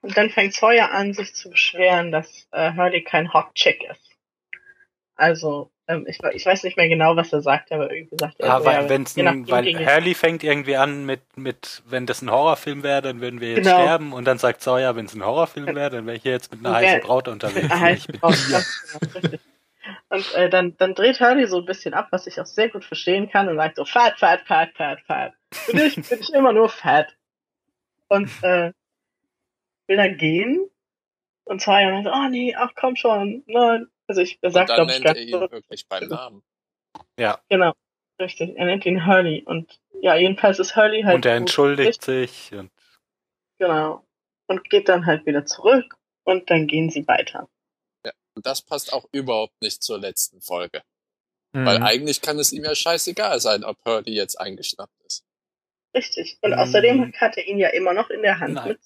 Und 0.01 0.17
dann 0.17 0.31
fängt 0.31 0.55
Sawyer 0.55 0.91
an, 0.91 1.13
sich 1.13 1.35
zu 1.35 1.51
beschweren, 1.51 2.11
dass 2.11 2.49
äh, 2.51 2.73
Hurley 2.75 3.05
kein 3.05 3.31
Hot 3.35 3.55
Chick 3.55 3.85
ist. 3.85 4.01
Also, 5.17 5.71
ähm, 5.93 6.07
ich, 6.07 6.19
ich 6.35 6.47
weiß 6.47 6.63
nicht 6.65 6.77
mehr 6.77 6.89
genau, 6.89 7.17
was 7.17 7.33
er 7.33 7.41
sagt, 7.41 7.73
aber 7.73 7.93
irgendwie 7.93 8.17
sagt 8.17 8.41
er, 8.41 8.47
Ja, 8.47 8.55
also, 8.55 8.67
weil, 8.67 8.83
ja, 8.83 8.89
wenn's 8.89 9.17
ein, 9.17 9.49
weil 9.49 9.65
Hurley 9.87 10.15
fängt 10.15 10.45
irgendwie 10.45 10.77
an 10.77 11.05
mit, 11.07 11.21
mit, 11.37 11.83
wenn 11.87 12.07
das 12.07 12.23
ein 12.23 12.31
Horrorfilm 12.31 12.83
wäre, 12.83 13.03
dann 13.03 13.21
würden 13.21 13.41
wir 13.41 13.51
jetzt 13.51 13.65
Genau. 13.65 13.83
sterben 13.83 14.13
und 14.13 14.25
dann 14.25 14.39
sagt 14.39 14.63
Sawyer, 14.63 14.97
wenn 14.97 15.07
es 15.07 15.15
ein 15.15 15.25
Horrorfilm 15.25 15.75
wäre, 15.75 15.91
dann 15.91 16.07
wäre 16.07 16.17
ich 16.17 16.23
hier 16.23 16.33
jetzt 16.33 16.53
mit 16.53 16.65
einer 16.65 16.75
heißen 16.75 17.01
Braut 17.01 17.29
unterwegs. 17.29 17.63
mit 17.63 17.73
einer 17.73 17.81
und 17.81 17.87
heißen 17.87 18.15
Braut, 18.21 18.35
richtig. 19.15 19.41
Und 20.09 20.35
äh, 20.35 20.49
dann, 20.49 20.77
dann 20.77 20.95
dreht 20.95 21.21
Hurley 21.21 21.47
so 21.47 21.59
ein 21.59 21.65
bisschen 21.65 21.95
ab, 21.95 22.09
was 22.11 22.27
ich 22.27 22.41
auch 22.41 22.47
sehr 22.47 22.69
gut 22.69 22.85
verstehen 22.85 23.31
kann 23.31 23.49
und 23.49 23.57
sagt 23.57 23.77
so, 23.77 23.85
fat, 23.85 24.19
fat, 24.19 24.43
fat, 24.47 24.71
fat, 24.77 25.01
fat. 25.07 25.33
Für 25.53 25.73
dich 25.73 25.97
bin 26.09 26.21
ich 26.21 26.33
immer 26.33 26.53
nur 26.53 26.69
fat. 26.69 27.15
Und 28.09 28.31
äh, 28.43 28.73
will 29.87 29.97
dann 29.97 30.17
gehen 30.19 30.69
und 31.45 31.61
Sawyer 31.61 31.91
meint, 31.91 32.07
oh 32.07 32.29
nee, 32.29 32.55
ach 32.57 32.71
komm 32.75 32.97
schon, 32.97 33.43
nein. 33.47 33.87
Also 34.09 34.21
ich 34.21 34.39
er 34.43 34.51
dann 34.51 34.67
glaube 34.67 34.91
ich, 34.93 34.99
nennt 34.99 35.05
er 35.07 35.15
ganz 35.15 35.25
ihn 35.27 35.31
so, 35.31 35.41
wirklich 35.51 35.89
beim 35.89 36.09
Namen. 36.09 36.43
genau, 37.49 37.73
richtig, 38.21 38.57
er 38.57 38.67
nennt 38.67 38.85
ihn 38.87 39.07
Hurley 39.07 39.43
und 39.45 39.81
ja, 40.01 40.17
jedenfalls 40.17 40.59
ist 40.59 40.75
Hurley 40.77 41.03
halt 41.03 41.17
Und 41.17 41.27
er 41.27 41.33
gut 41.35 41.41
entschuldigt 41.43 42.05
sich 42.05 42.53
und 42.53 42.71
Genau. 43.59 44.05
Und 44.49 44.69
geht 44.69 44.89
dann 44.89 45.07
halt 45.07 45.25
wieder 45.25 45.47
zurück 45.47 45.95
und 46.25 46.51
dann 46.51 46.67
gehen 46.67 46.91
sie 46.91 47.07
weiter. 47.07 47.49
Und 48.35 48.47
das 48.47 48.63
passt 48.63 48.93
auch 48.95 49.07
überhaupt 49.13 49.61
nicht 49.61 49.83
zur 49.83 49.99
letzten 49.99 50.41
Folge. 50.41 50.83
Mhm. 51.55 51.67
Weil 51.67 51.83
eigentlich 51.83 52.23
kann 52.23 52.39
es 52.39 52.53
ihm 52.53 52.65
ja 52.65 52.75
scheißegal 52.75 53.39
sein, 53.41 53.63
ob 53.63 53.77
Hurley 53.85 54.13
jetzt 54.15 54.41
eingeschnappt 54.41 54.99
ist. 55.05 55.23
Richtig. 55.95 56.39
Und 56.41 56.53
Mhm. 56.53 56.59
außerdem 56.59 57.13
hat 57.15 57.37
er 57.37 57.47
ihn 57.47 57.59
ja 57.59 57.69
immer 57.69 57.93
noch 57.93 58.09
in 58.11 58.23
der 58.23 58.41
Hand 58.41 58.55
Nein. 58.55 58.69
mit 58.69 58.81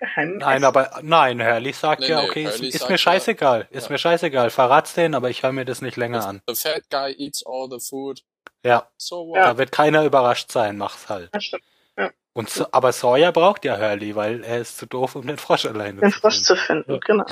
geheimem 0.00 0.38
Nein, 0.38 0.64
aber 0.64 0.98
nein, 1.02 1.40
Hurley 1.44 1.72
sagt 1.72 2.00
Nee, 2.00 2.08
ja, 2.08 2.22
nee, 2.22 2.28
okay, 2.28 2.44
ist, 2.44 2.54
Hurley 2.56 2.68
ist 2.68 2.78
sagt 2.78 2.88
mir 2.90 2.94
ja- 2.94 2.98
scheißegal, 2.98 3.68
ist 3.70 3.84
ja. 3.84 3.92
mir 3.92 3.98
scheißegal, 3.98 4.50
verrat's 4.50 4.94
den, 4.94 5.14
aber 5.14 5.30
ich 5.30 5.42
höre 5.44 5.52
mir 5.52 5.64
das 5.64 5.80
nicht 5.82 5.96
länger 5.96 6.26
an. 6.26 6.42
The 6.48 6.54
fat 6.54 6.82
guy 6.90 7.14
eats 7.18 7.44
all 7.46 7.68
the 7.70 7.78
food. 7.86 8.22
Ja, 8.64 8.88
So 8.98 9.28
what? 9.28 9.36
Ja. 9.36 9.44
da 9.52 9.58
wird 9.58 9.70
keiner 9.72 10.04
überrascht 10.04 10.50
sein, 10.50 10.76
mach's 10.76 11.08
halt. 11.08 11.28
Das 11.32 11.44
stimmt. 11.44 11.62
Ja. 11.96 12.10
Und 12.32 12.50
so, 12.50 12.66
aber 12.72 12.92
Sawyer 12.92 13.32
braucht 13.32 13.64
ja 13.64 13.78
Hurley, 13.78 14.14
weil 14.16 14.42
er 14.44 14.58
ist 14.60 14.76
zu 14.78 14.86
doof, 14.86 15.14
um 15.16 15.26
den 15.26 15.36
Frosch 15.38 15.64
alleine 15.66 16.00
Den 16.00 16.10
zu 16.12 16.18
Frosch 16.20 16.34
finden. 16.34 16.44
zu 16.46 16.56
finden, 16.56 16.92
Ja. 16.92 16.98
genau. 17.04 17.24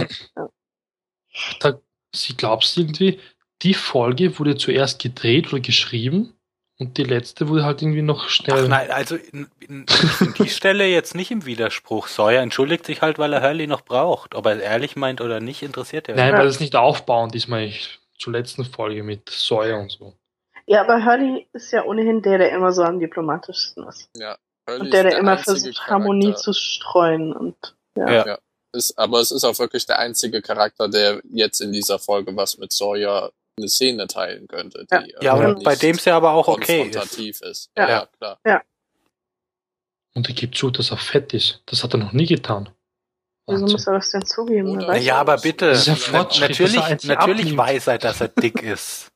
Da, 1.61 1.79
sie 2.15 2.37
glaubst 2.37 2.77
irgendwie, 2.77 3.21
die 3.63 3.75
Folge 3.75 4.39
wurde 4.39 4.57
zuerst 4.57 5.01
gedreht 5.03 5.53
oder 5.53 5.61
geschrieben 5.61 6.35
und 6.81 6.97
die 6.97 7.05
letzte 7.05 7.49
wurde 7.49 7.65
halt 7.65 7.83
irgendwie 7.83 8.03
noch 8.03 8.29
schnell. 8.29 8.65
Ach 8.65 8.69
nein, 8.69 8.91
also 8.91 9.17
in, 9.17 9.49
in, 9.61 9.85
ich 9.89 9.97
finde 10.13 10.35
die 10.45 10.49
Stelle 10.49 10.87
jetzt 10.87 11.15
nicht 11.15 11.31
im 11.31 11.45
Widerspruch. 11.45 12.07
Sawyer 12.07 12.41
entschuldigt 12.41 12.87
sich 12.87 13.03
halt, 13.03 13.19
weil 13.19 13.33
er 13.33 13.43
Hurley 13.43 13.67
noch 13.67 13.81
braucht. 13.83 14.35
Ob 14.37 14.47
er 14.47 14.57
es 14.57 14.63
ehrlich 14.63 14.95
meint 14.95 15.21
oder 15.21 15.41
nicht, 15.41 15.63
interessiert 15.63 16.09
er 16.09 16.15
Nein, 16.15 16.33
Ja. 16.35 16.39
weil 16.39 16.47
es 16.47 16.61
nicht 16.61 16.77
aufbauend 16.77 17.35
ist, 17.35 17.49
meine 17.49 17.67
ich, 17.67 17.99
zur 18.19 18.33
letzten 18.33 18.65
Folge 18.65 19.03
mit 19.03 19.29
Sawyer 19.29 19.81
und 19.81 19.91
so. 19.91 20.15
Ja, 20.67 20.83
aber 20.83 21.05
Hurley 21.05 21.49
ist 21.53 21.73
ja 21.73 21.85
ohnehin 21.85 22.23
der, 22.23 22.39
der 22.39 22.53
immer 22.53 22.73
so 22.73 22.83
am 22.83 23.01
diplomatischsten 23.01 23.85
ist. 23.89 24.09
Hurley 24.15 24.81
Und 24.81 24.93
der, 24.93 25.05
ist 25.07 25.13
der 25.13 25.19
immer 25.19 25.39
versucht, 25.39 25.75
Charakter. 25.77 25.93
Harmonie 25.95 26.35
zu 26.35 26.53
streuen 26.53 27.33
und 27.33 27.57
ja. 27.97 28.27
Ja. 28.27 28.39
Ist, 28.73 28.99
aber 28.99 29.19
es 29.21 29.33
ist 29.33 29.45
auch 29.45 29.59
wirklich 29.59 29.87
der 29.87 29.99
einzige 29.99 30.43
Charakter, 30.43 30.89
der 30.89 31.23
jetzt 31.31 31.61
in 31.61 31.73
dieser 31.73 31.99
Folge 31.99 32.37
was 32.37 32.59
mit 32.59 32.73
Sawyer 32.73 33.33
eine 33.59 33.69
Szene 33.69 34.07
teilen 34.07 34.49
könnte. 34.49 34.87
Ja. 34.91 35.03
Die, 35.03 35.15
Ja, 35.21 35.41
äh, 35.43 35.47
und 35.47 35.63
bei 35.65 35.73
nicht 35.73 35.83
dem 35.83 35.97
es 35.97 36.05
ja 36.05 36.17
aber 36.17 36.33
auch 36.33 36.49
okay 36.49 36.83
ist. 36.83 36.95
konfrontativ 36.95 37.41
ist. 37.43 37.71
Ja. 37.77 37.89
Ja, 37.89 38.07
klar. 38.19 38.41
Und 40.15 40.29
er 40.29 40.35
gibt 40.35 40.57
zu, 40.57 40.71
dass 40.71 40.91
er 40.91 40.97
fett 40.97 41.33
ist. 41.35 41.63
Das 41.67 41.85
hat 41.85 41.95
er 41.95 41.99
noch 41.99 42.13
nie 42.13 42.27
getan. 42.27 42.71
Wieso 43.47 43.67
muss 43.67 43.87
er 43.87 43.95
das 43.95 44.11
denn 44.11 44.25
zugeben? 44.27 44.81
Ja, 44.81 44.95
ja 44.97 45.17
aber 45.21 45.39
bitte. 45.39 45.67
Ist 45.67 45.87
ja 45.87 45.95
er 46.13 46.25
natürlich 46.41 47.05
natürlich 47.05 47.57
weiß 47.57 47.87
er, 47.87 47.99
dass 47.99 48.21
er 48.21 48.29
dick 48.29 48.63
ist. 48.75 49.11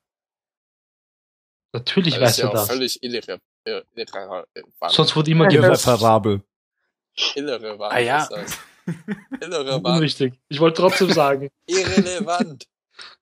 Natürlich 1.74 2.14
Das 2.14 2.22
weiß 2.22 2.30
ist 2.30 2.36
ja 2.38 2.44
er 2.44 2.48
auch 2.50 2.54
das. 2.54 2.68
völlig 2.68 3.02
irre, 3.02 3.38
irre, 3.64 3.84
irre, 3.94 4.46
Sonst 4.88 5.16
wurde 5.16 5.30
immer 5.30 5.50
Ja. 5.50 5.62
Irreparabel. 5.62 6.42
irrelevant 7.34 7.92
Ah, 7.92 7.98
ja. 7.98 8.22
ist 8.22 8.30
das. 8.30 8.58
Irrelevant. 9.40 9.86
Unrichtig. 9.86 10.34
Ich 10.48 10.60
wollte 10.60 10.80
trotzdem 10.80 11.12
sagen. 11.12 11.50
Irrelevant. 11.66 12.66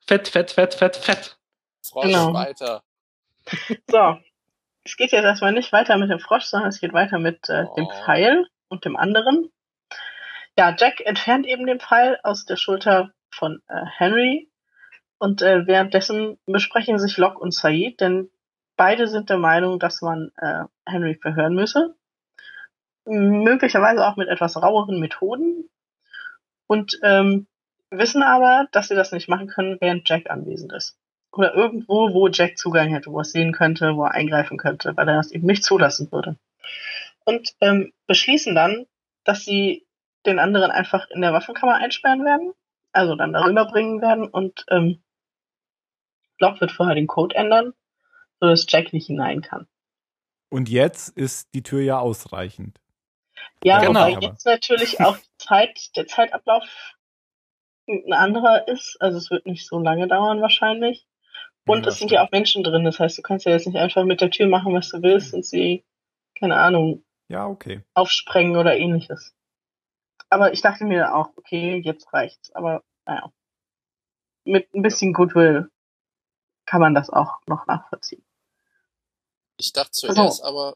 Fett, 0.06 0.28
fett, 0.28 0.50
fett, 0.50 0.74
fett, 0.74 0.96
fett. 0.96 1.38
Frosch 1.88 2.06
Genau. 2.06 2.32
weiter. 2.34 2.82
So. 3.88 4.18
Es 4.84 4.96
geht 4.96 5.12
jetzt 5.12 5.24
erstmal 5.24 5.52
nicht 5.52 5.72
weiter 5.72 5.98
mit 5.98 6.10
dem 6.10 6.20
Frosch, 6.20 6.44
sondern 6.44 6.70
es 6.70 6.80
geht 6.80 6.92
weiter 6.94 7.18
mit 7.18 7.48
äh, 7.48 7.64
dem 7.76 7.84
Oh. 7.86 7.90
Pfeil 8.04 8.46
und 8.68 8.84
dem 8.86 8.96
anderen. 8.96 9.52
Ja, 10.56 10.74
Jack 10.78 11.00
entfernt 11.00 11.46
eben 11.46 11.66
den 11.66 11.80
Pfeil 11.80 12.18
aus 12.22 12.46
der 12.46 12.56
Schulter 12.56 13.12
von 13.30 13.60
äh, 13.68 13.84
Henry 13.98 14.50
und 15.18 15.42
äh, 15.42 15.66
währenddessen 15.66 16.38
besprechen 16.46 16.98
sich 16.98 17.18
Locke 17.18 17.38
und 17.38 17.52
Said, 17.52 18.00
denn 18.00 18.30
beide 18.76 19.06
sind 19.06 19.28
der 19.28 19.36
Meinung, 19.36 19.78
dass 19.78 20.00
man 20.00 20.32
äh, 20.38 20.64
Henry 20.86 21.14
verhören 21.20 21.54
müsse. 21.54 21.94
Möglicherweise 23.04 24.06
auch 24.06 24.16
mit 24.16 24.28
etwas 24.28 24.56
raueren 24.56 24.98
Methoden 25.00 25.68
und 26.66 26.98
ähm, 27.02 27.46
wissen 27.90 28.22
aber, 28.22 28.68
dass 28.72 28.88
sie 28.88 28.94
das 28.94 29.12
nicht 29.12 29.28
machen 29.28 29.48
können, 29.48 29.78
während 29.80 30.08
Jack 30.08 30.30
anwesend 30.30 30.72
ist 30.72 30.96
oder 31.32 31.54
irgendwo, 31.54 32.12
wo 32.12 32.28
Jack 32.28 32.58
Zugang 32.58 32.88
hätte, 32.88 33.10
wo 33.10 33.18
er 33.18 33.22
es 33.22 33.32
sehen 33.32 33.52
könnte, 33.52 33.96
wo 33.96 34.04
er 34.04 34.12
eingreifen 34.12 34.58
könnte, 34.58 34.96
weil 34.96 35.08
er 35.08 35.16
das 35.16 35.30
eben 35.30 35.46
nicht 35.46 35.64
zulassen 35.64 36.10
würde. 36.10 36.36
Und 37.24 37.54
ähm, 37.60 37.92
beschließen 38.06 38.54
dann, 38.54 38.86
dass 39.24 39.44
sie 39.44 39.86
den 40.26 40.38
anderen 40.38 40.70
einfach 40.70 41.08
in 41.10 41.20
der 41.20 41.32
Waffenkammer 41.32 41.76
einsperren 41.76 42.24
werden, 42.24 42.52
also 42.92 43.14
dann 43.14 43.32
darüber 43.32 43.66
bringen 43.66 44.00
werden 44.02 44.26
und 44.26 44.64
ähm, 44.68 45.02
Locke 46.38 46.62
wird 46.62 46.72
vorher 46.72 46.94
den 46.94 47.06
Code 47.06 47.34
ändern, 47.36 47.74
sodass 48.40 48.66
Jack 48.68 48.92
nicht 48.92 49.06
hinein 49.06 49.42
kann. 49.42 49.66
Und 50.48 50.68
jetzt 50.68 51.16
ist 51.16 51.54
die 51.54 51.62
Tür 51.62 51.80
ja 51.82 51.98
ausreichend. 51.98 52.80
Ja, 53.62 53.80
Genau. 53.80 54.06
wobei 54.06 54.26
jetzt 54.26 54.46
natürlich 54.46 55.00
auch 55.00 55.16
die 55.16 55.38
Zeit, 55.38 55.96
der 55.96 56.06
Zeitablauf 56.06 56.64
ein 58.06 58.12
anderer 58.12 58.68
ist, 58.68 58.96
also 59.00 59.18
es 59.18 59.30
wird 59.30 59.46
nicht 59.46 59.66
so 59.66 59.78
lange 59.78 60.06
dauern 60.08 60.40
wahrscheinlich. 60.40 61.06
Und 61.66 61.82
Ja, 61.84 61.88
es 61.88 61.98
sind 61.98 62.10
ja 62.10 62.18
stimmt. 62.20 62.28
auch 62.28 62.32
Menschen 62.32 62.64
drin, 62.64 62.84
das 62.84 62.98
heißt, 62.98 63.18
du 63.18 63.22
kannst 63.22 63.44
ja 63.46 63.52
jetzt 63.52 63.66
nicht 63.66 63.76
einfach 63.76 64.04
mit 64.04 64.20
der 64.20 64.30
Tür 64.30 64.46
machen, 64.48 64.74
was 64.74 64.88
du 64.88 65.02
willst 65.02 65.34
und 65.34 65.44
sie, 65.44 65.84
keine 66.38 66.56
Ahnung, 66.56 67.04
Ja, 67.28 67.46
okay. 67.46 67.82
aufsprengen 67.94 68.56
oder 68.56 68.76
ähnliches. 68.76 69.34
Aber 70.30 70.52
ich 70.52 70.62
dachte 70.62 70.84
mir 70.84 71.14
auch, 71.14 71.30
okay, 71.36 71.76
jetzt 71.84 72.12
reicht's. 72.12 72.52
Aber 72.52 72.82
naja. 73.06 73.32
Mit 74.44 74.72
ein 74.74 74.82
bisschen 74.82 75.12
Goodwill 75.12 75.70
kann 76.66 76.80
man 76.80 76.94
das 76.94 77.10
auch 77.10 77.38
noch 77.46 77.66
nachvollziehen. 77.66 78.24
Ich 79.58 79.72
dachte 79.72 79.90
Also- 80.08 80.14
zuerst 80.14 80.42
aber, 80.44 80.74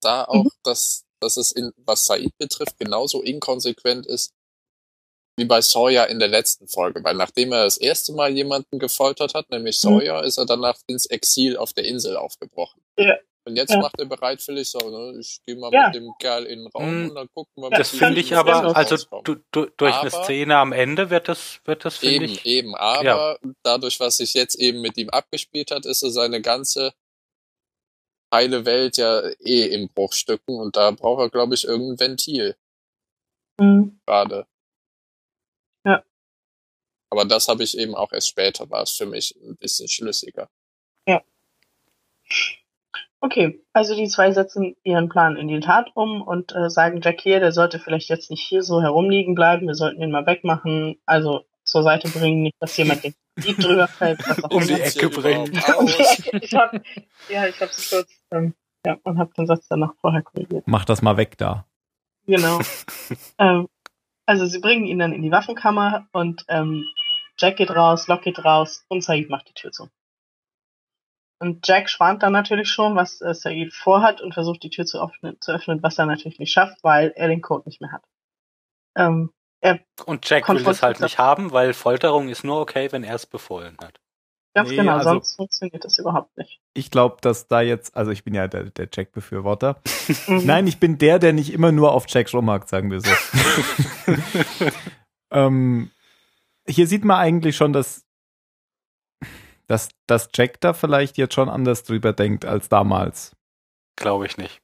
da 0.00 0.24
auch, 0.24 0.44
Mhm. 0.44 0.50
dass, 0.62 1.04
dass 1.20 1.36
es 1.36 1.52
in, 1.52 1.72
was 1.76 2.04
Said 2.04 2.36
betrifft, 2.38 2.78
genauso 2.78 3.22
inkonsequent 3.22 4.06
ist, 4.06 4.33
wie 5.36 5.44
bei 5.44 5.60
Sawyer 5.60 6.06
in 6.08 6.18
der 6.18 6.28
letzten 6.28 6.68
Folge. 6.68 7.02
Weil 7.02 7.14
nachdem 7.14 7.52
er 7.52 7.64
das 7.64 7.76
erste 7.76 8.12
Mal 8.12 8.30
jemanden 8.30 8.78
gefoltert 8.78 9.34
hat, 9.34 9.50
nämlich 9.50 9.76
Mhm. 9.82 9.88
Sawyer, 10.00 10.22
ist 10.24 10.38
er 10.38 10.46
danach 10.46 10.76
ins 10.86 11.06
Exil 11.06 11.56
auf 11.56 11.72
der 11.72 11.84
Insel 11.86 12.16
aufgebrochen. 12.16 12.80
Ja. 12.98 13.16
Und 13.46 13.56
jetzt 13.56 13.72
Ja. 13.72 13.78
macht 13.78 13.98
er 13.98 14.06
bereitwillig 14.06 14.70
so, 14.70 14.78
ne, 14.78 15.18
ich 15.20 15.40
gehe 15.44 15.56
mal 15.56 15.70
Ja. 15.72 15.88
mit 15.88 15.96
dem 15.96 16.10
Kerl 16.18 16.44
in 16.44 16.60
den 16.60 16.68
Raum 16.68 17.04
Mm, 17.04 17.08
und 17.10 17.14
dann 17.14 17.28
gucken 17.34 17.62
wir, 17.62 17.68
Das 17.70 17.92
wie 17.92 17.98
finde 17.98 18.20
ich 18.20 18.30
das 18.30 18.38
aber, 18.38 18.74
also 18.74 18.96
du, 19.22 19.36
du, 19.52 19.66
durch 19.76 19.94
eine 19.94 20.12
Aber- 20.14 20.24
Szene 20.24 20.56
am 20.56 20.72
Ende 20.72 21.10
wird 21.10 21.28
das, 21.28 21.60
wird 21.66 21.84
das 21.84 21.98
finde 21.98 22.14
Eben, 22.24 22.24
ich. 22.32 22.46
eben. 22.46 22.74
Aber 22.74 23.38
dadurch, 23.62 24.00
was 24.00 24.16
sich 24.16 24.32
jetzt 24.32 24.54
eben 24.54 24.80
mit 24.80 24.96
ihm 24.96 25.10
abgespielt 25.10 25.72
hat, 25.72 25.84
ist 25.84 26.00
so 26.00 26.08
seine 26.08 26.40
ganze 26.40 26.94
heile 28.32 28.64
Welt 28.64 28.96
ja 28.96 29.20
eh 29.40 29.66
im 29.74 29.88
Bruchstücken 29.90 30.58
und 30.58 30.76
da 30.76 30.90
braucht 30.92 31.20
er, 31.20 31.28
glaube 31.30 31.54
ich, 31.54 31.64
irgendein 31.64 32.00
Ventil 32.00 32.56
Mhm. 33.60 34.00
gerade. 34.06 34.46
Ja. 35.84 36.02
Aber 37.10 37.24
das 37.24 37.48
habe 37.48 37.62
ich 37.62 37.78
eben 37.78 37.94
auch 37.94 38.12
erst 38.12 38.28
später, 38.28 38.68
war 38.70 38.82
es 38.82 38.92
für 38.92 39.06
mich 39.06 39.34
ein 39.42 39.56
bisschen 39.56 39.88
schlüssiger. 39.88 40.48
Okay, 43.24 43.58
also 43.72 43.96
die 43.96 44.06
zwei 44.08 44.32
setzen 44.32 44.76
ihren 44.82 45.08
Plan 45.08 45.38
in 45.38 45.48
die 45.48 45.60
Tat 45.60 45.90
um 45.94 46.20
und 46.20 46.54
äh, 46.54 46.68
sagen 46.68 47.00
Jack 47.02 47.22
hier, 47.22 47.40
der 47.40 47.52
sollte 47.52 47.78
vielleicht 47.78 48.10
jetzt 48.10 48.30
nicht 48.30 48.42
hier 48.42 48.62
so 48.62 48.82
herumliegen 48.82 49.34
bleiben, 49.34 49.66
wir 49.66 49.74
sollten 49.74 50.02
ihn 50.02 50.10
mal 50.10 50.26
wegmachen, 50.26 50.98
also 51.06 51.46
zur 51.64 51.82
Seite 51.84 52.10
bringen, 52.10 52.42
nicht, 52.42 52.56
dass 52.60 52.76
jemand 52.76 53.02
den 53.02 53.14
Lied 53.36 53.64
drüber 53.64 53.88
fällt. 53.88 54.20
Was 54.28 54.44
auch 54.44 54.50
Um 54.50 54.66
die 54.66 54.74
Ecke 54.74 55.08
bringen. 55.08 55.58
Um 55.78 55.86
die? 55.86 55.92
Ecke. 55.94 56.38
Ich 56.42 56.52
hab, 56.52 56.74
ja, 57.30 57.46
ich 57.46 57.58
habe 57.62 57.70
es 57.70 57.88
kurz, 57.88 58.10
ähm, 58.30 58.52
ja, 58.84 58.98
und 59.04 59.16
habe 59.16 59.32
den 59.32 59.46
Satz 59.46 59.68
dann 59.68 59.80
noch 59.80 59.94
vorher 60.02 60.20
korrigiert. 60.20 60.64
Mach 60.66 60.84
das 60.84 61.00
mal 61.00 61.16
weg 61.16 61.38
da. 61.38 61.66
Genau. 62.26 62.60
ähm, 63.38 63.68
also 64.26 64.46
sie 64.46 64.60
bringen 64.60 64.86
ihn 64.86 64.98
dann 64.98 65.12
in 65.12 65.22
die 65.22 65.30
Waffenkammer 65.30 66.08
und 66.12 66.44
ähm, 66.48 66.84
Jack 67.38 67.56
geht 67.56 67.70
raus, 67.70 68.06
Locke 68.08 68.24
geht 68.24 68.44
raus 68.44 68.84
und 68.88 69.02
Said 69.02 69.28
macht 69.28 69.48
die 69.48 69.54
Tür 69.54 69.72
zu. 69.72 69.88
Und 71.40 71.66
Jack 71.66 71.90
schwant 71.90 72.22
dann 72.22 72.32
natürlich 72.32 72.68
schon, 72.68 72.94
was 72.96 73.20
äh, 73.20 73.34
Said 73.34 73.72
vorhat 73.72 74.20
und 74.20 74.34
versucht 74.34 74.62
die 74.62 74.70
Tür 74.70 74.86
zu 74.86 75.02
öffnen, 75.02 75.40
zu 75.40 75.52
öffnen, 75.52 75.82
was 75.82 75.98
er 75.98 76.06
natürlich 76.06 76.38
nicht 76.38 76.52
schafft, 76.52 76.82
weil 76.82 77.12
er 77.16 77.28
den 77.28 77.42
Code 77.42 77.64
nicht 77.66 77.80
mehr 77.80 77.92
hat. 77.92 78.04
Ähm, 78.96 79.32
Und 80.04 80.28
Jack 80.28 80.48
will 80.48 80.56
das 80.56 80.64
Konfrontiert 80.64 80.82
halt 80.82 81.00
nicht 81.00 81.18
haben, 81.18 81.52
weil 81.52 81.72
Folterung 81.72 82.28
ist 82.28 82.44
nur 82.44 82.60
okay, 82.60 82.92
wenn 82.92 83.02
er 83.02 83.16
es 83.16 83.26
befohlen 83.26 83.76
hat. 83.82 83.98
Ganz 84.54 84.70
Nee, 84.70 84.76
genau, 84.76 84.94
also- 84.94 85.10
sonst 85.10 85.36
funktioniert 85.36 85.84
das 85.84 85.98
überhaupt 85.98 86.36
nicht. 86.38 86.60
Ich 86.74 86.90
glaube, 86.90 87.16
dass 87.20 87.46
da 87.46 87.60
jetzt, 87.60 87.96
also 87.96 88.10
ich 88.10 88.24
bin 88.24 88.34
ja 88.34 88.48
der, 88.48 88.64
der 88.70 88.88
Jack-Befürworter. 88.92 89.80
Mhm. 90.26 90.42
Nein, 90.46 90.66
ich 90.66 90.78
bin 90.80 90.98
der, 90.98 91.18
der 91.18 91.32
nicht 91.32 91.52
immer 91.52 91.72
nur 91.72 91.92
auf 91.92 92.06
Jack 92.08 92.32
rumhakt, 92.32 92.68
sagen 92.68 92.90
wir 92.90 93.00
so. 93.00 93.10
ähm, 95.30 95.90
hier 96.66 96.86
sieht 96.86 97.04
man 97.04 97.18
eigentlich 97.18 97.56
schon, 97.56 97.72
dass, 97.72 98.04
dass, 99.66 99.90
dass 100.06 100.28
Jack 100.34 100.60
da 100.60 100.72
vielleicht 100.72 101.18
jetzt 101.18 101.34
schon 101.34 101.48
anders 101.48 101.84
drüber 101.84 102.12
denkt 102.12 102.44
als 102.44 102.68
damals. 102.68 103.36
Glaube 103.96 104.26
ich 104.26 104.36
nicht. 104.36 104.60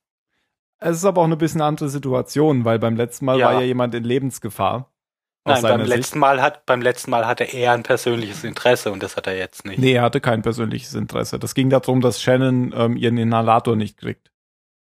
Es 0.78 0.96
ist 0.96 1.04
aber 1.04 1.20
auch 1.20 1.26
eine 1.26 1.36
bisschen 1.36 1.60
andere 1.60 1.88
Situation, 1.90 2.64
weil 2.64 2.78
beim 2.78 2.96
letzten 2.96 3.26
Mal 3.26 3.38
Ja. 3.38 3.46
war 3.46 3.54
ja 3.54 3.66
jemand 3.66 3.94
in 3.94 4.04
Lebensgefahr. 4.04 4.90
Nein, 5.54 5.62
beim 5.62 5.80
Sicht. 5.86 5.96
letzten 5.96 6.18
Mal 6.18 6.40
hat, 6.42 6.66
beim 6.66 6.82
letzten 6.82 7.10
Mal 7.10 7.26
hatte 7.26 7.44
er 7.44 7.72
ein 7.72 7.82
persönliches 7.82 8.44
Interesse 8.44 8.90
und 8.92 9.02
das 9.02 9.16
hat 9.16 9.26
er 9.26 9.36
jetzt 9.36 9.64
nicht. 9.64 9.78
Nee, 9.78 9.92
er 9.94 10.02
hatte 10.02 10.20
kein 10.20 10.42
persönliches 10.42 10.94
Interesse. 10.94 11.38
Das 11.38 11.54
ging 11.54 11.70
darum, 11.70 12.00
dass 12.00 12.20
Shannon 12.22 12.72
ähm, 12.76 12.96
ihren 12.96 13.18
Inhalator 13.18 13.76
nicht 13.76 13.98
kriegt. 13.98 14.30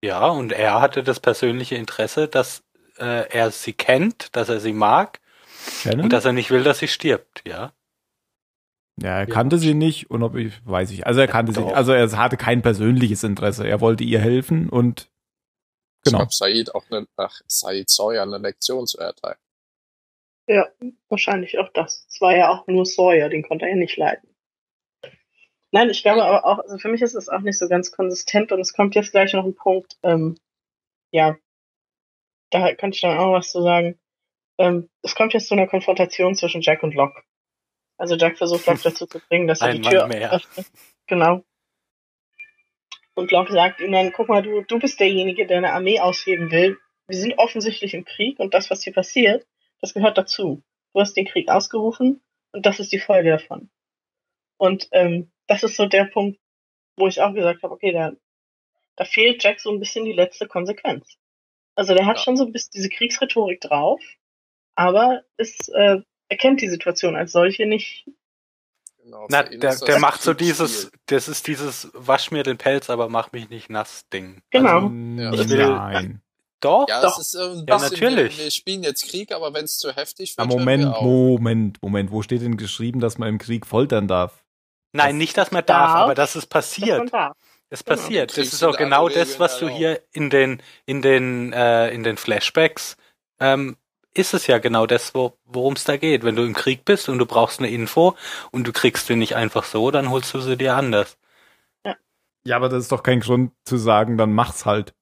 Ja, 0.03 0.27
und 0.27 0.51
er 0.51 0.81
hatte 0.81 1.03
das 1.03 1.19
persönliche 1.19 1.75
Interesse, 1.75 2.27
dass 2.27 2.63
äh, 2.97 3.29
er 3.29 3.51
sie 3.51 3.73
kennt, 3.73 4.35
dass 4.35 4.49
er 4.49 4.59
sie 4.59 4.73
mag 4.73 5.19
Shannon? 5.81 6.05
und 6.05 6.13
dass 6.13 6.25
er 6.25 6.33
nicht 6.33 6.51
will, 6.51 6.63
dass 6.63 6.79
sie 6.79 6.87
stirbt, 6.87 7.41
ja. 7.47 7.71
Ja, 9.01 9.09
er 9.19 9.27
Ja. 9.27 9.33
kannte 9.33 9.57
sie 9.57 9.73
nicht 9.73 10.09
und 10.09 10.23
ob 10.23 10.35
ich, 10.35 10.53
weiß 10.65 10.91
ich. 10.91 11.05
Also 11.05 11.19
er 11.19 11.27
kannte 11.27 11.51
sie 11.51 11.59
Doch. 11.59 11.65
nicht. 11.67 11.75
Also 11.75 11.91
er 11.91 12.09
hatte 12.17 12.37
kein 12.37 12.61
persönliches 12.61 13.23
Interesse. 13.23 13.67
Er 13.67 13.81
wollte 13.81 14.03
ihr 14.05 14.19
helfen 14.19 14.69
und 14.69 15.09
Ich 16.05 16.11
genau. 16.11 16.19
glaube, 16.19 16.33
Said 16.33 16.73
auch 16.75 16.83
eine, 16.91 17.07
nach 17.17 17.41
Said 17.47 17.89
Sawyer 17.89 18.21
eine 18.23 18.37
Lektion 18.37 18.85
zu 18.87 18.99
erteilen. 18.99 19.37
Ja, 20.47 20.67
wahrscheinlich 21.09 21.57
auch 21.57 21.69
das. 21.69 22.05
Es 22.07 22.21
war 22.21 22.35
ja 22.35 22.49
auch 22.49 22.67
nur 22.67 22.85
Sawyer, 22.85 23.29
den 23.29 23.43
konnte 23.43 23.65
er 23.65 23.71
ja 23.71 23.77
nicht 23.77 23.97
leiden. 23.97 24.29
Nein, 25.71 25.89
ich 25.89 26.03
glaube 26.03 26.23
aber 26.23 26.45
auch, 26.45 26.59
also 26.59 26.77
für 26.77 26.87
mich 26.87 27.01
ist 27.01 27.15
es 27.15 27.27
auch 27.27 27.41
nicht 27.41 27.57
so 27.57 27.67
ganz 27.67 27.91
konsistent 27.91 28.51
und 28.51 28.59
es 28.59 28.73
kommt 28.73 28.95
jetzt 28.95 29.11
gleich 29.11 29.33
noch 29.33 29.43
ein 29.43 29.55
Punkt, 29.55 29.97
ähm, 30.03 30.37
ja, 31.11 31.35
da 32.51 32.73
könnte 32.75 32.95
ich 32.95 33.01
dann 33.01 33.17
auch 33.17 33.33
was 33.33 33.51
zu 33.51 33.61
sagen. 33.61 33.99
Ähm, 34.57 34.89
es 35.01 35.15
kommt 35.15 35.33
jetzt 35.33 35.47
zu 35.47 35.55
einer 35.55 35.67
Konfrontation 35.67 36.35
zwischen 36.35 36.61
Jack 36.61 36.83
und 36.83 36.93
Locke. 36.93 37.21
Also 37.97 38.15
Jack 38.15 38.37
versucht 38.37 38.65
Locke 38.67 38.79
dazu 38.83 39.05
zu 39.05 39.19
bringen, 39.19 39.47
dass 39.47 39.61
er 39.61 39.73
die 39.73 39.81
Tür 39.81 40.07
mehr. 40.07 40.31
öffnet. 40.31 40.67
Genau. 41.07 41.43
Und 43.15 43.31
Locke 43.31 43.51
sagt 43.51 43.79
ihm 43.79 43.91
dann, 43.91 44.11
guck 44.13 44.29
mal, 44.29 44.43
du, 44.43 44.61
du 44.61 44.79
bist 44.79 44.99
derjenige, 44.99 45.47
der 45.47 45.57
eine 45.57 45.73
Armee 45.73 45.99
ausheben 45.99 46.51
will. 46.51 46.77
Wir 47.07 47.17
sind 47.17 47.37
offensichtlich 47.37 47.93
im 47.93 48.05
Krieg 48.05 48.39
und 48.39 48.53
das, 48.53 48.69
was 48.69 48.83
hier 48.83 48.93
passiert, 48.93 49.45
das 49.81 49.93
gehört 49.93 50.17
dazu. 50.17 50.63
Du 50.93 50.99
hast 51.01 51.13
den 51.15 51.25
Krieg 51.25 51.49
ausgerufen 51.49 52.21
und 52.53 52.65
das 52.65 52.79
ist 52.79 52.91
die 52.91 52.99
Folge 52.99 53.31
davon. 53.31 53.69
Und 54.57 54.87
ähm, 54.91 55.31
das 55.47 55.63
ist 55.63 55.75
so 55.75 55.85
der 55.85 56.05
Punkt, 56.05 56.39
wo 56.97 57.07
ich 57.07 57.21
auch 57.21 57.33
gesagt 57.33 57.61
habe, 57.63 57.73
okay, 57.73 57.91
da, 57.91 58.13
da 58.95 59.05
fehlt 59.05 59.43
Jack 59.43 59.59
so 59.59 59.71
ein 59.71 59.79
bisschen 59.79 60.05
die 60.05 60.13
letzte 60.13 60.47
Konsequenz. 60.47 61.17
Also 61.75 61.93
der 61.93 62.05
hat 62.05 62.17
Ja. 62.17 62.23
schon 62.23 62.37
so 62.37 62.45
ein 62.45 62.53
bisschen 62.53 62.71
diese 62.73 62.89
Kriegsrhetorik 62.89 63.59
drauf, 63.59 64.01
aber 64.75 65.23
es 65.37 65.67
äh, 65.69 66.01
erkennt 66.29 66.61
die 66.61 66.69
Situation 66.69 67.15
als 67.17 67.33
solche 67.33 67.65
nicht. 67.65 68.09
Genau, 69.03 69.27
Na, 69.29 69.43
der, 69.43 69.75
der 69.75 69.99
macht 69.99 70.21
so 70.21 70.33
dieses, 70.33 70.89
das 71.07 71.27
ist 71.27 71.45
dieses 71.47 71.91
Wasch 71.93 72.31
mir 72.31 72.43
den 72.43 72.57
Pelz, 72.57 72.89
aber 72.89 73.07
mach 73.09 73.31
mich 73.33 73.49
nicht 73.49 73.69
nass 73.69 74.07
Ding. 74.09 74.41
Genau. 74.49 74.89
Ja. 74.89 75.33
Ich 75.33 75.49
will- 75.49 75.67
Nein. 75.67 76.21
Doch, 76.65 76.89
Ja, 76.89 77.01
Doch. 77.01 77.19
es 77.19 77.33
ist 77.33 77.35
äh, 77.35 77.43
ein 77.43 77.65
Ja, 77.67 77.77
bisschen, 77.77 77.99
natürlich. 77.99 78.37
Wir, 78.37 78.45
wir 78.45 78.51
spielen 78.51 78.83
jetzt 78.83 79.07
Krieg, 79.09 79.31
aber 79.31 79.53
wenn 79.53 79.65
es 79.65 79.77
zu 79.77 79.91
heftig 79.95 80.35
Ah, 80.37 80.43
wird, 80.43 80.51
hören 80.51 80.59
Moment, 80.59 80.83
wir 80.83 80.95
auf. 80.97 81.03
Moment, 81.03 81.81
Moment. 81.83 82.11
Wo 82.11 82.21
steht 82.21 82.41
denn 82.41 82.57
geschrieben, 82.57 82.99
dass 82.99 83.17
man 83.17 83.29
im 83.29 83.37
Krieg 83.37 83.65
foltern 83.65 84.07
darf? 84.07 84.43
nein, 84.93 85.17
nicht, 85.17 85.37
dass 85.37 85.51
man 85.51 85.65
darf, 85.65 85.89
Darf, 85.89 86.01
aber 86.01 86.15
dass 86.15 86.35
es 86.35 86.45
passiert. 86.45 87.11
Es 87.69 87.83
Genau. 87.83 87.97
passiert. 87.97 88.35
Du 88.35 88.41
Das 88.41 88.53
ist 88.53 88.63
auch 88.63 88.77
genau 88.77 89.09
das, 89.09 89.39
was 89.39 89.59
du 89.59 89.69
hier 89.69 90.01
in 90.13 90.29
den, 90.29 90.61
in 90.85 91.01
den, 91.01 91.53
äh, 91.53 91.89
in 91.89 92.03
den 92.03 92.17
Flashbacks, 92.17 92.95
ähm, 93.39 93.77
ist 94.13 94.33
es 94.33 94.47
ja 94.47 94.59
genau 94.59 94.85
das, 94.85 95.13
wo, 95.13 95.37
worum 95.45 95.73
es 95.73 95.83
da 95.83 95.97
geht. 95.97 96.23
Wenn 96.23 96.35
du 96.35 96.43
im 96.43 96.53
Krieg 96.53 96.85
bist 96.85 97.09
und 97.09 97.17
du 97.19 97.25
brauchst 97.25 97.59
eine 97.59 97.69
Info 97.69 98.15
und 98.51 98.65
du 98.65 98.71
kriegst 98.71 99.07
sie 99.07 99.15
nicht 99.15 99.35
einfach 99.35 99.65
so, 99.65 99.91
dann 99.91 100.09
holst 100.09 100.33
du 100.33 100.39
sie 100.39 100.55
dir 100.57 100.75
anders. 100.75 101.17
Ja, 102.47 102.55
aber 102.57 102.69
das 102.69 102.83
ist 102.83 102.91
doch 102.91 103.03
kein 103.03 103.19
Grund 103.21 103.51
zu 103.65 103.77
sagen, 103.77 104.17
dann 104.17 104.33
mach's 104.33 104.65
halt. 104.65 104.93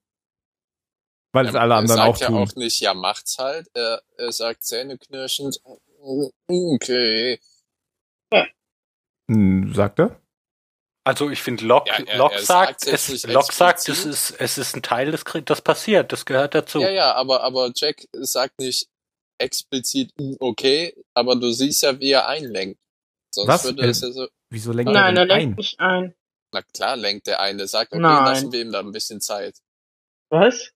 Weil 1.33 1.47
es 1.47 1.53
Er- 1.55 1.61
alle 1.61 1.75
anderen 1.75 1.99
er 1.99 2.05
auch 2.05 2.15
sagt 2.15 2.29
tun. 2.31 2.37
ja 2.37 2.43
auch 2.43 2.55
nicht, 2.55 2.79
ja, 2.79 2.93
macht's 2.93 3.37
halt. 3.39 3.67
Er, 3.73 4.01
er 4.17 4.31
sagt 4.31 4.63
zähneknirschend, 4.63 5.59
okay. 6.47 7.39
Hm, 9.29 9.73
sagt 9.73 9.99
er? 9.99 10.19
Also 11.05 11.29
ich 11.29 11.41
finde, 11.41 11.65
Locke, 11.65 11.89
Ja, 11.89 11.99
er- 12.05 12.17
Locke 12.17 12.35
er 12.35 12.41
sagt, 12.43 12.87
es, 12.87 13.09
nicht 13.09 13.27
Locke 13.27 13.53
sagt, 13.53 13.89
es 13.89 14.05
ist, 14.05 14.31
es 14.39 14.57
ist 14.57 14.75
ein 14.75 14.81
Teil 14.83 15.11
des 15.11 15.25
Kriegs, 15.25 15.45
das 15.45 15.61
passiert, 15.61 16.11
das 16.13 16.25
gehört 16.25 16.55
dazu. 16.55 16.79
Ja, 16.79 16.89
ja, 16.89 17.13
aber, 17.15 17.41
aber 17.43 17.71
Jack 17.75 18.05
sagt 18.13 18.59
nicht 18.59 18.87
explizit, 19.37 20.11
"Mm, 20.17 20.35
okay, 20.39 20.95
aber 21.13 21.35
du 21.35 21.51
siehst 21.51 21.83
ja, 21.83 21.99
wie 21.99 22.11
er 22.11 22.27
einlenkt. 22.27 22.79
Sonst 23.33 23.47
Was? 23.49 23.63
würde 23.65 23.85
es 23.85 23.99
ja 24.01 24.11
so, 24.11 24.27
Wieso 24.49 24.71
lenkt 24.71 24.93
Nein, 24.93 25.17
er 25.17 25.23
er 25.23 25.27
denn 25.27 25.37
lenkt 25.37 25.51
ein? 25.53 25.55
nicht 25.55 25.79
ein. 25.79 26.15
na 26.53 26.61
klar 26.61 26.95
lenkt 26.95 27.27
der 27.27 27.39
eine, 27.41 27.67
sagt, 27.67 27.91
okay, 27.91 28.01
Nein. 28.01 28.25
lassen 28.25 28.51
wir 28.53 28.61
ihm 28.61 28.71
da 28.71 28.79
ein 28.79 28.91
bisschen 28.91 29.19
Zeit. 29.19 29.57
Was? 30.29 30.71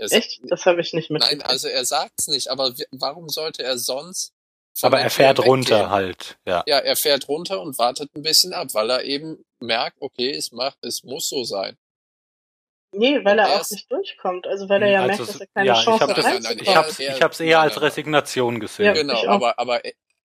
Er 0.00 0.12
Echt? 0.12 0.40
Das 0.44 0.66
habe 0.66 0.80
ich 0.80 0.92
nicht 0.92 1.10
Nein, 1.10 1.20
mitbekommen. 1.20 1.42
also 1.50 1.68
er 1.68 1.84
sagt's 1.84 2.26
nicht, 2.28 2.48
aber 2.48 2.72
warum 2.92 3.28
sollte 3.28 3.62
er 3.62 3.78
sonst 3.78 4.32
aber 4.82 5.00
er 5.00 5.10
fährt 5.10 5.40
runter 5.44 5.90
halt, 5.90 6.38
ja. 6.46 6.62
Ja, 6.66 6.78
er 6.78 6.96
fährt 6.96 7.28
runter 7.28 7.60
und 7.60 7.76
wartet 7.78 8.14
ein 8.14 8.22
bisschen 8.22 8.52
ab, 8.54 8.68
weil 8.72 8.88
er 8.88 9.04
eben 9.04 9.44
merkt, 9.60 9.96
okay, 10.00 10.30
es 10.30 10.52
macht, 10.52 10.78
es 10.82 11.02
muss 11.02 11.28
so 11.28 11.44
sein. 11.44 11.76
nee, 12.92 13.22
weil 13.24 13.38
er 13.38 13.48
er 13.48 13.56
auch 13.56 13.60
ist- 13.60 13.72
nicht 13.72 13.90
durchkommt. 13.90 14.46
Also 14.46 14.68
weil 14.68 14.82
er 14.82 14.90
ja 14.90 15.02
Also 15.02 15.08
merkt, 15.08 15.20
es- 15.22 15.26
dass 15.32 15.40
er 15.40 15.46
keine 15.54 15.66
ja, 15.66 15.74
ich 15.78 15.84
Chance 15.84 16.00
habe 16.00 16.12
hat. 16.12 16.18
das, 16.18 16.24
Nein, 16.24 16.42
nein, 16.42 16.58
ich 16.62 16.76
hab's, 16.76 16.98
ich 16.98 17.22
hab's 17.22 17.40
eher 17.40 17.56
nein, 17.58 17.64
als 17.64 17.74
nein, 17.74 17.80
nein. 17.82 17.88
Resignation 17.90 18.60
gesehen. 18.60 18.86
Ja. 18.86 18.92
Genau, 18.92 19.22
ich 19.22 19.28
aber, 19.28 19.58
aber 19.58 19.80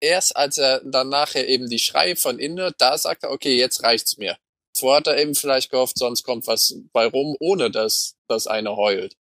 erst 0.01 0.37
als 0.37 0.59
er 0.59 0.81
dann 0.85 1.09
nachher 1.09 1.47
eben 1.49 1.69
die 1.69 1.79
Schreie 1.79 2.17
von 2.17 2.39
innen, 2.39 2.73
da 2.79 2.99
sagt 2.99 3.23
er, 3.25 3.31
okay, 3.31 3.57
jetzt 3.57 3.83
reicht's 3.83 4.17
mir. 4.17 4.37
Vorher 4.77 4.99
hat 4.99 5.07
er 5.07 5.19
eben 5.19 5.35
vielleicht 5.35 5.71
gehofft, 5.71 5.99
sonst 5.99 6.25
kommt 6.25 6.47
was 6.47 6.75
bei 6.93 7.07
rum, 7.07 7.37
ohne 7.41 7.71
dass, 7.71 8.17
dass 8.29 8.47
einer 8.47 8.77
heult. 8.77 9.15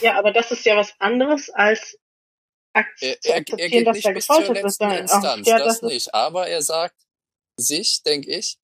Ja, 0.00 0.18
aber 0.18 0.32
das 0.32 0.50
ist 0.50 0.64
ja 0.64 0.76
was 0.76 0.94
anderes 0.98 1.50
als 1.50 1.98
ak 2.72 2.86
Er, 3.00 3.08
er, 3.08 3.16
er 3.24 3.36
akzeptieren, 3.36 3.70
geht 3.70 3.86
dass 3.86 3.96
nicht 3.96 4.06
er 4.06 4.14
bis 4.14 4.26
zur 4.26 4.36
gefoltert 4.38 4.64
wird. 4.64 4.80
Nein, 4.80 4.98
Instanz, 5.00 5.46
ach, 5.46 5.50
ja, 5.50 5.58
das, 5.58 5.66
das 5.66 5.76
ist, 5.76 5.82
nicht. 5.82 6.14
Aber 6.14 6.48
er 6.48 6.62
sagt 6.62 6.96
sich, 7.56 8.02
denke 8.02 8.30
ich, 8.30 8.58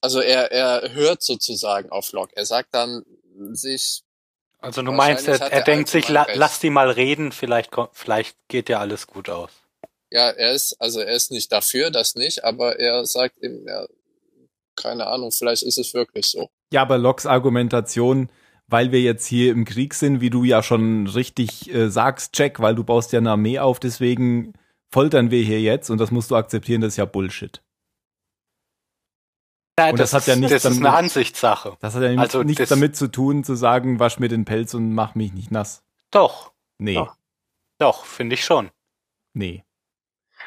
also 0.00 0.20
er, 0.20 0.52
er 0.52 0.92
hört 0.92 1.22
sozusagen 1.22 1.90
auf 1.90 2.12
Locke. 2.12 2.36
Er 2.36 2.46
sagt 2.46 2.74
dann 2.74 3.04
sich, 3.52 4.02
Also 4.60 4.82
du 4.82 4.92
meinst, 4.92 5.28
er, 5.28 5.40
er 5.40 5.62
denkt 5.62 5.88
sich, 5.88 6.08
la, 6.08 6.26
lass 6.34 6.60
die 6.60 6.70
mal 6.70 6.90
reden, 6.90 7.32
vielleicht, 7.32 7.70
vielleicht 7.92 8.36
geht 8.48 8.68
ja 8.68 8.80
alles 8.80 9.06
gut 9.06 9.28
aus. 9.28 9.50
ja, 10.10 10.30
er 10.30 10.52
ist, 10.52 10.80
also 10.80 11.00
er 11.00 11.12
ist 11.12 11.30
nicht 11.30 11.52
dafür, 11.52 11.90
das 11.90 12.14
nicht, 12.14 12.44
aber 12.44 12.78
er 12.78 13.04
sagt 13.04 13.38
eben, 13.38 13.66
ja, 13.68 13.86
keine 14.74 15.06
Ahnung, 15.06 15.32
vielleicht 15.32 15.62
ist 15.64 15.78
es 15.78 15.92
wirklich 15.94 16.26
so. 16.26 16.48
Ja, 16.72 16.82
aber 16.82 16.98
Locks 16.98 17.26
Argumentation, 17.26 18.30
weil 18.68 18.92
wir 18.92 19.00
jetzt 19.00 19.26
hier 19.26 19.50
im 19.52 19.64
Krieg 19.64 19.94
sind, 19.94 20.20
wie 20.20 20.30
du 20.30 20.44
ja 20.44 20.62
schon 20.62 21.06
richtig 21.06 21.72
äh, 21.74 21.88
sagst, 21.90 22.38
Jack, 22.38 22.60
weil 22.60 22.74
du 22.74 22.84
baust 22.84 23.12
ja 23.12 23.18
eine 23.18 23.30
Armee 23.32 23.58
auf, 23.58 23.80
deswegen 23.80 24.52
foltern 24.90 25.30
wir 25.30 25.42
hier 25.42 25.60
jetzt 25.60 25.90
und 25.90 25.98
das 25.98 26.10
musst 26.10 26.30
du 26.30 26.36
akzeptieren, 26.36 26.80
das 26.80 26.92
ist 26.94 26.96
ja 26.98 27.04
Bullshit. 27.04 27.62
Ja, 29.78 29.90
Und 29.90 30.00
das 30.00 30.12
hat 30.12 30.26
ja 30.26 30.34
ist- 30.34 30.40
nichts 30.40 30.52
Das 30.62 30.64
ist 30.64 30.78
damit- 30.80 30.86
eine 30.88 30.96
Ansichtssache. 30.96 31.76
Das 31.80 31.94
hat 31.94 32.02
ja 32.02 32.10
Also 32.20 32.42
nichts 32.42 32.58
das- 32.58 32.68
damit 32.68 32.96
zu 32.96 33.08
tun, 33.08 33.44
zu 33.44 33.54
sagen, 33.54 34.00
wasch 34.00 34.18
mir 34.18 34.28
den 34.28 34.44
Pelz 34.44 34.74
und 34.74 34.92
mach 34.92 35.14
mich 35.14 35.32
nicht 35.32 35.50
nass. 35.50 35.82
Doch, 36.10 36.52
Nee, 36.80 36.94
Doch. 36.94 37.16
doch, 37.78 38.04
finde 38.04 38.34
ich 38.34 38.44
schon. 38.44 38.70
nee. 39.34 39.64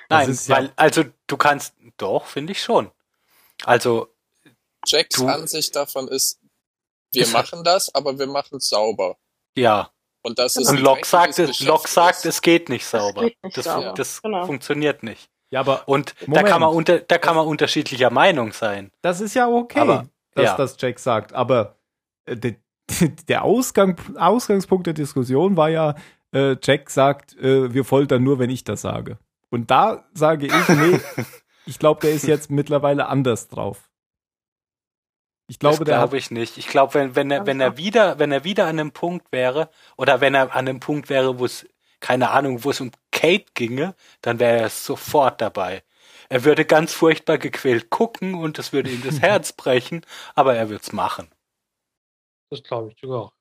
Das 0.10 0.20
Nein, 0.26 0.30
ist 0.30 0.48
ja- 0.50 0.56
weil, 0.58 0.74
also 0.76 1.04
du 1.28 1.38
kannst, 1.38 1.76
doch, 1.98 2.26
finde 2.26 2.52
ich 2.52 2.62
schon. 2.62 2.92
Also, 3.64 4.10
Jacks 4.86 5.16
Du- 5.16 5.28
Ansicht 5.28 5.76
davon 5.76 6.08
ist, 6.10 6.41
wir 7.14 7.24
Ist- 7.24 7.34
machen 7.34 7.64
das, 7.64 7.94
aber 7.94 8.18
wir 8.18 8.28
machen 8.28 8.58
es 8.58 8.70
sauber. 8.70 9.18
ja. 9.58 9.90
Und 10.24 10.38
das 10.38 10.56
ist 10.56 10.70
Und 10.70 10.78
ein 10.78 10.84
Locke 10.84 11.04
sagt, 11.04 11.40
es, 11.40 11.62
Locke 11.62 11.90
sagt, 11.90 12.26
es 12.26 12.44
geht 12.44 12.70
nicht 12.70 12.86
sauber. 12.86 13.24
geht 13.24 13.44
nicht 13.44 13.58
das 13.58 13.66
sauber. 13.66 13.94
das 13.98 14.22
Genau. 14.22 14.46
funktioniert 14.46 15.02
nicht. 15.02 15.28
Ja, 15.50 15.62
aber 15.62 15.88
Und 15.88 16.14
da 16.22 16.26
Moment. 16.28 16.48
kann 16.48 16.62
man 16.62 16.70
unter, 16.76 17.00
da 17.00 17.18
kann 17.18 17.36
man 17.36 17.48
unterschiedlicher 17.48 18.12
Meinung 18.12 18.54
sein. 18.54 18.92
das 19.02 19.20
ist 19.20 19.34
ja 19.34 19.48
okay, 19.50 19.80
Aber, 19.80 20.06
dass 20.36 20.46
ja. 20.46 20.58
das 20.58 20.78
Jack 20.80 21.00
sagt. 21.00 21.34
Aber 21.34 21.76
äh, 22.26 22.38
der, 22.38 22.56
der 23.30 23.44
Ausgang, 23.44 23.98
Ausgangspunkt 24.16 24.86
der 24.86 24.94
Diskussion 24.94 25.58
war 25.58 25.70
ja, 25.70 25.96
äh, 26.36 26.56
Jack 26.62 26.92
sagt, 26.92 27.36
äh, 27.38 27.74
wir 27.74 27.84
foltern 27.84 28.24
nur, 28.24 28.38
wenn 28.38 28.52
ich 28.52 28.64
das 28.64 28.82
sage. 28.82 29.18
Und 29.50 29.72
da 29.72 30.06
sage 30.14 30.46
ich, 30.46 30.54
nee, 30.70 31.00
ich 31.66 31.80
glaube, 31.80 32.00
der 32.02 32.12
ist 32.12 32.28
jetzt 32.28 32.52
mittlerweile 32.52 33.08
anders 33.08 33.48
drauf. 33.48 33.90
Ich 35.52 35.60
glaube, 35.60 35.84
das 35.84 35.86
glaube 35.86 36.18
ich 36.18 36.32
nicht. 36.32 36.58
Ich 36.58 36.68
glaube, 36.68 36.94
wenn, 36.94 37.18
wenn 37.18 37.30
er, 37.30 37.46
wenn 37.46 37.60
er 37.60 37.76
wieder, 37.76 38.20
wenn 38.20 38.32
er 38.32 38.46
wieder 38.46 38.68
an 38.68 38.80
einem 38.80 38.94
Punkt 38.94 39.34
wäre, 39.34 39.70
oder 39.98 40.22
wenn 40.22 40.34
er 40.34 40.56
an 40.56 40.70
einem 40.70 40.80
Punkt 40.80 41.10
wäre, 41.10 41.40
wo 41.40 41.46
es, 41.46 41.68
keine 42.00 42.30
Ahnung, 42.30 42.64
wo 42.64 42.70
es 42.70 42.80
um 42.80 42.92
Kate 43.12 43.52
ginge, 43.54 43.94
dann 44.22 44.40
wäre 44.40 44.62
er 44.62 44.70
sofort 44.70 45.42
dabei. 45.42 45.84
Er 46.30 46.46
würde 46.46 46.64
ganz 46.64 46.94
furchtbar 46.94 47.38
gequält 47.38 47.90
gucken 47.90 48.36
und 48.36 48.60
es 48.60 48.72
würde 48.72 48.92
ihm 48.92 49.04
das 49.04 49.20
Herz 49.22 49.52
brechen, 49.52 50.06
aber 50.36 50.56
er 50.56 50.70
wird's 50.70 50.94
machen. 50.94 51.30
Das 52.50 52.64
glaube 52.64 52.92
ich 52.94 53.02
sogar 53.02 53.20
auch. 53.20 53.34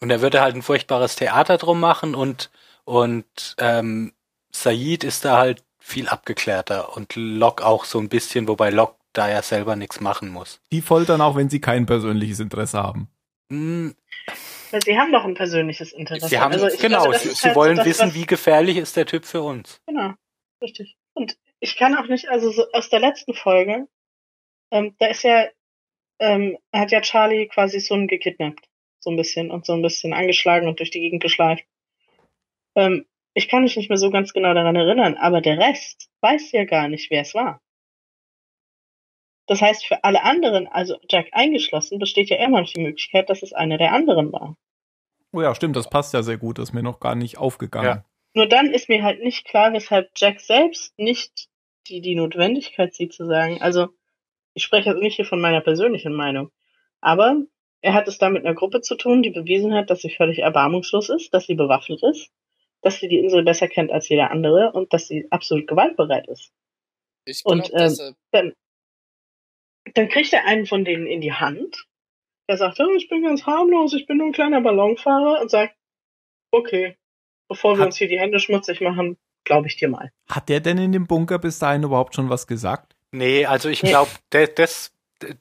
Und 0.00 0.08
er 0.08 0.22
würde 0.22 0.40
halt 0.40 0.54
ein 0.54 0.62
furchtbares 0.62 1.16
Theater 1.16 1.58
drum 1.58 1.80
machen 1.80 2.14
und, 2.14 2.50
und 2.84 3.56
ähm, 3.58 4.14
Said 4.52 5.04
ist 5.04 5.26
da 5.26 5.36
halt 5.36 5.62
viel 5.78 6.08
abgeklärter 6.08 6.96
und 6.96 7.14
Locke 7.14 7.66
auch 7.66 7.84
so 7.84 7.98
ein 7.98 8.08
bisschen, 8.08 8.48
wobei 8.48 8.70
Locke 8.70 8.97
da 9.12 9.28
ja 9.28 9.42
selber 9.42 9.76
nichts 9.76 10.00
machen 10.00 10.28
muss. 10.28 10.60
die 10.72 10.82
foltern 10.82 11.20
auch, 11.20 11.36
wenn 11.36 11.48
sie 11.48 11.60
kein 11.60 11.86
persönliches 11.86 12.40
Interesse 12.40 12.78
haben. 12.82 13.08
Hm, 13.50 13.94
Weil 14.70 14.82
sie 14.82 14.98
haben 14.98 15.12
doch 15.12 15.24
ein 15.24 15.34
persönliches 15.34 15.92
Interesse. 15.92 16.28
Sie 16.28 16.38
haben, 16.38 16.52
also 16.52 16.68
ich 16.68 16.78
genau, 16.78 17.02
glaube, 17.02 17.12
das 17.14 17.22
sie, 17.22 17.30
sie 17.30 17.42
halt 17.44 17.54
so 17.54 17.60
wollen 17.60 17.76
das, 17.76 17.86
wissen, 17.86 18.14
wie 18.14 18.26
gefährlich 18.26 18.76
ist 18.76 18.96
der 18.96 19.06
Typ 19.06 19.24
für 19.24 19.42
uns. 19.42 19.80
Genau, 19.86 20.12
richtig. 20.62 20.96
Und 21.14 21.38
ich 21.60 21.76
kann 21.76 21.96
auch 21.96 22.06
nicht, 22.06 22.28
also 22.28 22.50
so 22.50 22.70
aus 22.72 22.90
der 22.90 23.00
letzten 23.00 23.34
Folge, 23.34 23.88
ähm, 24.70 24.94
da 24.98 25.06
ist 25.06 25.22
ja, 25.24 25.48
ähm, 26.18 26.58
hat 26.72 26.90
ja 26.90 27.00
Charlie 27.00 27.48
quasi 27.48 27.80
Sun 27.80 28.06
gekidnappt. 28.06 28.68
So 29.00 29.10
ein 29.10 29.16
bisschen 29.16 29.50
und 29.50 29.64
so 29.64 29.72
ein 29.72 29.82
bisschen 29.82 30.12
angeschlagen 30.12 30.68
und 30.68 30.80
durch 30.80 30.90
die 30.90 31.00
Gegend 31.00 31.22
geschleift. 31.22 31.64
Ähm, 32.74 33.06
ich 33.34 33.48
kann 33.48 33.62
mich 33.62 33.76
nicht 33.76 33.88
mehr 33.88 33.98
so 33.98 34.10
ganz 34.10 34.32
genau 34.32 34.52
daran 34.52 34.76
erinnern, 34.76 35.16
aber 35.16 35.40
der 35.40 35.58
Rest 35.58 36.10
weiß 36.20 36.52
ja 36.52 36.64
gar 36.64 36.88
nicht, 36.88 37.10
wer 37.10 37.22
es 37.22 37.34
war. 37.34 37.60
Das 39.48 39.62
heißt, 39.62 39.86
für 39.86 40.04
alle 40.04 40.22
anderen, 40.22 40.68
also 40.68 40.96
Jack 41.08 41.28
eingeschlossen, 41.32 41.98
besteht 41.98 42.28
ja 42.28 42.36
immer 42.36 42.60
noch 42.60 42.70
die 42.70 42.82
Möglichkeit, 42.82 43.30
dass 43.30 43.42
es 43.42 43.54
einer 43.54 43.78
der 43.78 43.92
anderen 43.92 44.30
war. 44.30 44.56
Oh 45.32 45.40
ja, 45.40 45.54
stimmt, 45.54 45.74
das 45.74 45.88
passt 45.88 46.12
ja 46.12 46.22
sehr 46.22 46.36
gut, 46.36 46.58
das 46.58 46.68
ist 46.68 46.74
mir 46.74 46.82
noch 46.82 47.00
gar 47.00 47.14
nicht 47.14 47.38
aufgegangen. 47.38 47.88
Ja. 47.88 48.04
Nur 48.34 48.46
dann 48.46 48.70
ist 48.72 48.90
mir 48.90 49.02
halt 49.02 49.22
nicht 49.22 49.46
klar, 49.46 49.72
weshalb 49.72 50.10
Jack 50.16 50.40
selbst 50.40 50.98
nicht 50.98 51.48
die, 51.88 52.02
die 52.02 52.14
Notwendigkeit 52.14 52.94
sieht 52.94 53.14
zu 53.14 53.24
sagen. 53.26 53.60
Also, 53.62 53.88
ich 54.52 54.62
spreche 54.62 54.90
jetzt 54.90 55.00
nicht 55.00 55.16
hier 55.16 55.24
von 55.24 55.40
meiner 55.40 55.62
persönlichen 55.62 56.12
Meinung. 56.12 56.50
Aber 57.00 57.42
er 57.80 57.94
hat 57.94 58.06
es 58.06 58.18
da 58.18 58.28
mit 58.28 58.44
einer 58.44 58.54
Gruppe 58.54 58.82
zu 58.82 58.96
tun, 58.96 59.22
die 59.22 59.30
bewiesen 59.30 59.72
hat, 59.72 59.88
dass 59.88 60.02
sie 60.02 60.10
völlig 60.10 60.40
erbarmungslos 60.40 61.08
ist, 61.08 61.32
dass 61.32 61.46
sie 61.46 61.54
bewaffnet 61.54 62.02
ist, 62.02 62.30
dass 62.82 63.00
sie 63.00 63.08
die 63.08 63.18
Insel 63.18 63.44
besser 63.44 63.68
kennt 63.68 63.90
als 63.90 64.08
jeder 64.08 64.30
andere 64.30 64.72
und 64.72 64.92
dass 64.92 65.08
sie 65.08 65.26
absolut 65.30 65.66
gewaltbereit 65.66 66.28
ist. 66.28 66.52
Ich 67.24 67.44
Und, 67.44 67.64
glaube, 67.64 67.78
dass 67.78 67.98
ähm, 68.32 68.52
Dann, 69.94 70.08
kriegt 70.08 70.32
er 70.32 70.44
einen 70.46 70.66
von 70.66 70.84
denen 70.84 71.06
in 71.06 71.20
die 71.20 71.32
Hand, 71.32 71.86
der 72.48 72.56
sagt, 72.56 72.78
oh, 72.80 72.92
ich 72.96 73.08
bin 73.08 73.22
ganz 73.22 73.44
harmlos, 73.46 73.92
ich 73.94 74.06
bin 74.06 74.18
nur 74.18 74.26
ein 74.28 74.32
kleiner 74.32 74.60
Ballonfahrer 74.60 75.40
und 75.40 75.50
sagt, 75.50 75.74
okay, 76.50 76.96
bevor 77.48 77.74
wir 77.74 77.80
Hat- 77.80 77.86
uns 77.86 77.96
hier 77.96 78.08
die 78.08 78.18
Hände 78.18 78.40
schmutzig 78.40 78.80
machen, 78.80 79.16
glaube 79.44 79.66
ich 79.68 79.76
dir 79.76 79.88
mal. 79.88 80.10
Hat 80.30 80.48
der 80.48 80.60
denn 80.60 80.78
in 80.78 80.92
dem 80.92 81.06
Bunker 81.06 81.38
bis 81.38 81.58
dahin 81.58 81.82
überhaupt 81.82 82.14
schon 82.14 82.28
was 82.30 82.46
gesagt? 82.46 82.96
Nee, 83.12 83.46
also 83.46 83.68
ich 83.68 83.82
Nee. 83.82 83.90
glaube, 83.90 84.10
das, 84.54 84.92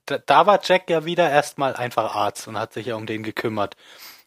da, 0.06 0.18
da 0.20 0.46
war 0.48 0.60
Jack 0.64 0.90
ja 0.90 1.06
wieder 1.06 1.30
erstmal 1.30 1.76
einfach 1.76 2.16
Arzt 2.16 2.48
und 2.48 2.58
hat 2.58 2.74
sich 2.74 2.86
ja 2.88 2.96
um 2.96 3.06
den 3.06 3.24
gekümmert. 3.24 3.76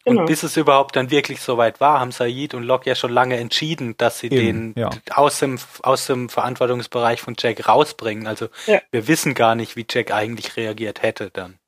Genau. 0.03 0.21
Und 0.21 0.25
bis 0.27 0.43
es 0.43 0.57
überhaupt 0.57 0.95
dann 0.95 1.11
wirklich 1.11 1.41
soweit 1.41 1.79
war, 1.79 1.99
haben 1.99 2.11
Said 2.11 2.53
und 2.55 2.63
Locke 2.63 2.89
ja 2.89 2.95
schon 2.95 3.11
lange 3.11 3.37
entschieden, 3.37 3.95
dass 3.97 4.19
sie 4.19 4.27
Eben, 4.31 4.73
den 4.73 4.81
ja. 4.81 4.89
aus, 5.11 5.39
dem, 5.39 5.59
aus 5.83 6.07
dem 6.07 6.27
Verantwortungsbereich 6.29 7.21
von 7.21 7.35
Jack 7.37 7.67
rausbringen. 7.67 8.25
Also 8.27 8.47
Ja. 8.65 8.81
wir 8.91 9.07
wissen 9.07 9.33
gar 9.35 9.53
nicht, 9.55 9.75
wie 9.75 9.85
Jack 9.89 10.11
eigentlich 10.11 10.57
reagiert 10.57 11.01
hätte 11.03 11.29
dann. 11.31 11.59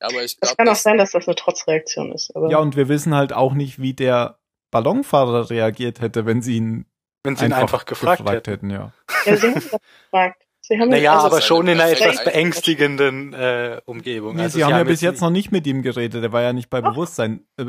aber 0.00 0.24
ich 0.24 0.32
Es 0.32 0.40
glaube, 0.40 0.56
kann 0.56 0.68
auch 0.68 0.74
sein, 0.76 0.98
dass 0.98 1.12
das 1.12 1.28
eine 1.28 1.36
Trotzreaktion 1.36 2.12
ist. 2.12 2.34
Aber 2.34 2.50
Ja, 2.50 2.58
und 2.58 2.74
wir 2.76 2.88
wissen 2.88 3.14
halt 3.14 3.32
auch 3.32 3.52
nicht, 3.54 3.80
wie 3.80 3.94
der 3.94 4.38
Ballonfahrer 4.70 5.48
reagiert 5.50 6.00
hätte, 6.00 6.26
wenn 6.26 6.42
sie 6.42 6.56
ihn 6.56 6.86
Wenn 7.24 7.36
sie 7.36 7.44
ihn 7.46 7.52
einfach 7.52 7.84
gefragt, 7.84 8.46
hätten. 8.46 8.70
ja. 8.70 8.92
ja, 9.24 9.36
sie 9.36 9.46
haben 9.46 9.54
das 9.54 9.70
gefragt. 10.10 10.42
Sie 10.70 10.78
haben 10.78 10.90
Naja, 10.90 11.14
also, 11.14 11.26
aber 11.28 11.40
schon 11.40 11.66
in 11.66 11.80
einer 11.80 11.90
etwas 11.90 12.22
beängstigenden 12.24 13.32
äh, 13.32 13.80
Umgebung. 13.86 14.36
Nee, 14.36 14.42
also 14.42 14.58
sie 14.58 14.64
haben 14.64 14.72
ja 14.72 14.84
bis 14.84 15.00
nicht- 15.00 15.10
jetzt 15.10 15.20
noch 15.22 15.30
nicht 15.30 15.50
mit 15.50 15.66
ihm 15.66 15.80
geredet, 15.82 16.22
der 16.22 16.30
war 16.30 16.42
ja 16.42 16.52
nicht 16.52 16.68
bei 16.68 16.82
Doch. 16.82 16.90
Bewusstsein. 16.90 17.46
Äh, 17.58 17.64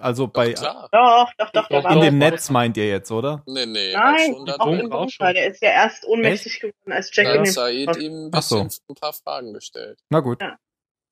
Also 0.00 0.26
doch, 0.26 0.32
bei 0.34 0.52
klar. 0.52 0.88
Doch, 0.92 1.32
doch, 1.38 1.50
doch, 1.50 1.68
der 1.68 1.78
In 1.78 1.84
war 1.84 1.90
in 1.92 1.96
doch, 1.98 2.04
dem 2.04 2.20
doch. 2.20 2.30
Netz 2.30 2.50
meint 2.50 2.76
ihr 2.76 2.88
jetzt, 2.88 3.10
oder? 3.10 3.42
Nee, 3.46 3.64
nee, 3.64 3.94
Nein, 3.94 4.34
schon 4.34 4.44
da 4.46 4.56
auch 4.56 4.66
drin. 4.66 4.80
im 4.80 4.92
Auch 4.92 4.98
Bunker. 4.98 5.10
schon. 5.12 5.34
Der 5.34 5.46
ist 5.50 5.62
ja 5.62 5.70
erst 5.70 6.04
ohnmächtig 6.06 6.60
geworden, 6.60 6.92
als 6.92 7.10
Jack 7.14 7.26
in 7.34 7.44
den 7.44 7.52
Said 7.52 7.96
ihm 7.96 8.12
ein 8.26 8.30
Ach 8.34 8.42
so. 8.42 8.58
ein 8.60 8.94
paar 9.00 9.14
Fragen 9.14 9.54
gestellt. 9.54 9.98
Na 10.10 10.20
gut. 10.20 10.42
Ja. 10.42 10.58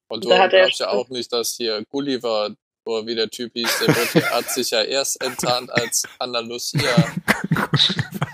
Und 0.08 0.24
du 0.24 0.28
glaubst 0.28 0.78
ja 0.80 0.88
auch 0.90 1.08
nicht, 1.08 1.32
dass 1.32 1.54
hier 1.56 1.82
Gulliver, 1.88 2.50
oder 2.84 3.06
wie 3.06 3.14
der 3.14 3.30
Typ 3.30 3.52
hieß, 3.54 3.78
der 3.86 3.88
wurde, 3.96 4.30
hat 4.34 4.50
sich 4.50 4.70
ja 4.72 4.82
erst 4.82 5.22
enttarnt 5.24 5.72
als 5.72 6.02
Andalusia. 6.18 6.80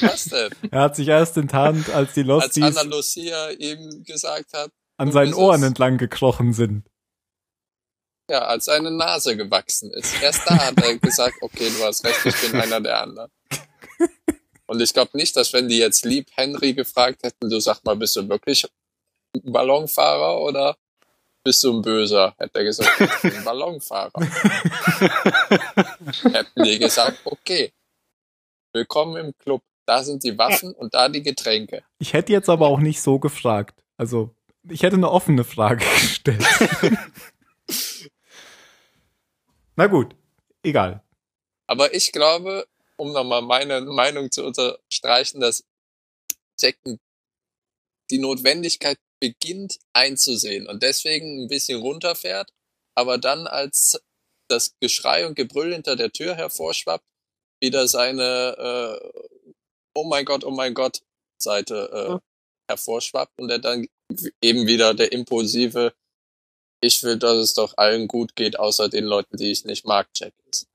Was 0.00 0.24
denn? 0.26 0.50
Er 0.70 0.80
hat 0.82 0.96
sich 0.96 1.08
erst 1.08 1.36
enttarnt, 1.36 1.90
als 1.90 2.12
die 2.14 2.20
Als 2.20 2.28
Losties 2.28 2.64
Andalusia 2.64 3.50
ihm 3.50 4.04
gesagt 4.04 4.52
hat, 4.54 4.70
an 4.96 5.10
seinen 5.12 5.34
Ohren 5.34 5.62
entlang 5.62 5.98
gekrochen 5.98 6.52
sind. 6.52 6.84
ja, 8.30 8.40
als 8.44 8.66
seine 8.66 8.90
Nase 8.90 9.36
gewachsen 9.36 9.90
ist. 9.92 10.22
Erst 10.22 10.42
da 10.48 10.56
hat 10.56 10.80
er 10.82 10.96
gesagt, 10.98 11.34
okay, 11.40 11.70
du 11.76 11.84
hast 11.84 12.04
recht, 12.04 12.24
ich 12.24 12.40
bin 12.40 12.60
einer 12.60 12.80
der 12.80 13.02
anderen. 13.02 13.30
Und 14.66 14.80
ich 14.80 14.92
glaube 14.94 15.10
nicht, 15.14 15.36
dass 15.36 15.52
wenn 15.52 15.68
die 15.68 15.78
jetzt 15.78 16.04
lieb 16.04 16.28
Henry 16.34 16.72
gefragt 16.72 17.22
hätten, 17.24 17.50
du 17.50 17.60
sag 17.60 17.84
mal, 17.84 17.96
bist 17.96 18.16
du 18.16 18.26
wirklich 18.28 18.64
ein 19.34 19.52
Ballonfahrer 19.52 20.40
oder 20.40 20.76
bist 21.44 21.62
du 21.64 21.72
ein 21.76 21.82
Böser? 21.82 22.34
Hätte 22.38 22.60
er 22.60 22.64
gesagt, 22.64 23.00
ich 23.00 23.20
bin 23.22 23.36
ein 23.36 23.44
Ballonfahrer. 23.44 24.12
Hätten 26.32 26.62
die 26.62 26.78
gesagt, 26.78 27.18
okay, 27.24 27.72
willkommen 28.72 29.16
im 29.16 29.36
Club. 29.38 29.62
Da 29.86 30.02
sind 30.04 30.24
die 30.24 30.38
Waffen 30.38 30.72
und 30.72 30.94
da 30.94 31.08
die 31.08 31.22
Getränke. 31.22 31.82
Ich 31.98 32.12
hätte 32.12 32.32
jetzt 32.32 32.48
aber 32.48 32.68
auch 32.68 32.78
nicht 32.78 33.00
so 33.00 33.18
gefragt. 33.18 33.82
Also, 33.96 34.34
ich 34.68 34.82
hätte 34.82 34.96
eine 34.96 35.10
offene 35.10 35.44
Frage 35.44 35.84
gestellt. 36.00 36.44
Na 39.76 39.86
gut, 39.86 40.14
egal. 40.62 41.02
Aber 41.66 41.94
ich 41.94 42.12
glaube, 42.12 42.66
um 42.96 43.12
nochmal 43.12 43.42
meine 43.42 43.80
Meinung 43.80 44.30
zu 44.30 44.44
unterstreichen, 44.44 45.40
dass 45.40 45.64
Jack 46.58 46.76
die 48.10 48.18
Notwendigkeit 48.18 48.98
beginnt 49.18 49.78
einzusehen 49.92 50.66
und 50.66 50.82
deswegen 50.82 51.44
ein 51.44 51.48
bisschen 51.48 51.80
runterfährt, 51.80 52.52
aber 52.94 53.18
dann 53.18 53.46
als 53.46 54.02
das 54.48 54.74
Geschrei 54.80 55.26
und 55.26 55.34
Gebrüll 55.34 55.72
hinter 55.72 55.96
der 55.96 56.12
Tür 56.12 56.34
hervorschwappt, 56.34 57.06
wieder 57.62 57.88
seine 57.88 59.00
äh, 59.04 59.22
Oh 59.94 60.04
mein 60.04 60.24
Gott, 60.26 60.44
oh 60.44 60.50
mein 60.52 60.74
Gott 60.74 61.02
Seite 61.38 61.90
äh, 61.92 62.10
Mhm. 62.14 62.20
hervorschwappt 62.68 63.38
und 63.40 63.50
er 63.50 63.58
dann 63.60 63.86
eben 64.42 64.66
wieder 64.66 64.94
der 64.94 65.12
impulsive 65.12 65.94
Ich 66.82 67.02
will, 67.02 67.18
dass 67.18 67.36
es 67.36 67.54
doch 67.54 67.74
allen 67.78 68.08
gut 68.08 68.36
geht, 68.36 68.58
außer 68.58 68.88
den 68.88 69.04
Leuten, 69.04 69.36
die 69.36 69.50
ich 69.52 69.64
nicht 69.64 69.86
mag, 69.86 70.08
Jack 70.16 70.34
ist. 70.50 70.66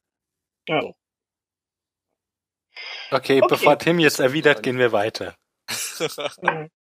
Okay, 3.12 3.42
Okay. 3.42 3.48
bevor 3.48 3.78
Tim 3.80 4.00
jetzt 4.00 4.20
erwidert, 4.20 4.64
gehen 4.64 4.78
wir 4.80 4.92
weiter. 4.92 5.36
Ja. 6.42 6.68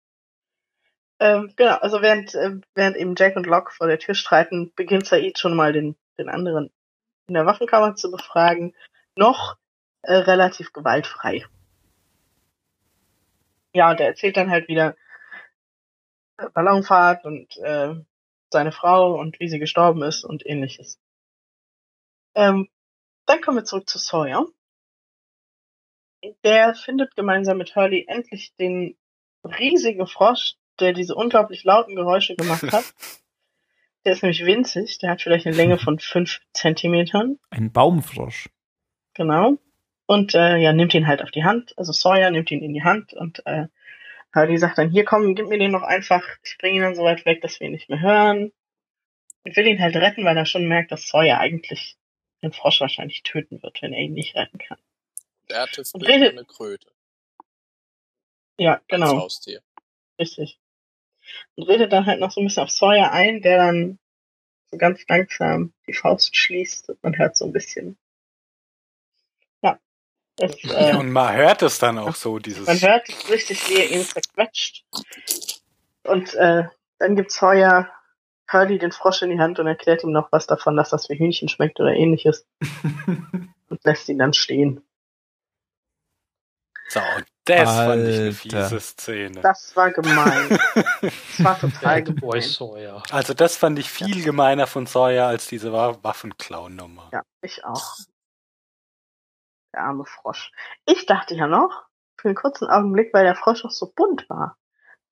Ähm, 1.21 1.53
genau, 1.57 1.77
also 1.77 2.03
während, 2.03 2.35
äh, 2.35 2.57
während 2.75 2.97
eben 2.97 3.15
Jack 3.17 3.37
und 3.37 3.47
Locke 3.47 3.73
vor 3.73 3.87
der 3.87 4.01
Tür 4.01 4.15
streiten, 4.17 4.73
beginnt 4.75 5.07
Said 5.07 5.39
schon 5.39 5.55
mal 5.55 5.73
den, 5.73 5.95
den 6.19 6.29
anderen 6.29 6.73
in 7.29 7.35
der 7.35 7.47
Waffenkammer 7.47 7.95
zu 7.95 8.11
befragen. 8.11 8.75
Noch 9.17 9.57
äh, 10.03 10.15
relativ 10.15 10.73
gewaltfrei. 10.73 11.45
Ja, 13.75 13.91
und 13.91 14.01
er 14.01 14.09
erzählt 14.09 14.37
dann 14.37 14.51
halt 14.51 14.69
wieder 14.69 14.97
äh, 16.37 16.49
Ballonfahrt 16.51 17.25
und 17.25 17.57
äh, 17.59 17.95
seine 18.51 18.73
Frau 18.73 19.19
und 19.19 19.41
wie 19.41 19.49
sie 19.49 19.59
gestorben 19.59 20.03
ist 20.03 20.25
und 20.25 20.45
ähnliches. 20.47 21.01
Ähm, 22.35 22.69
dann 23.27 23.41
kommen 23.41 23.59
wir 23.59 23.65
zurück 23.65 23.89
zu 23.89 23.99
Sawyer. 23.99 24.47
Der 26.45 26.75
findet 26.75 27.17
gemeinsam 27.17 27.59
mit 27.59 27.75
Hurley 27.75 28.05
endlich 28.09 28.55
den 28.57 28.97
riesigen 29.45 30.07
Frosch, 30.07 30.55
der 30.81 30.93
diese 30.93 31.15
unglaublich 31.15 31.65
lauten 31.65 31.97
Geräusche 31.97 32.37
gemacht 32.37 32.71
hat. 32.73 32.85
Der 34.05 34.15
ist 34.15 34.23
nämlich 34.25 34.45
winzig, 34.45 34.99
der 34.99 35.11
hat 35.13 35.23
vielleicht 35.23 35.47
eine 35.47 35.55
Länge 35.55 35.79
von 35.79 36.01
fünf 36.01 36.41
Zentimetern, 36.53 37.39
Ein 37.51 37.71
Baumfrosch. 37.71 38.49
genau. 39.15 39.59
Und 40.13 40.35
äh, 40.35 40.57
ja, 40.59 40.73
nimmt 40.75 40.93
ihn 40.93 41.07
halt 41.07 41.23
auf 41.23 41.31
die 41.31 41.45
Hand. 41.45 41.73
Also 41.79 41.93
Sawyer 41.93 42.31
nimmt 42.31 42.51
ihn 42.51 42.63
in 42.63 42.75
die 42.75 42.85
Hand 42.85 43.15
und 43.15 43.47
äh, 43.47 43.69
Hurley 44.35 44.59
sagt 44.59 44.77
dann, 44.77 44.91
hier 44.91 45.05
komm, 45.05 45.35
gib 45.35 45.49
mir 45.49 45.59
den 45.59 45.71
noch 45.71 45.83
einfach. 45.83 46.23
Ich 46.43 46.59
bringe 46.59 46.77
ihn 46.77 46.83
dann 46.83 46.95
so 46.95 47.03
weit 47.05 47.25
weg, 47.25 47.41
dass 47.41 47.59
wir 47.61 47.67
ihn 47.67 47.73
nicht 47.73 47.89
mehr 47.89 48.01
hören. 48.01 48.53
Und 49.45 49.57
will 49.57 49.67
ihn 49.67 49.81
halt 49.81 49.97
retten, 49.97 50.25
weil 50.25 50.37
er 50.37 50.45
schon 50.45 50.69
merkt, 50.69 50.93
dass 50.93 51.09
Sawyer 51.09 51.39
eigentlich 51.39 51.97
den 52.43 52.53
Frosch 52.53 52.81
wahrscheinlich 52.81 53.23
töten 53.23 53.63
wird, 53.63 53.81
wenn 53.81 53.93
er 53.93 54.01
ihn 54.01 54.13
nicht 54.13 54.35
retten 54.37 54.59
kann. 54.59 54.79
Der 55.49 55.63
hatte 55.63 55.85
früher 55.85 56.07
redet- 56.09 56.33
eine 56.33 56.45
Kröte 56.45 56.89
Ja, 58.59 58.75
als 58.75 58.83
genau. 58.89 59.17
Haustier. 59.19 59.63
Richtig. 60.19 60.59
Und 61.55 61.69
redet 61.69 61.93
dann 61.93 62.07
halt 62.07 62.21
noch 62.21 62.31
so 62.33 62.41
ein 62.41 62.47
bisschen 62.47 62.65
auf 62.65 62.71
Sawyer 62.71 63.13
ein, 63.13 63.41
der 63.41 63.57
dann 63.59 63.99
so 64.71 64.77
ganz 64.77 65.05
langsam 65.09 65.73
die 65.87 65.95
Faust 65.95 66.37
schließt 66.37 66.91
und 66.91 67.03
man 67.03 67.17
hört 67.17 67.37
so 67.37 67.45
ein 67.47 67.53
bisschen. 67.53 67.97
Es, 70.39 70.57
Ja, 70.63 70.91
äh, 70.91 70.97
und 70.97 71.11
man 71.13 71.35
hört 71.35 71.63
es 71.63 71.79
dann 71.79 71.99
auch 71.99 72.15
so, 72.15 72.39
dieses. 72.39 72.67
man 72.67 72.81
hört 72.81 73.09
richtig, 73.31 73.69
wie 73.69 73.77
er 73.77 73.91
ihn 73.91 74.05
zerquetscht. 74.05 74.85
Und 76.05 76.35
äh, 76.35 76.65
dann 76.99 77.17
gibt 77.17 77.31
Sawyer 77.33 77.91
Hurley 78.51 78.79
den 78.79 78.93
Frosch 78.93 79.23
in 79.23 79.31
die 79.31 79.39
Hand 79.39 79.59
und 79.59 79.67
erklärt 79.67 80.03
ihm 80.05 80.13
noch 80.13 80.31
was 80.33 80.47
davon, 80.47 80.77
dass 80.77 80.91
das 80.91 81.09
wie 81.09 81.19
Hühnchen 81.19 81.49
schmeckt 81.49 81.81
oder 81.81 81.93
ähnliches. 81.93 82.45
und 83.69 83.85
lässt 83.85 84.09
ihn 84.09 84.19
dann 84.19 84.33
stehen. 84.35 84.83
So, 86.89 87.01
das 87.47 87.71
fand 87.71 88.07
ich 88.07 88.17
eine 88.17 88.27
Alter. 88.27 88.33
fiese 88.35 88.81
Szene. 88.81 89.41
Das 89.41 89.75
war 89.77 89.91
gemein. 89.93 90.59
Das 91.01 91.15
war 91.45 91.59
total 91.61 92.03
gemein. 92.03 92.43
Sawyer. 92.43 93.03
Also 93.11 93.33
das 93.33 93.57
fand 93.57 93.79
ich 93.79 93.91
viel 93.91 94.23
gemeiner 94.23 94.67
von 94.67 94.85
Sawyer 94.87 95.27
als 95.27 95.47
diese 95.47 95.73
Wa- 95.73 95.97
Waffenklau-Nummer. 96.03 97.09
Ja, 97.13 97.23
ich 97.41 97.65
auch. 97.65 97.97
Der 99.73 99.83
arme 99.85 100.05
Frosch. 100.05 100.51
Ich 100.87 101.07
dachte 101.07 101.35
ja 101.35 101.47
noch, 101.47 101.85
für 102.17 102.29
einen 102.29 102.35
kurzen 102.37 102.69
Augenblick, 102.69 103.13
weil 103.13 103.25
der 103.25 103.35
Frosch 103.35 103.65
auch 103.65 103.71
so 103.71 103.93
bunt 103.95 104.29
war, 104.29 104.57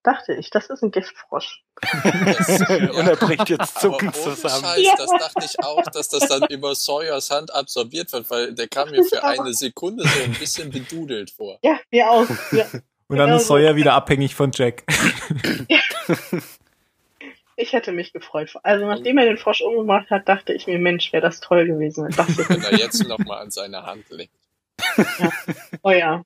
dachte 0.03 0.33
ich, 0.33 0.49
das 0.49 0.69
ist 0.69 0.81
ein 0.83 0.91
Giftfrosch. 0.91 1.63
Und 1.83 3.07
er 3.07 3.15
bricht 3.15 3.49
jetzt 3.49 3.77
Aber 3.77 3.79
zuckend 3.97 4.15
ohne 4.17 4.35
zusammen. 4.35 4.63
Scheiß, 4.63 4.83
Ja. 4.83 4.93
das 4.97 5.09
dachte 5.11 5.45
ich 5.45 5.63
auch, 5.63 5.83
dass 5.83 6.09
das 6.09 6.27
dann 6.27 6.43
über 6.49 6.73
Sawyers 6.75 7.29
Hand 7.31 7.53
absorbiert 7.53 8.11
wird, 8.13 8.29
weil 8.31 8.53
der 8.53 8.67
kam 8.67 8.89
mir 8.91 9.03
für 9.03 9.23
eine 9.23 9.53
Sekunde 9.53 10.03
so 10.07 10.23
ein 10.23 10.33
bisschen 10.33 10.71
bedudelt 10.71 11.31
vor. 11.31 11.59
Ja, 11.63 11.79
mir 11.91 12.09
auch. 12.09 12.27
Ja. 12.51 12.65
Und 13.07 13.17
dann 13.17 13.27
Genau 13.27 13.37
ist 13.37 13.47
so. 13.47 13.55
Sawyer 13.55 13.75
wieder 13.75 13.93
abhängig 13.93 14.35
von 14.35 14.51
Jack. 14.53 14.83
Ich 17.57 17.73
hätte 17.73 17.91
mich 17.91 18.13
gefreut. 18.13 18.53
Also 18.63 18.85
nachdem 18.87 19.17
er 19.17 19.25
den 19.25 19.37
Frosch 19.37 19.61
umgebracht 19.61 20.09
hat, 20.09 20.27
dachte 20.27 20.53
ich 20.53 20.65
mir, 20.65 20.79
Mensch, 20.79 21.11
wäre 21.13 21.21
das 21.21 21.41
toll 21.41 21.67
gewesen. 21.67 22.05
wenn 22.05 22.15
Das 22.15 22.49
Wenn 22.49 22.63
er 22.63 22.73
jetzt 22.79 23.05
nochmal 23.07 23.41
an 23.41 23.51
seine 23.51 23.85
Hand 23.85 24.09
legt. 24.09 24.33
oh 25.83 25.91
ja. 25.91 26.23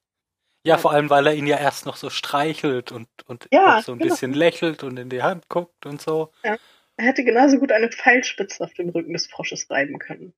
Ja, 0.65 0.77
vor 0.77 0.91
allem, 0.91 1.09
weil 1.11 1.27
er 1.27 1.35
ihn 1.35 1.45
ja 1.45 1.57
erst 1.57 1.85
noch 1.85 1.95
so 1.95 2.09
streichelt 2.09 2.91
und, 2.91 3.07
und 3.27 3.47
Ja, 3.51 3.81
so 3.83 3.91
ein 3.91 3.99
genau. 3.99 4.09
bisschen 4.09 4.33
lächelt 4.33 4.83
und 4.83 4.97
in 4.97 5.09
die 5.09 5.21
Hand 5.21 5.47
guckt 5.47 5.85
und 5.85 6.01
so. 6.01 6.31
Ja. 6.43 6.57
Er 6.97 7.05
hätte 7.05 7.23
genauso 7.23 7.59
gut 7.59 7.71
eine 7.71 7.89
Pfeilspitze 7.89 8.63
auf 8.63 8.73
dem 8.73 8.89
Rücken 8.89 9.13
des 9.13 9.27
Frosches 9.27 9.69
reiben 9.69 9.99
können. 9.99 10.33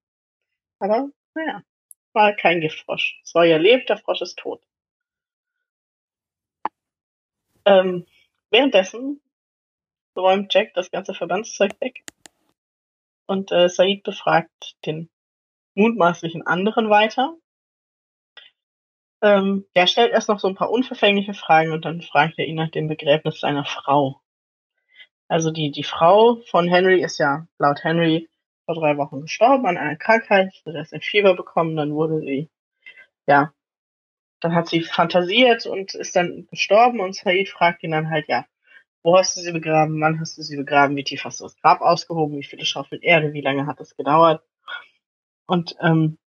Aber, 0.80 1.10
naja, 1.36 1.62
war 2.14 2.34
kein 2.34 2.62
Giftfrosch. 2.62 3.20
Sawyer 3.24 3.60
lebt, 3.60 3.90
der 3.90 3.98
Frosch 4.00 4.22
ist 4.22 4.38
tot. 4.40 4.62
Ähm, 7.66 8.06
währenddessen 8.50 9.22
räumt 10.16 10.54
Jack 10.54 10.74
das 10.74 10.90
ganze 10.90 11.14
Verbandszeug 11.14 11.80
weg 11.80 12.04
und 13.28 13.52
äh, 13.52 13.70
Said 13.70 14.04
befragt 14.04 14.76
den 14.86 15.10
mutmaßlichen 15.76 16.46
anderen 16.48 16.90
weiter. 16.90 17.38
Ähm, 19.22 19.66
der 19.76 19.88
stellt 19.88 20.12
erst 20.12 20.30
noch 20.30 20.40
so 20.40 20.48
ein 20.48 20.56
paar 20.56 20.70
unverfängliche 20.70 21.34
Fragen 21.34 21.72
und 21.72 21.86
dann 21.86 22.02
fragt 22.02 22.38
er 22.38 22.46
ihn 22.46 22.56
nach 22.56 22.70
dem 22.70 22.88
Begräbnis 22.88 23.40
seiner 23.40 23.66
Frau. 23.66 24.22
Also 25.28 25.52
die, 25.52 25.72
die 25.72 25.84
Frau 25.84 26.42
von 26.50 26.68
Henry 26.68 27.02
ist 27.04 27.18
ja 27.18 27.48
laut 27.58 27.84
Henry 27.84 28.30
vor 28.66 28.76
drei 28.76 28.98
Wochen 28.98 29.22
gestorben 29.22 29.66
an 29.66 29.78
einer 29.78 29.96
Krankheit, 29.96 30.54
sie 30.54 30.70
hat 30.70 30.76
erst 30.76 30.94
ein 30.94 31.02
Fieber 31.02 31.36
bekommen, 31.36 31.76
dann 31.76 31.94
wurde 31.94 32.20
sie, 32.20 32.50
ja, 33.26 33.54
dann 34.40 34.54
hat 34.54 34.68
sie 34.68 34.82
fantasiert 34.82 35.66
und 35.66 35.96
ist 35.96 36.16
dann 36.16 36.48
gestorben 36.52 37.00
und 37.00 37.16
Said 37.16 37.50
fragt 37.50 37.84
ihn 37.84 37.92
dann 37.92 38.10
halt, 38.10 38.28
ja, 38.28 38.46
wo 39.04 39.18
hast 39.18 39.36
du 39.38 39.42
sie 39.42 39.52
begraben, 39.52 40.00
wann 40.02 40.20
hast 40.20 40.38
du 40.38 40.42
sie 40.44 40.58
begraben, 40.58 40.96
wie 40.96 41.04
tief 41.04 41.24
hast 41.24 41.40
du 41.40 41.46
das 41.46 41.58
Grab 41.58 41.82
ausgehoben, 41.82 42.38
wie 42.38 42.44
viele 42.44 42.66
Schaufeln 42.66 43.02
Erde, 43.02 43.34
wie 43.34 43.42
lange 43.42 43.66
hat 43.66 43.80
es 43.80 43.96
gedauert? 43.96 44.44
Und 45.48 45.76
ähm, 45.82 46.18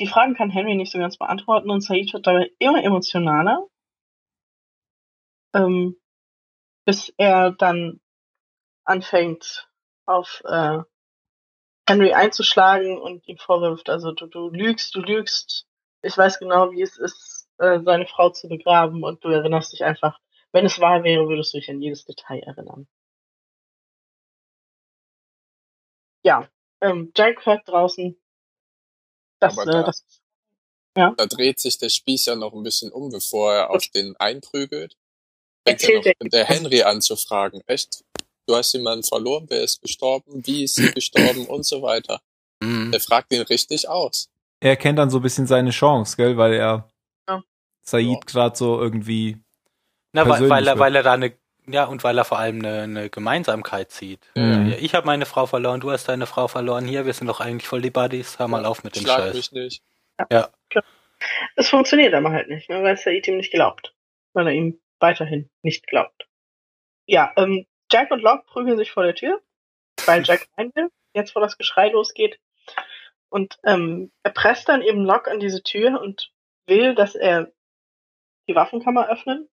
die 0.00 0.06
Fragen 0.06 0.34
kann 0.34 0.50
Henry 0.50 0.74
nicht 0.74 0.92
so 0.92 0.98
ganz 0.98 1.18
beantworten 1.18 1.70
und 1.70 1.82
Said 1.82 2.12
wird 2.12 2.26
dabei 2.26 2.50
immer 2.58 2.82
emotionaler, 2.82 3.66
ähm, 5.54 5.96
bis 6.86 7.12
er 7.18 7.52
dann 7.52 8.00
anfängt 8.84 9.68
auf 10.06 10.42
äh, 10.44 10.78
Henry 11.88 12.12
einzuschlagen 12.14 12.98
und 12.98 13.26
ihm 13.28 13.38
vorwirft, 13.38 13.90
also 13.90 14.12
du, 14.12 14.26
du 14.26 14.48
lügst, 14.50 14.94
du 14.94 15.00
lügst, 15.00 15.66
ich 16.02 16.16
weiß 16.16 16.38
genau, 16.38 16.72
wie 16.72 16.82
es 16.82 16.96
ist, 16.96 17.48
äh, 17.58 17.80
seine 17.84 18.06
Frau 18.06 18.30
zu 18.30 18.48
begraben 18.48 19.04
und 19.04 19.24
du 19.24 19.28
erinnerst 19.28 19.72
dich 19.72 19.84
einfach, 19.84 20.18
wenn 20.52 20.64
es 20.66 20.80
wahr 20.80 21.04
wäre, 21.04 21.28
würdest 21.28 21.52
du 21.54 21.58
dich 21.58 21.70
an 21.70 21.82
jedes 21.82 22.04
Detail 22.04 22.40
erinnern. 22.40 22.88
Ja, 26.22 26.48
ähm, 26.80 27.12
Jack 27.16 27.44
hört 27.46 27.68
draußen, 27.68 28.16
dass, 29.40 29.58
Aber 29.58 29.70
äh, 29.70 29.72
da- 29.72 29.82
das 29.84 30.04
Da 30.94 31.26
dreht 31.26 31.60
sich 31.60 31.78
der 31.78 31.88
Spieß 31.88 32.26
ja 32.26 32.36
noch 32.36 32.52
ein 32.52 32.62
bisschen 32.62 32.90
um, 32.92 33.10
bevor 33.10 33.52
er 33.54 33.70
auf 33.70 33.86
den 33.88 34.16
einprügelt. 34.16 34.96
Fängt 35.66 35.82
er 35.84 36.04
er- 36.06 36.14
noch 36.20 36.30
der 36.30 36.44
Henry 36.44 36.82
an 36.82 37.00
zu 37.00 37.16
fragen, 37.16 37.60
echt? 37.66 38.04
Du 38.46 38.56
hast 38.56 38.72
jemanden 38.72 39.04
verloren, 39.04 39.46
wer 39.48 39.62
ist 39.62 39.80
gestorben, 39.80 40.44
wie 40.46 40.64
ist 40.64 40.74
sie 40.76 40.90
gestorben 40.92 41.46
und 41.46 41.64
so 41.64 41.82
weiter. 41.82 42.20
Mhm. 42.62 42.90
Der 42.90 43.00
fragt 43.00 43.32
ihn 43.32 43.42
richtig 43.42 43.88
aus. 43.88 44.28
Er 44.60 44.76
kennt 44.76 44.98
dann 44.98 45.10
so 45.10 45.18
ein 45.18 45.22
bisschen 45.22 45.46
seine 45.46 45.70
Chance, 45.70 46.16
gell, 46.16 46.36
weil 46.36 46.54
er 46.54 46.90
Ja. 47.28 47.42
Said 47.82 48.06
Ja. 48.06 48.18
gerade 48.26 48.56
so 48.56 48.80
irgendwie. 48.80 49.38
Na, 50.12 50.28
weil, 50.28 50.48
weil 50.50 50.66
er, 50.66 50.78
weil 50.78 50.96
er 50.96 51.02
da 51.04 51.12
eine, 51.12 51.32
ja, 51.66 51.84
und 51.84 52.04
weil 52.04 52.18
er 52.18 52.24
vor 52.24 52.38
allem 52.38 52.58
eine, 52.58 52.82
eine 52.82 53.10
Gemeinsamkeit 53.10 53.90
sieht. 53.90 54.20
Mhm. 54.34 54.70
Ja, 54.70 54.76
ich 54.78 54.94
habe 54.94 55.06
meine 55.06 55.26
Frau 55.26 55.46
verloren, 55.46 55.80
du 55.80 55.90
hast 55.90 56.08
deine 56.08 56.26
Frau 56.26 56.48
verloren. 56.48 56.86
Hier, 56.86 57.06
wir 57.06 57.12
sind 57.12 57.26
doch 57.26 57.40
eigentlich 57.40 57.68
voll 57.68 57.82
die 57.82 57.90
Buddies. 57.90 58.38
Hör 58.38 58.48
mal 58.48 58.64
auf 58.64 58.84
mit 58.84 58.96
dem 58.96 59.02
Schlag 59.02 59.18
Scheiß. 59.18 59.34
mich 59.34 59.52
nicht. 59.52 59.82
Es 61.56 61.68
funktioniert 61.68 62.14
aber 62.14 62.30
halt 62.30 62.48
nicht, 62.48 62.68
ne, 62.68 62.82
weil 62.82 62.96
Said 62.96 63.26
ihm 63.28 63.36
nicht 63.36 63.52
glaubt. 63.52 63.94
Weil 64.32 64.46
er 64.46 64.52
ihm 64.52 64.80
weiterhin 65.00 65.50
nicht 65.62 65.86
glaubt. 65.86 66.28
Ja, 67.06 67.32
ähm, 67.36 67.66
Jack 67.90 68.10
und 68.10 68.22
Locke 68.22 68.44
prügeln 68.46 68.78
sich 68.78 68.92
vor 68.92 69.02
der 69.02 69.14
Tür, 69.14 69.40
weil 70.06 70.22
Jack 70.24 70.48
rein 70.58 70.70
will, 70.74 70.88
jetzt 71.14 71.34
wo 71.34 71.40
das 71.40 71.58
Geschrei 71.58 71.88
losgeht. 71.88 72.38
Und 73.28 73.58
ähm, 73.64 74.12
er 74.22 74.32
presst 74.32 74.68
dann 74.68 74.82
eben 74.82 75.04
Locke 75.04 75.30
an 75.30 75.40
diese 75.40 75.62
Tür 75.62 76.00
und 76.00 76.32
will, 76.66 76.94
dass 76.94 77.14
er 77.14 77.52
die 78.48 78.54
Waffenkammer 78.54 79.08
öffnen. 79.08 79.48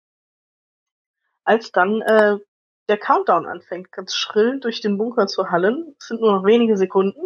Als 1.47 1.71
dann 1.71 2.01
äh, 2.01 2.37
der 2.89 2.97
Countdown 2.97 3.45
anfängt, 3.45 3.91
ganz 3.93 4.15
schrill 4.15 4.59
durch 4.59 4.81
den 4.81 4.97
Bunker 4.97 5.27
zu 5.27 5.49
hallen. 5.49 5.95
Es 5.99 6.07
sind 6.07 6.19
nur 6.19 6.33
noch 6.33 6.45
wenige 6.45 6.75
Sekunden. 6.75 7.21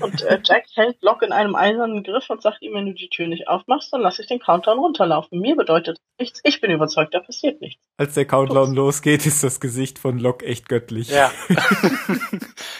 Und 0.00 0.22
äh, 0.24 0.38
Jack 0.44 0.64
hält 0.74 1.00
Locke 1.02 1.24
in 1.24 1.32
einem 1.32 1.54
eisernen 1.54 2.02
Griff 2.02 2.28
und 2.28 2.42
sagt 2.42 2.60
ihm, 2.60 2.74
wenn 2.74 2.84
du 2.84 2.92
die 2.92 3.08
Tür 3.08 3.26
nicht 3.28 3.48
aufmachst, 3.48 3.92
dann 3.94 4.02
lass 4.02 4.18
ich 4.18 4.26
den 4.26 4.40
Countdown 4.40 4.78
runterlaufen. 4.78 5.40
Mir 5.40 5.56
bedeutet 5.56 5.96
das 5.96 6.04
nichts. 6.18 6.40
Ich 6.42 6.60
bin 6.60 6.70
überzeugt, 6.70 7.14
da 7.14 7.20
passiert 7.20 7.60
nichts. 7.62 7.82
Als 7.96 8.12
der 8.12 8.26
Countdown 8.26 8.74
losgeht, 8.74 9.24
ist 9.24 9.42
das 9.42 9.58
Gesicht 9.60 9.98
von 9.98 10.18
Locke 10.18 10.44
echt 10.44 10.68
göttlich. 10.68 11.08
Ja. 11.08 11.30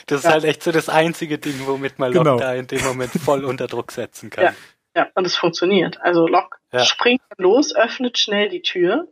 das 0.06 0.18
ist 0.18 0.24
Ja. 0.24 0.30
halt 0.32 0.44
echt 0.44 0.62
so 0.62 0.72
das 0.72 0.88
einzige 0.90 1.38
Ding, 1.38 1.54
womit 1.66 1.98
man 1.98 2.12
Locke 2.12 2.24
Genau. 2.24 2.38
da 2.38 2.52
in 2.54 2.66
dem 2.66 2.84
Moment 2.84 3.12
voll 3.12 3.44
unter 3.44 3.66
Druck 3.66 3.92
setzen 3.92 4.28
kann. 4.30 4.44
Ja. 4.44 4.54
Ja, 4.96 5.08
und 5.14 5.26
es 5.26 5.36
funktioniert. 5.36 6.00
Also 6.02 6.26
Locke 6.26 6.58
Ja. 6.72 6.80
springt 6.84 7.22
los, 7.36 7.74
öffnet 7.74 8.18
schnell 8.18 8.48
die 8.48 8.62
Tür 8.62 9.06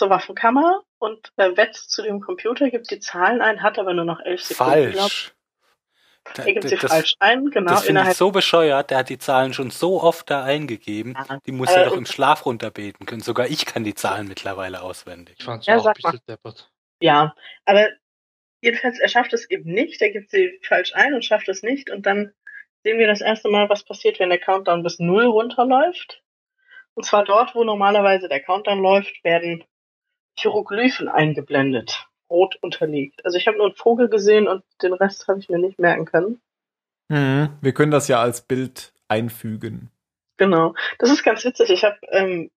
zur 0.00 0.10
Waffenkammer 0.10 0.82
und 0.98 1.30
äh, 1.36 1.56
wetzt 1.56 1.90
zu 1.90 2.02
dem 2.02 2.20
Computer, 2.20 2.70
gibt 2.70 2.90
die 2.90 3.00
Zahlen 3.00 3.42
ein, 3.42 3.62
hat 3.62 3.78
aber 3.78 3.92
nur 3.94 4.06
noch 4.06 4.20
elf 4.20 4.42
Sekunden. 4.42 4.92
Falsch. 4.94 5.32
Da- 6.34 6.44
Er 6.44 6.52
gibt 6.54 6.68
sie 6.68 6.76
das 6.76 6.90
falsch 6.90 7.14
ein, 7.18 7.50
genau. 7.50 7.70
das 7.70 7.84
finde 7.84 8.02
ich 8.08 8.14
so 8.16 8.30
bescheuert. 8.30 8.90
Der 8.90 8.98
hat 8.98 9.08
die 9.10 9.18
Zahlen 9.18 9.52
schon 9.52 9.70
so 9.70 10.02
oft 10.02 10.28
da 10.30 10.42
eingegeben. 10.44 11.14
Ja. 11.28 11.38
Die 11.46 11.52
muss 11.52 11.68
Aber- 11.68 11.78
er 11.78 11.84
doch 11.90 11.96
im 11.96 12.06
Schlaf 12.06 12.46
runterbeten 12.46 13.04
können. 13.06 13.20
Sogar 13.20 13.46
ich 13.48 13.66
kann 13.66 13.84
die 13.84 13.94
Zahlen 13.94 14.26
mittlerweile 14.28 14.80
auswendig. 14.82 15.36
Ich 15.38 15.44
fand's 15.44 15.66
Ja, 15.66 15.76
auch 15.76 15.86
ein 15.86 15.92
bisschen 15.94 16.20
deppert. 16.28 16.70
Ja, 17.00 17.34
aber 17.66 17.88
jedenfalls, 18.62 18.98
er 19.00 19.08
schafft 19.08 19.32
es 19.34 19.48
eben 19.50 19.70
nicht, 19.72 20.00
er 20.02 20.10
gibt 20.10 20.30
sie 20.30 20.58
falsch 20.62 20.92
ein 20.94 21.12
und 21.14 21.24
schafft 21.26 21.48
es 21.48 21.62
nicht 21.62 21.90
und 21.90 22.06
dann 22.06 22.32
sehen 22.84 22.98
wir 22.98 23.06
das 23.06 23.20
erste 23.20 23.48
Mal, 23.50 23.68
was 23.68 23.84
passiert, 23.84 24.18
wenn 24.18 24.30
der 24.30 24.38
Countdown 24.40 24.82
bis 24.82 24.98
null 24.98 25.24
runterläuft. 25.26 26.22
Und 26.94 27.04
zwar 27.04 27.24
dort, 27.24 27.54
wo 27.54 27.64
normalerweise 27.64 28.28
der 28.28 28.40
Countdown 28.42 28.80
läuft, 28.82 29.22
werden 29.24 29.64
Hieroglyphen 30.40 31.08
eingeblendet, 31.08 32.06
rot 32.28 32.56
unterlegt. 32.62 33.24
Also 33.24 33.38
ich 33.38 33.46
habe 33.46 33.56
nur 33.56 33.66
einen 33.66 33.76
Vogel 33.76 34.08
gesehen 34.08 34.48
und 34.48 34.62
den 34.82 34.92
Rest 34.92 35.28
habe 35.28 35.40
ich 35.40 35.48
mir 35.48 35.58
nicht 35.58 35.78
merken 35.78 36.04
können. 36.04 36.40
Mhm. 37.08 37.50
Wir 37.60 37.72
können 37.72 37.90
das 37.90 38.08
ja 38.08 38.20
als 38.20 38.42
Bild 38.42 38.92
einfügen. 39.08 39.90
Genau. 40.36 40.74
Das 40.98 41.10
ist 41.10 41.22
ganz 41.22 41.44
witzig. 41.44 41.70
Ich 41.70 41.84
habe 41.84 41.98
ähm, 42.10 42.50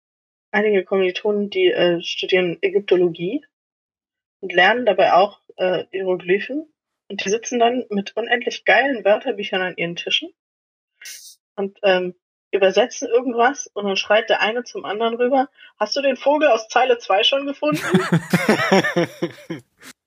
einige 0.50 0.84
Kommilitonen, 0.84 1.50
die 1.50 1.70
äh, 1.70 2.02
studieren 2.02 2.58
Ägyptologie 2.60 3.44
und 4.40 4.52
lernen 4.52 4.86
dabei 4.86 5.14
auch 5.14 5.40
äh, 5.56 5.84
Hieroglyphen. 5.90 6.72
Und 7.08 7.24
die 7.24 7.28
sitzen 7.28 7.58
dann 7.58 7.86
mit 7.90 8.16
unendlich 8.16 8.64
geilen 8.64 9.04
Wörterbüchern 9.04 9.62
an 9.62 9.76
ihren 9.76 9.96
Tischen 9.96 10.32
und 11.56 11.78
ähm, 11.82 12.14
übersetzen 12.52 13.08
irgendwas 13.08 13.68
und 13.68 13.84
dann 13.84 13.96
schreit 13.96 14.28
der 14.28 14.40
eine 14.40 14.64
zum 14.64 14.84
anderen 14.84 15.14
rüber, 15.14 15.48
hast 15.78 15.96
du 15.96 16.02
den 16.02 16.16
Vogel 16.16 16.48
aus 16.48 16.68
Zeile 16.68 16.98
2 16.98 17.22
schon 17.24 17.46
gefunden? 17.46 17.82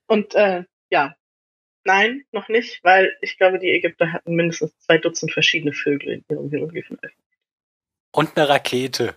und 0.07 0.35
äh, 0.35 0.63
ja, 0.89 1.15
nein, 1.83 2.25
noch 2.31 2.49
nicht, 2.49 2.83
weil 2.83 3.15
ich 3.21 3.37
glaube, 3.37 3.59
die 3.59 3.71
Ägypter 3.71 4.11
hatten 4.11 4.35
mindestens 4.35 4.77
zwei 4.79 4.97
Dutzend 4.97 5.31
verschiedene 5.31 5.73
Vögel 5.73 6.09
in 6.09 6.25
ihrem 6.29 6.49
Hieroglyphen. 6.49 6.99
Und 8.11 8.37
eine 8.37 8.49
Rakete. 8.49 9.15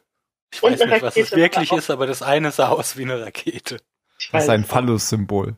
Ich 0.53 0.63
Und 0.63 0.73
weiß 0.73 0.87
nicht, 0.87 1.03
was 1.03 1.17
es 1.17 1.33
Rakete 1.33 1.37
wirklich 1.37 1.73
ist, 1.73 1.91
aber 1.91 2.07
das 2.07 2.23
eine 2.23 2.51
sah 2.53 2.69
aus 2.69 2.97
wie 2.97 3.03
eine 3.03 3.21
Rakete. 3.21 3.79
Ich 4.19 4.31
Das 4.31 4.45
ist 4.45 4.51
ein 4.51 4.65
Phallus-Symbol. 4.65 5.57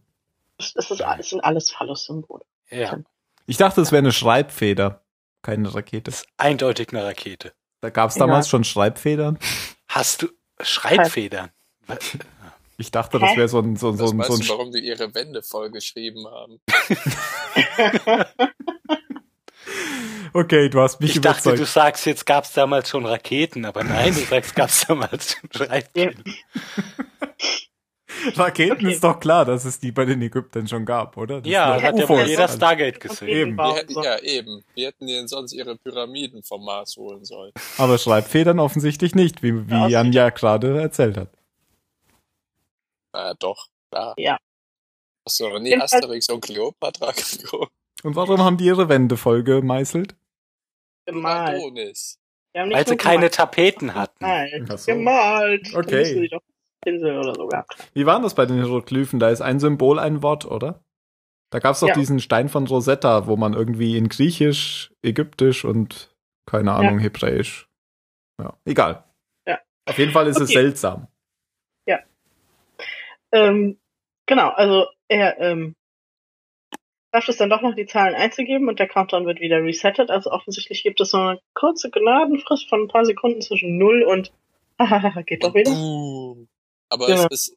Es, 0.58 0.74
es, 0.74 0.90
ist, 0.90 1.00
es 1.18 1.30
sind 1.30 1.40
alles 1.40 1.70
Phallus-Symbole. 1.70 2.44
Ja, 2.70 2.98
Ich 3.46 3.56
dachte, 3.56 3.80
es 3.80 3.92
wäre 3.92 4.00
eine 4.00 4.12
Schreibfeder, 4.12 5.02
keine 5.42 5.72
Rakete. 5.74 6.10
das 6.10 6.22
ist 6.22 6.28
eindeutig 6.36 6.88
eine 6.90 7.04
Rakete. 7.04 7.52
Da 7.80 7.90
gab 7.90 8.10
es 8.10 8.16
Ja. 8.16 8.26
damals 8.26 8.48
schon 8.48 8.64
Schreibfedern. 8.64 9.38
Hast 9.88 10.22
du 10.22 10.28
Schreibfedern? 10.60 11.50
Ich 12.76 12.90
dachte, 12.90 13.18
das 13.18 13.30
Hä? 13.30 13.36
wäre 13.38 13.48
so 13.48 13.60
ein, 13.60 13.76
so, 13.76 13.92
so, 13.92 13.98
Das 14.04 14.12
ein- 14.12 14.22
so 14.22 14.34
ein 14.34 14.40
du, 14.40 14.48
warum 14.48 14.72
die 14.72 14.80
ihre 14.80 15.14
Wände 15.14 15.42
vollgeschrieben 15.42 16.26
haben. 16.26 16.60
Okay, 20.34 20.68
du 20.68 20.80
hast 20.80 21.00
mich 21.00 21.16
Ich 21.16 21.20
dachte, 21.22 21.42
du 21.44 21.48
überzeugt. 21.50 21.72
sagst, 21.72 22.06
jetzt 22.06 22.26
gab 22.26 22.44
es 22.44 22.52
damals 22.52 22.90
schon 22.90 23.06
Raketen, 23.06 23.64
aber 23.64 23.82
nein, 23.82 24.14
du 24.14 24.20
sagst, 24.20 24.54
gab 24.54 24.68
es 24.68 24.86
damals 24.86 25.32
schon 25.36 25.50
Schreibfedern. 25.54 26.22
Raketen 28.36 28.72
Okay. 28.72 28.92
ist 28.92 29.04
doch 29.04 29.18
klar, 29.20 29.44
dass 29.44 29.64
es 29.64 29.78
die 29.80 29.92
bei 29.92 30.04
den 30.04 30.20
Ägyptern 30.22 30.66
schon 30.68 30.84
gab, 30.84 31.16
oder? 31.16 31.40
Das 31.40 31.50
Ja, 31.50 31.80
hat 31.80 31.98
ja 31.98 32.08
wohl 32.08 32.22
jeder 32.22 32.48
Stargate 32.48 33.00
gesehen. 33.00 33.28
Eben. 33.28 33.58
So. 33.88 34.02
ja, 34.02 34.18
eben. 34.20 34.64
Wie 34.74 34.86
hätten 34.86 35.06
die 35.06 35.14
denn 35.14 35.28
sonst 35.28 35.52
ihre 35.52 35.76
Pyramiden 35.76 36.42
vom 36.42 36.64
Mars 36.64 36.96
holen 36.96 37.24
sollen? 37.24 37.52
Aber 37.78 37.98
Schreibfedern 37.98 38.58
offensichtlich 38.58 39.14
nicht, 39.14 39.42
wie, 39.42 39.68
wie 39.68 39.72
Ja, 39.74 39.88
Jan 39.88 40.12
ja 40.12 40.30
gerade 40.30 40.80
erzählt 40.80 41.16
hat. 41.16 41.30
Na 43.12 43.34
doch, 43.34 43.66
klar. 43.90 44.14
Ja. 44.18 44.38
Hast 45.26 45.40
du 45.40 45.48
noch 45.48 45.58
nie 45.58 45.76
Asterix 45.76 46.28
und 46.28 46.40
Cleopatra 46.40 47.12
geguckt? 47.40 47.72
Und 48.02 48.14
warum 48.16 48.40
haben 48.42 48.56
die 48.56 48.64
ihre 48.66 48.88
Wände 48.88 49.16
voll 49.16 49.42
gemeißelt? 49.42 50.14
gemalt. 51.06 51.60
Wir 52.54 52.64
Weil 52.70 52.86
sie 52.86 52.96
keine 52.96 53.16
gemalt. 53.16 53.34
Tapeten 53.34 53.94
hatten. 53.94 54.24
Ach 54.24 54.78
so. 54.78 54.92
Gemalt. 54.92 55.74
Okay. 55.74 56.28
Insel 56.84 57.18
oder 57.18 57.34
so 57.34 57.46
gehabt. 57.46 57.76
Wie 57.94 58.06
waren 58.06 58.22
das 58.22 58.34
bei 58.34 58.46
den 58.46 58.56
Hieroglyphen? 58.56 59.18
Da 59.18 59.30
ist 59.30 59.40
ein 59.40 59.60
Symbol 59.60 59.98
ein 59.98 60.22
Wort, 60.22 60.44
oder? 60.46 60.84
Da 61.50 61.58
gab 61.60 61.74
es 61.74 61.80
doch 61.80 61.88
Ja. 61.88 61.94
diesen 61.94 62.20
Stein 62.20 62.48
von 62.48 62.66
Rosetta, 62.66 63.26
wo 63.26 63.36
man 63.36 63.54
irgendwie 63.54 63.96
in 63.96 64.08
Griechisch, 64.08 64.92
Ägyptisch 65.02 65.64
und 65.64 66.14
keine 66.46 66.72
Ahnung, 66.72 66.98
Hebräisch. 66.98 67.68
Ja, 68.40 68.54
egal. 68.64 69.04
Ja. 69.46 69.58
Auf 69.86 69.98
jeden 69.98 70.12
Fall 70.12 70.26
ist 70.28 70.40
es 70.40 70.50
Okay. 70.50 70.58
seltsam. 70.60 71.08
Ähm, 73.30 73.78
genau, 74.24 74.48
also 74.48 74.86
er 75.08 75.38
ähm, 75.38 75.74
schafft 77.14 77.28
es 77.28 77.36
dann 77.36 77.50
doch 77.50 77.60
noch, 77.60 77.74
die 77.74 77.84
Zahlen 77.84 78.14
einzugeben 78.14 78.68
und 78.68 78.78
der 78.78 78.88
Countdown 78.88 79.26
wird 79.26 79.40
wieder 79.40 79.62
resettet. 79.62 80.10
Also 80.10 80.30
offensichtlich 80.30 80.82
gibt 80.82 80.98
es 81.02 81.10
so 81.10 81.18
eine 81.18 81.40
kurze 81.52 81.90
Gnadenfrist 81.90 82.68
von 82.70 82.84
ein 82.84 82.88
paar 82.88 83.04
Sekunden 83.04 83.42
zwischen 83.42 83.76
0 83.76 84.02
und 84.02 84.32
geht 85.26 85.44
doch 85.44 85.54
wieder. 85.54 85.70
Boom. 85.70 86.48
Aber 86.88 87.06
Genau. 87.06 87.26
es 87.30 87.48
ist. 87.48 87.56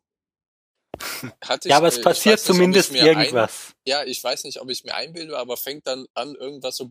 Hatte 1.44 1.70
Ja, 1.70 1.76
ich, 1.76 1.78
aber 1.78 1.86
äh, 1.88 1.90
es 1.90 1.98
ich 1.98 2.04
passiert 2.04 2.36
nicht, 2.36 2.46
zumindest 2.46 2.92
irgendwas. 2.94 3.70
Ein, 3.70 3.74
ja, 3.86 4.04
ich 4.04 4.24
weiß 4.24 4.44
nicht, 4.44 4.60
ob 4.62 4.70
ich 4.70 4.84
mir 4.84 4.94
einbilde, 4.94 5.38
aber 5.38 5.58
fängt 5.58 5.88
dann 5.88 6.06
an, 6.14 6.36
irgendwas 6.36 6.76
so. 6.78 6.90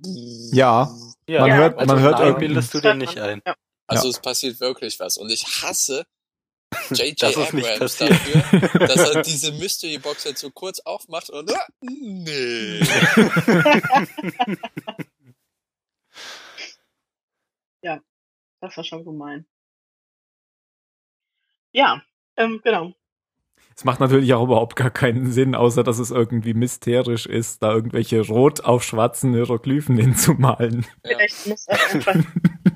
Ja. 0.52 0.90
Ja, 1.28 1.40
Man 1.42 1.52
hört- 1.54 1.78
also 1.78 1.94
man 1.94 2.02
hört 2.02 2.14
nein, 2.18 2.26
irgendwie- 2.28 2.46
bildest 2.46 2.74
du 2.74 2.80
dir 2.80 2.94
nicht 2.94 3.18
ein. 3.18 3.40
Ja. 3.46 3.54
Also 3.86 4.04
Ja. 4.04 4.10
es 4.10 4.20
passiert 4.20 4.58
wirklich 4.60 4.98
was. 4.98 5.16
Und 5.18 5.30
ich 5.30 5.44
hasse 5.62 6.04
J.J. 6.90 7.36
Abrams 7.36 7.96
dafür, 7.98 8.78
dass 8.86 9.10
er 9.14 9.22
diese 9.22 9.52
Mystery 9.52 9.98
Box 9.98 10.24
jetzt 10.24 10.40
so 10.40 10.50
kurz 10.50 10.78
aufmacht 10.80 11.28
und 11.30 11.52
ah, 11.52 11.66
nee. 11.80 12.80
Das 18.62 18.76
war 18.76 18.84
schon 18.84 19.04
gemein. 19.04 19.46
Ja, 21.72 22.02
ähm, 22.40 22.60
genau. 22.64 22.92
Es 23.76 23.84
macht 23.84 24.00
natürlich 24.00 24.34
auch 24.34 24.42
überhaupt 24.44 24.76
gar 24.76 24.90
keinen 24.90 25.30
Sinn, 25.32 25.54
außer 25.54 25.82
dass 25.84 25.98
es 25.98 26.10
irgendwie 26.10 26.52
mysterisch 26.54 27.24
ist, 27.26 27.62
da 27.62 27.72
irgendwelche 27.72 28.20
rot 28.26 28.62
auf 28.62 28.82
schwarzen 28.84 29.32
Hieroglyphen 29.32 29.96
hinzumalen. 29.96 30.86
Ja. 31.04 31.16
Vielleicht 31.16 31.46
muss 31.46 31.68
auch 31.68 31.94
einfach 31.94 32.14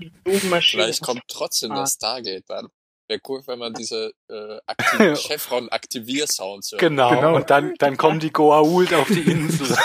die 0.01 0.11
Blumenmaschine. 0.25 0.83
Vielleicht 0.85 1.03
kommt 1.03 1.23
trotzdem 1.29 1.73
Ah. 1.73 1.81
das 1.81 1.95
Stargate 1.95 2.45
dann. 2.49 2.69
Wäre 3.07 3.21
cool, 3.29 3.43
wenn 3.47 3.59
man 3.59 3.75
diese 3.75 4.13
äh, 4.31 4.57
aktiv 4.67 5.19
Chevron 5.21 5.69
Aktiviersounds 5.69 6.73
hört. 6.73 6.81
Genau. 6.81 7.11
Genau. 7.11 7.37
Und 7.37 7.51
dann, 7.51 7.75
dann 7.79 7.99
kommen 7.99 8.19
die 8.21 8.31
Goa'uld 8.31 8.95
auf 8.95 9.09
die 9.09 9.31
Insel. 9.31 9.77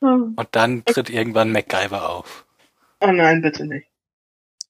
Oh 0.00 0.06
Und 0.36 0.48
dann 0.52 0.84
tritt 0.86 1.10
irgendwann 1.10 1.52
MacGyver 1.52 2.08
auf. 2.08 2.46
nein, 3.00 3.42
bitte 3.42 3.66
nicht. 3.66 3.86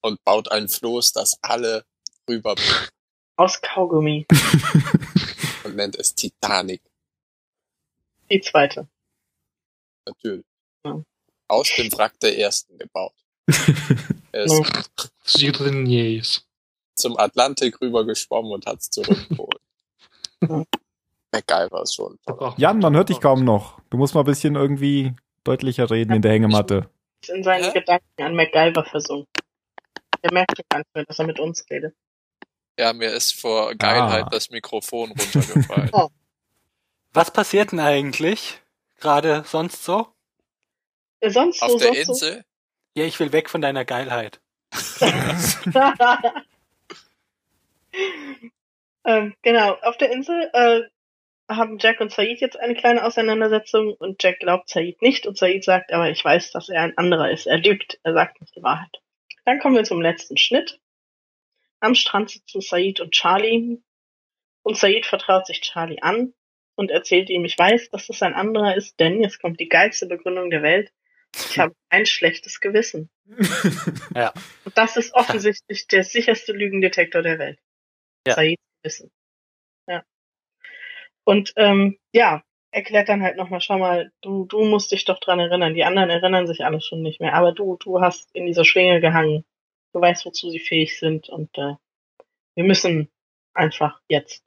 Und 0.05 0.23
baut 0.23 0.51
ein 0.51 0.69
Floß, 0.69 1.13
das 1.13 1.39
alle 1.41 1.83
rüber 2.29 2.53
Aus 3.37 3.59
Kaugummi. 3.59 4.27
und 5.63 5.75
nennt 5.75 5.95
es 5.95 6.13
Titanic. 6.13 6.79
Die 8.29 8.39
zweite. 8.39 8.87
Natürlich. 10.05 10.45
Ja. 10.85 11.01
Aus 11.47 11.73
dem 11.75 11.91
Wrack 11.91 12.19
der 12.19 12.37
ersten 12.37 12.77
gebaut. 12.77 13.15
Er 14.31 14.43
ist 14.43 16.45
zum 16.95 17.17
Atlantik 17.17 17.81
rüber 17.81 18.05
geschwommen 18.05 18.51
und 18.51 18.65
hat's 18.65 18.89
zurückgeholt. 18.89 19.61
MacGyver 21.31 21.83
ist 21.83 21.95
schon. 21.95 22.19
Jan, 22.57 22.79
man 22.79 22.95
hört 22.95 23.07
dich 23.07 23.21
kaum 23.21 23.45
noch. 23.45 23.79
Du 23.89 23.97
musst 23.97 24.13
mal 24.13 24.21
ein 24.21 24.25
bisschen 24.25 24.55
irgendwie 24.55 25.15
deutlicher 25.45 25.89
reden 25.89 26.13
in 26.13 26.21
der 26.21 26.33
Hängematte. 26.33 26.89
Ist 27.21 27.29
in 27.29 27.43
seinen 27.43 27.63
Hä? 27.63 27.79
Gedanken 27.79 28.21
an 28.21 28.35
MacGyver 28.35 28.83
versunken. 28.83 29.44
Er 30.25 30.33
merkt 30.33 30.59
gar 30.69 30.79
nicht 30.79 30.95
mehr, 30.95 31.05
dass 31.05 31.19
er 31.19 31.27
mit 31.27 31.39
uns 31.39 31.63
redet. 31.69 31.95
Ja, 32.79 32.93
mir 32.93 33.11
ist 33.11 33.39
vor 33.39 33.75
Geilheit 33.75 34.23
Ah. 34.25 34.29
das 34.31 34.49
Mikrofon 34.49 35.11
runtergefallen. 35.11 35.91
Oh. 35.93 36.09
Was 37.13 37.29
passiert 37.31 37.71
denn 37.71 37.79
eigentlich? 37.79 38.59
Gerade 38.99 39.43
sonst 39.45 39.83
so? 39.83 40.07
Äh, 41.19 41.29
Sonst 41.29 41.61
Auf 41.61 41.73
so, 41.73 41.77
der 41.77 41.93
sonst 41.93 42.23
Insel? 42.23 42.43
Ja, 42.97 43.05
ich 43.05 43.19
will 43.19 43.31
weg 43.33 43.51
von 43.51 43.61
deiner 43.61 43.85
Geilheit. 43.85 44.41
So. 44.73 45.05
ähm, 49.05 49.35
genau, 49.43 49.73
auf 49.83 49.97
der 49.97 50.11
Insel 50.11 50.49
äh, 50.53 50.81
haben 51.47 51.77
Jack 51.77 52.01
und 52.01 52.11
Said 52.11 52.41
jetzt 52.41 52.57
eine 52.59 52.73
kleine 52.73 53.05
Auseinandersetzung 53.05 53.93
und 53.93 54.21
Jack 54.23 54.39
glaubt 54.39 54.69
Said 54.69 55.01
nicht 55.03 55.27
und 55.27 55.37
Said 55.37 55.63
sagt, 55.63 55.93
aber 55.93 56.09
ich 56.09 56.25
weiß, 56.25 56.51
dass 56.51 56.69
er 56.69 56.81
ein 56.81 56.97
anderer 56.97 57.29
ist. 57.29 57.45
Er 57.45 57.59
lügt, 57.59 57.99
er 58.01 58.13
sagt 58.13 58.41
nicht 58.41 58.55
die 58.55 58.63
Wahrheit. 58.63 58.97
Dann 59.45 59.59
kommen 59.59 59.75
wir 59.75 59.83
zum 59.83 60.01
letzten 60.01 60.37
Schnitt. 60.37 60.79
Am 61.79 61.95
Strand 61.95 62.31
sitzen 62.31 62.61
Said 62.61 62.99
und 62.99 63.11
Charlie 63.11 63.77
und 64.63 64.77
Said 64.77 65.05
vertraut 65.05 65.45
sich 65.45 65.61
Charlie 65.61 66.01
an 66.01 66.33
und 66.75 66.91
erzählt 66.91 67.29
ihm, 67.29 67.45
ich 67.45 67.57
weiß, 67.57 67.89
dass 67.91 68.07
das 68.07 68.21
ein 68.21 68.33
anderer 68.33 68.75
ist, 68.75 68.99
denn 68.99 69.21
jetzt 69.21 69.39
kommt 69.39 69.59
die 69.59 69.69
geilste 69.69 70.07
Begründung 70.07 70.49
der 70.49 70.63
Welt. 70.63 70.91
Ich 71.35 71.59
habe 71.59 71.75
ein 71.89 72.05
schlechtes 72.05 72.59
Gewissen. 72.59 73.09
Ja. 74.15 74.33
Und 74.63 74.77
das 74.77 74.95
ist 74.95 75.13
offensichtlich 75.13 75.87
der 75.87 76.05
sicherste 76.05 76.53
Lügendetektor 76.53 77.21
der 77.21 77.37
Welt. 77.37 77.59
Ja. 78.25 78.33
Said 78.35 78.57
wissen. 78.81 79.11
Ja. 79.87 80.03
Und 81.25 81.51
ähm, 81.57 81.99
ja, 82.13 82.43
erklärt 82.75 83.07
dann 83.07 83.23
halt 83.23 83.37
nochmal, 83.37 83.61
schau 83.61 83.77
mal, 83.77 84.11
du, 84.21 84.45
du 84.45 84.65
musst 84.65 84.91
dich 84.91 85.05
doch 85.05 85.19
dran 85.19 85.39
erinnern. 85.39 85.73
Die 85.73 85.85
anderen 85.85 86.09
erinnern 86.09 86.45
sich 86.45 86.65
alle 86.65 86.81
schon 86.81 87.01
nicht 87.01 87.21
mehr. 87.21 87.33
Aber 87.33 87.53
du, 87.53 87.77
du 87.77 88.01
hast 88.01 88.29
in 88.33 88.45
dieser 88.45 88.65
Schwinge 88.65 88.99
gehangen. 88.99 89.45
Du 89.93 90.01
weißt, 90.01 90.25
wozu 90.25 90.49
sie 90.49 90.59
fähig 90.59 90.99
sind. 90.99 91.29
Und 91.29 91.57
äh, 91.57 91.75
wir 92.55 92.63
müssen 92.65 93.09
einfach 93.53 94.01
jetzt 94.09 94.43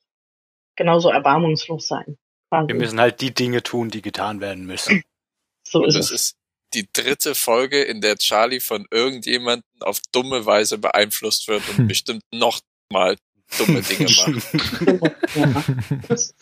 genauso 0.76 1.09
erbarmungslos 1.09 1.89
sein. 1.89 2.18
Quasi. 2.51 2.68
Wir 2.68 2.74
müssen 2.74 3.01
halt 3.01 3.22
die 3.22 3.33
Dinge 3.33 3.62
tun, 3.62 3.89
die 3.89 4.03
getan 4.03 4.43
werden 4.43 4.66
müssen. 4.66 5.03
so 5.66 5.85
ist 5.87 5.95
es 5.95 6.11
es. 6.11 6.20
ist 6.20 6.37
die 6.74 6.87
dritte 6.93 7.35
Folge, 7.35 7.83
in 7.83 8.03
der 8.03 8.18
Charlie 8.18 8.61
von 8.61 8.87
irgendjemanden 8.91 9.64
auf 9.81 10.03
dumme 10.12 10.45
Weise 10.45 10.76
beeinflusst 10.76 11.49
wird 11.49 11.62
und 11.70 11.89
bestimmt 11.89 12.22
noch 12.31 12.61
mal 12.93 13.16
dumme 13.57 13.81
Dinge 13.81 14.11
macht. 14.11 15.35
ja. 15.35 15.64
das, 16.09 16.35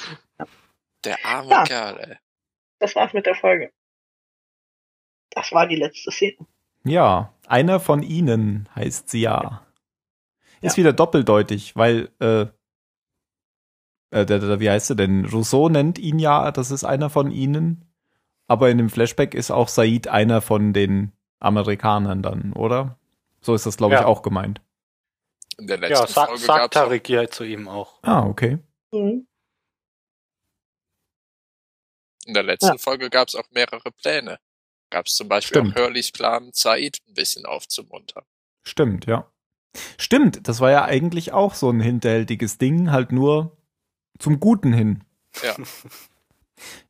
Der 1.06 1.24
arme 1.24 1.50
Ja. 1.50 1.64
Kerl, 1.64 1.98
ey. 2.00 2.16
das 2.80 2.94
war's 2.94 3.12
mit 3.12 3.26
der 3.26 3.34
Folge. 3.34 3.72
Das 5.30 5.52
war 5.52 5.66
die 5.66 5.76
letzte 5.76 6.10
Szene. 6.10 6.36
Ja, 6.84 7.32
einer 7.46 7.80
von 7.80 8.02
ihnen 8.02 8.68
heißt 8.74 9.08
sie 9.10 9.20
ja. 9.22 9.62
Ist 10.60 10.76
Ja. 10.76 10.82
wieder 10.82 10.92
doppeldeutig, 10.92 11.76
weil, 11.76 12.10
äh, 12.20 12.42
äh 14.10 14.24
der, 14.26 14.38
der, 14.38 14.60
wie 14.60 14.70
heißt 14.70 14.90
er 14.90 14.96
denn? 14.96 15.24
Rousseau 15.26 15.68
nennt 15.68 15.98
ihn 15.98 16.18
ja, 16.18 16.50
das 16.52 16.70
ist 16.70 16.84
einer 16.84 17.10
von 17.10 17.30
ihnen. 17.30 17.84
Aber 18.48 18.70
in 18.70 18.78
dem 18.78 18.90
Flashback 18.90 19.34
ist 19.34 19.50
auch 19.50 19.68
Said 19.68 20.08
einer 20.08 20.40
von 20.40 20.72
den 20.72 21.12
Amerikanern 21.40 22.22
dann, 22.22 22.52
oder? 22.52 22.96
So 23.40 23.54
ist 23.54 23.66
das, 23.66 23.76
glaube 23.76 23.94
ich, 23.94 24.00
Ja. 24.00 24.06
auch 24.06 24.22
gemeint. 24.22 24.60
In 25.58 25.66
der 25.66 25.78
Ja, 25.80 25.88
letzten 25.88 26.12
sa 26.12 26.26
Folge 26.26 26.40
sagt 26.40 26.74
Tarik 26.74 27.08
ja 27.08 27.28
zu 27.28 27.44
ihm 27.44 27.68
auch. 27.68 27.98
Ah, 28.02 28.24
okay. 28.26 28.58
Mhm. 28.92 29.26
In 32.26 32.34
der 32.34 32.42
letzten 32.42 32.72
Ja. 32.72 32.78
Folge 32.78 33.10
gab's 33.10 33.34
auch 33.34 33.50
mehrere 33.50 33.90
Pläne. 33.92 34.38
Gab's 34.90 35.14
zum 35.16 35.28
Beispiel 35.28 35.60
Stimmt. 35.62 35.76
auch 35.76 35.82
Hurleys 35.82 36.12
Plan, 36.12 36.50
Said 36.52 36.98
ein 37.08 37.14
bisschen 37.14 37.46
aufzumuntern. 37.46 38.24
Stimmt, 38.64 39.06
ja. 39.06 39.30
Stimmt, 39.98 40.48
das 40.48 40.60
war 40.60 40.70
ja 40.70 40.84
eigentlich 40.84 41.32
auch 41.32 41.54
so 41.54 41.70
ein 41.70 41.80
hinterhältiges 41.80 42.58
Ding, 42.58 42.90
halt 42.90 43.12
nur 43.12 43.56
zum 44.18 44.40
Guten 44.40 44.72
hin. 44.72 45.04
Ja. 45.42 45.54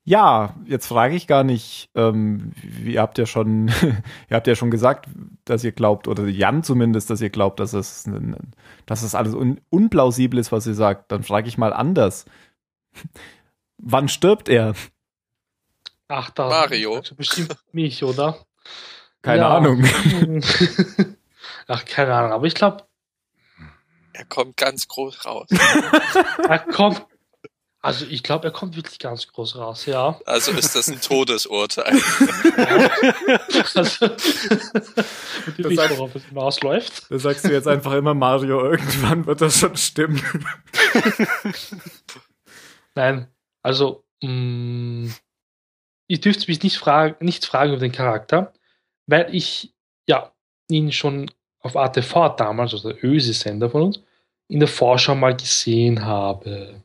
Ja, 0.05 0.55
jetzt 0.65 0.87
frage 0.87 1.17
ich 1.17 1.27
gar 1.27 1.43
nicht, 1.43 1.91
ähm, 1.97 2.53
ihr 2.85 3.01
habt 3.01 3.19
ja 3.19 3.27
schon, 3.27 3.67
ihr 4.31 4.37
habt 4.37 4.47
ja 4.47 4.55
schon 4.55 4.71
gesagt, 4.71 5.09
dass 5.45 5.65
ihr 5.65 5.73
glaubt, 5.73 6.07
oder 6.07 6.25
Jan 6.29 6.63
zumindest, 6.63 7.11
dass 7.11 7.21
ihr 7.21 7.31
glaubt, 7.31 7.59
dass 7.59 7.73
es, 7.73 8.09
dass 8.87 9.03
es 9.03 9.15
alles 9.17 9.35
un 9.35 9.61
unplausibel 9.69 10.39
ist, 10.39 10.53
was 10.53 10.69
ihr 10.69 10.75
sagt. 10.75 11.11
Dann 11.11 11.25
frage 11.25 11.49
ich 11.49 11.59
mal 11.59 11.73
anders. 11.73 12.27
Wann 13.79 14.09
stirbt 14.09 14.49
er? 14.49 14.75
Ach, 16.09 16.31
da. 16.31 16.49
Mario. 16.49 17.03
Bestimmt 17.17 17.57
mich, 17.73 18.03
oder? 18.05 18.39
Keine 19.23 19.43
Ja. 19.43 19.57
Ahnung. 19.57 19.85
Ach, 21.69 21.85
keine 21.85 22.15
Ahnung. 22.15 22.33
Aber 22.33 22.47
ich 22.47 22.55
glaube, 22.55 22.85
Er 24.13 24.25
kommt 24.25 24.57
ganz 24.57 24.87
groß 24.89 25.25
raus. 25.27 25.49
er 26.49 26.59
kommt. 26.61 27.05
Also 27.81 28.05
ich 28.07 28.23
glaube, 28.25 28.47
er 28.49 28.51
kommt 28.51 28.75
wirklich 28.75 28.99
ganz 28.99 29.29
groß 29.29 29.57
raus, 29.57 29.87
ja. 29.87 30.19
Also 30.27 30.51
ist 30.53 30.75
das 30.75 30.89
ein 30.89 31.01
Todesurteil. 31.03 32.01
Also, 33.75 34.07
und 34.07 35.59
wisst, 35.59 35.77
sagt- 35.77 35.91
worauf 35.99 36.15
es 36.17 36.25
hinausläuft. 36.25 37.11
Da 37.11 37.19
sagst 37.19 37.45
du 37.45 37.53
jetzt 37.53 37.69
einfach 37.69 37.93
immer 37.93 38.15
Mario, 38.15 38.61
irgendwann 38.73 39.27
wird 39.27 39.41
das 39.41 39.59
schon 39.61 39.77
stimmen. 39.77 40.21
Nein, 42.95 43.29
also, 43.63 44.05
mh, 44.23 45.11
ihr 46.09 46.21
dürft 46.21 46.49
mich 46.49 46.63
nicht 46.63 46.77
fragen, 46.77 47.25
nichts 47.25 47.47
fragen 47.47 47.73
über 47.73 47.81
den 47.81 47.93
Charakter, 47.93 48.53
weil 49.07 49.35
ich, 49.35 49.75
ja, 50.09 50.33
ihn 50.69 50.93
schon 50.93 51.31
auf 51.61 51.77
ATV 51.77 52.37
damals, 52.37 52.73
also 52.73 52.93
der 52.93 53.05
Ösi-Sender 53.05 53.71
von 53.71 53.83
uns, 53.83 54.01
in 54.49 54.61
der 54.61 54.69
Vorschau 54.69 55.15
mal 55.15 55.37
gesehen 55.37 56.05
habe. 56.05 56.83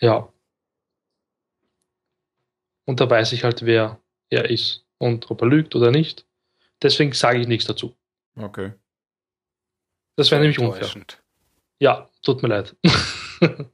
Ja. 0.00 0.28
Und 2.86 3.00
da 3.00 3.08
weiß 3.08 3.32
ich 3.32 3.44
halt, 3.44 3.64
wer 3.64 4.00
er 4.30 4.50
ist 4.50 4.84
und 4.98 5.30
ob 5.30 5.42
er 5.42 5.48
lügt 5.48 5.74
oder 5.76 5.90
nicht. 5.90 6.26
Deswegen 6.82 7.12
sage 7.12 7.40
ich 7.40 7.46
nichts 7.46 7.66
dazu. 7.66 7.94
Okay. 8.36 8.72
Das 10.16 10.30
wäre 10.30 10.40
nämlich 10.40 10.58
unfair. 10.58 10.88
Ja, 11.80 12.08
tut 12.22 12.42
mir 12.42 12.48
leid. 12.48 12.76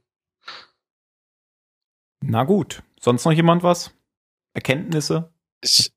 Na 2.21 2.43
gut. 2.43 2.83
Sonst 2.99 3.25
noch 3.25 3.31
jemand 3.31 3.63
was? 3.63 3.91
Erkenntnisse? 4.53 5.31
Ich 5.61 5.91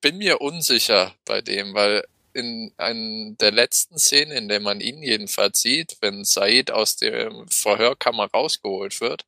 bin 0.00 0.18
mir 0.18 0.40
unsicher 0.40 1.14
bei 1.24 1.40
dem, 1.42 1.74
weil 1.74 2.04
in 2.32 2.72
einer 2.78 3.32
der 3.36 3.52
letzten 3.52 3.98
Szenen, 3.98 4.32
in 4.32 4.48
der 4.48 4.60
man 4.60 4.80
ihn 4.80 5.02
jedenfalls 5.02 5.60
sieht, 5.60 5.98
wenn 6.00 6.24
Said 6.24 6.70
aus 6.70 6.96
der 6.96 7.30
Verhörkammer 7.48 8.28
rausgeholt 8.30 9.00
wird, 9.00 9.24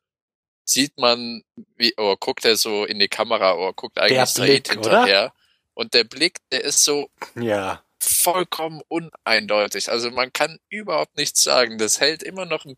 sieht 0.65 0.99
man, 0.99 1.45
wie, 1.77 1.95
oder 1.97 2.17
guckt 2.17 2.45
er 2.45 2.57
so 2.57 2.85
in 2.85 2.99
die 2.99 3.09
Kamera 3.09 3.55
oder 3.55 3.73
guckt 3.73 3.99
eigentlich 3.99 4.17
Der 4.17 4.27
Said 4.27 4.65
Blick, 4.65 4.69
hinterher. 4.73 5.33
Und 5.75 5.95
der 5.95 6.05
Blick, 6.05 6.39
der 6.51 6.65
ist 6.65 6.83
so 6.83 7.09
Ja. 7.39 7.85
vollkommen 8.01 8.83
uneindeutig. 8.89 9.91
Also 9.91 10.11
man 10.11 10.33
kann 10.33 10.59
überhaupt 10.69 11.17
nichts 11.17 11.43
sagen. 11.43 11.79
Das 11.79 12.01
hält 12.01 12.23
immer 12.25 12.47
noch 12.47 12.65
einen 12.65 12.77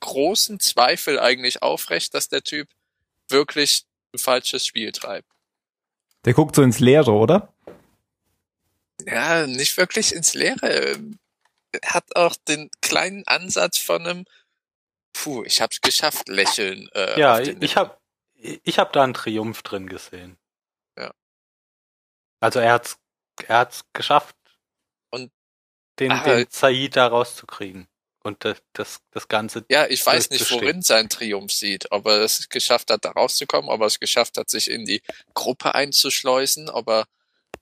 großen 0.00 0.60
Zweifel 0.60 1.18
eigentlich 1.18 1.62
aufrecht, 1.62 2.14
dass 2.14 2.28
der 2.28 2.42
Typ 2.42 2.68
wirklich 3.28 3.84
falsches 4.16 4.66
Spiel 4.66 4.92
treibt. 4.92 5.30
Der 6.24 6.34
guckt 6.34 6.56
so 6.56 6.62
ins 6.62 6.80
Leere, 6.80 7.12
oder? 7.12 7.52
Ja, 9.06 9.46
nicht 9.46 9.76
wirklich 9.76 10.12
ins 10.14 10.34
Leere. 10.34 10.98
Er 11.72 11.90
hat 11.90 12.16
auch 12.16 12.34
den 12.36 12.70
kleinen 12.80 13.26
Ansatz 13.26 13.78
von 13.78 14.06
einem 14.06 14.24
Puh, 15.12 15.42
ich 15.44 15.60
hab's 15.60 15.80
geschafft, 15.80 16.28
lächeln. 16.28 16.88
Äh, 16.94 17.18
Ja, 17.18 17.40
ich 17.40 17.76
habe 17.76 17.98
ich 18.34 18.78
hab 18.78 18.92
da 18.92 19.02
einen 19.02 19.14
Triumph 19.14 19.62
drin 19.62 19.88
gesehen. 19.88 20.38
Ja. 20.96 21.12
Also 22.40 22.60
er 22.60 22.74
hat's, 22.74 22.98
er 23.46 23.58
hat's 23.58 23.84
geschafft, 23.92 24.36
Und- 25.10 25.32
den, 25.98 26.12
Ah, 26.12 26.22
den 26.22 26.46
Said 26.50 26.94
da 26.94 27.08
rauszukriegen. 27.08 27.87
Und 28.22 28.44
das, 28.44 28.58
das, 28.72 28.98
das 29.12 29.28
Ganze. 29.28 29.64
Ja, 29.70 29.86
ich 29.86 30.04
weiß 30.04 30.30
nicht, 30.30 30.50
worin 30.50 30.82
sein 30.82 31.08
Triumph 31.08 31.52
sieht. 31.52 31.90
Ob 31.92 32.06
er 32.06 32.22
es 32.22 32.48
geschafft 32.48 32.90
hat, 32.90 33.04
da 33.04 33.12
rauszukommen, 33.12 33.70
ob 33.70 33.80
er 33.80 33.86
es 33.86 34.00
geschafft 34.00 34.36
hat, 34.38 34.50
sich 34.50 34.70
in 34.70 34.84
die 34.84 35.02
Gruppe 35.34 35.74
einzuschleusen, 35.74 36.68
ob 36.68 36.88
er 36.88 37.04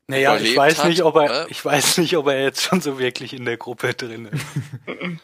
Naja, 0.08 0.36
ich 0.38 0.56
weiß 0.56 0.78
hat, 0.78 0.88
nicht, 0.88 1.02
ob 1.02 1.16
er, 1.16 1.28
ne? 1.28 1.46
ich 1.50 1.64
weiß 1.64 1.98
nicht, 1.98 2.16
ob 2.16 2.26
er 2.28 2.42
jetzt 2.42 2.62
schon 2.62 2.80
so 2.80 2.98
wirklich 2.98 3.32
in 3.34 3.44
der 3.44 3.56
Gruppe 3.58 3.94
drin 3.94 4.26
ist. 4.26 4.44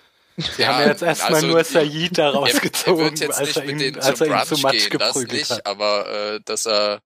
Wir 0.56 0.66
Ja, 0.66 0.68
haben 0.68 0.80
ja 0.80 0.88
jetzt 0.88 1.02
erstmal 1.02 1.34
also 1.34 1.46
nur 1.46 1.64
Said 1.64 2.18
da 2.18 2.32
er, 2.32 2.32
er 2.32 2.34
rausgezogen, 2.34 3.04
wird 3.04 3.20
jetzt 3.20 3.38
als 3.38 3.56
er 3.56 3.64
mit 3.64 3.80
ihn, 3.80 3.98
als 4.00 4.20
er 4.20 4.28
ihn 4.28 4.42
zu 4.44 4.58
Matsch 4.58 4.90
gehen, 4.90 4.90
geprügelt 4.90 5.32
nicht, 5.32 5.50
hat. 5.50 5.66
aber 5.66 6.08
äh, 6.36 6.40
dass 6.44 6.66
er 6.66 7.02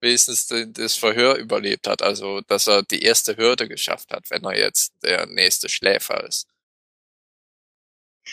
wenigstens 0.00 0.48
das 0.48 0.96
Verhör 0.96 1.36
überlebt 1.36 1.86
hat, 1.88 2.02
also 2.02 2.40
dass 2.42 2.68
er 2.68 2.82
die 2.82 3.02
erste 3.02 3.36
Hürde 3.36 3.68
geschafft 3.68 4.12
hat, 4.12 4.30
wenn 4.30 4.44
er 4.44 4.58
jetzt 4.58 4.92
der 5.02 5.26
nächste 5.26 5.68
Schläfer 5.68 6.24
ist. 6.26 6.46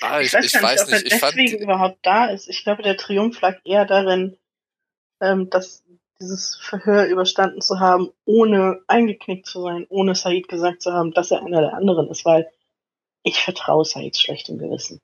Ah, 0.02 0.20
Ich, 0.22 0.34
weiß 0.34 0.52
gar 0.52 0.72
nicht, 0.72 0.82
ob 0.84 0.90
er 0.90 1.06
ich 1.06 1.14
fand 1.16 1.36
deswegen 1.38 1.64
überhaupt 1.64 2.00
da 2.06 2.28
ist. 2.28 2.48
Ich 2.48 2.64
glaube, 2.64 2.84
der 2.84 2.98
Triumph 2.98 3.40
lag 3.42 3.58
eher 3.64 3.86
darin, 3.86 4.38
ähm, 5.22 5.50
dass 5.50 5.84
dieses 6.20 6.58
Verhör 6.62 7.06
überstanden 7.06 7.62
zu 7.62 7.80
haben, 7.80 8.10
ohne 8.26 8.82
eingeknickt 8.88 9.46
zu 9.48 9.62
sein, 9.62 9.86
ohne 9.90 10.16
Said 10.16 10.48
gesagt 10.48 10.82
zu 10.82 10.92
haben, 10.94 11.12
dass 11.14 11.32
er 11.32 11.42
einer 11.46 11.62
der 11.62 11.74
anderen 11.74 12.10
ist, 12.10 12.26
weil 12.26 12.50
ich 13.24 13.40
vertraue 13.44 13.86
Said 13.86 14.18
schlechtem 14.18 14.58
Gewissen. 14.58 15.00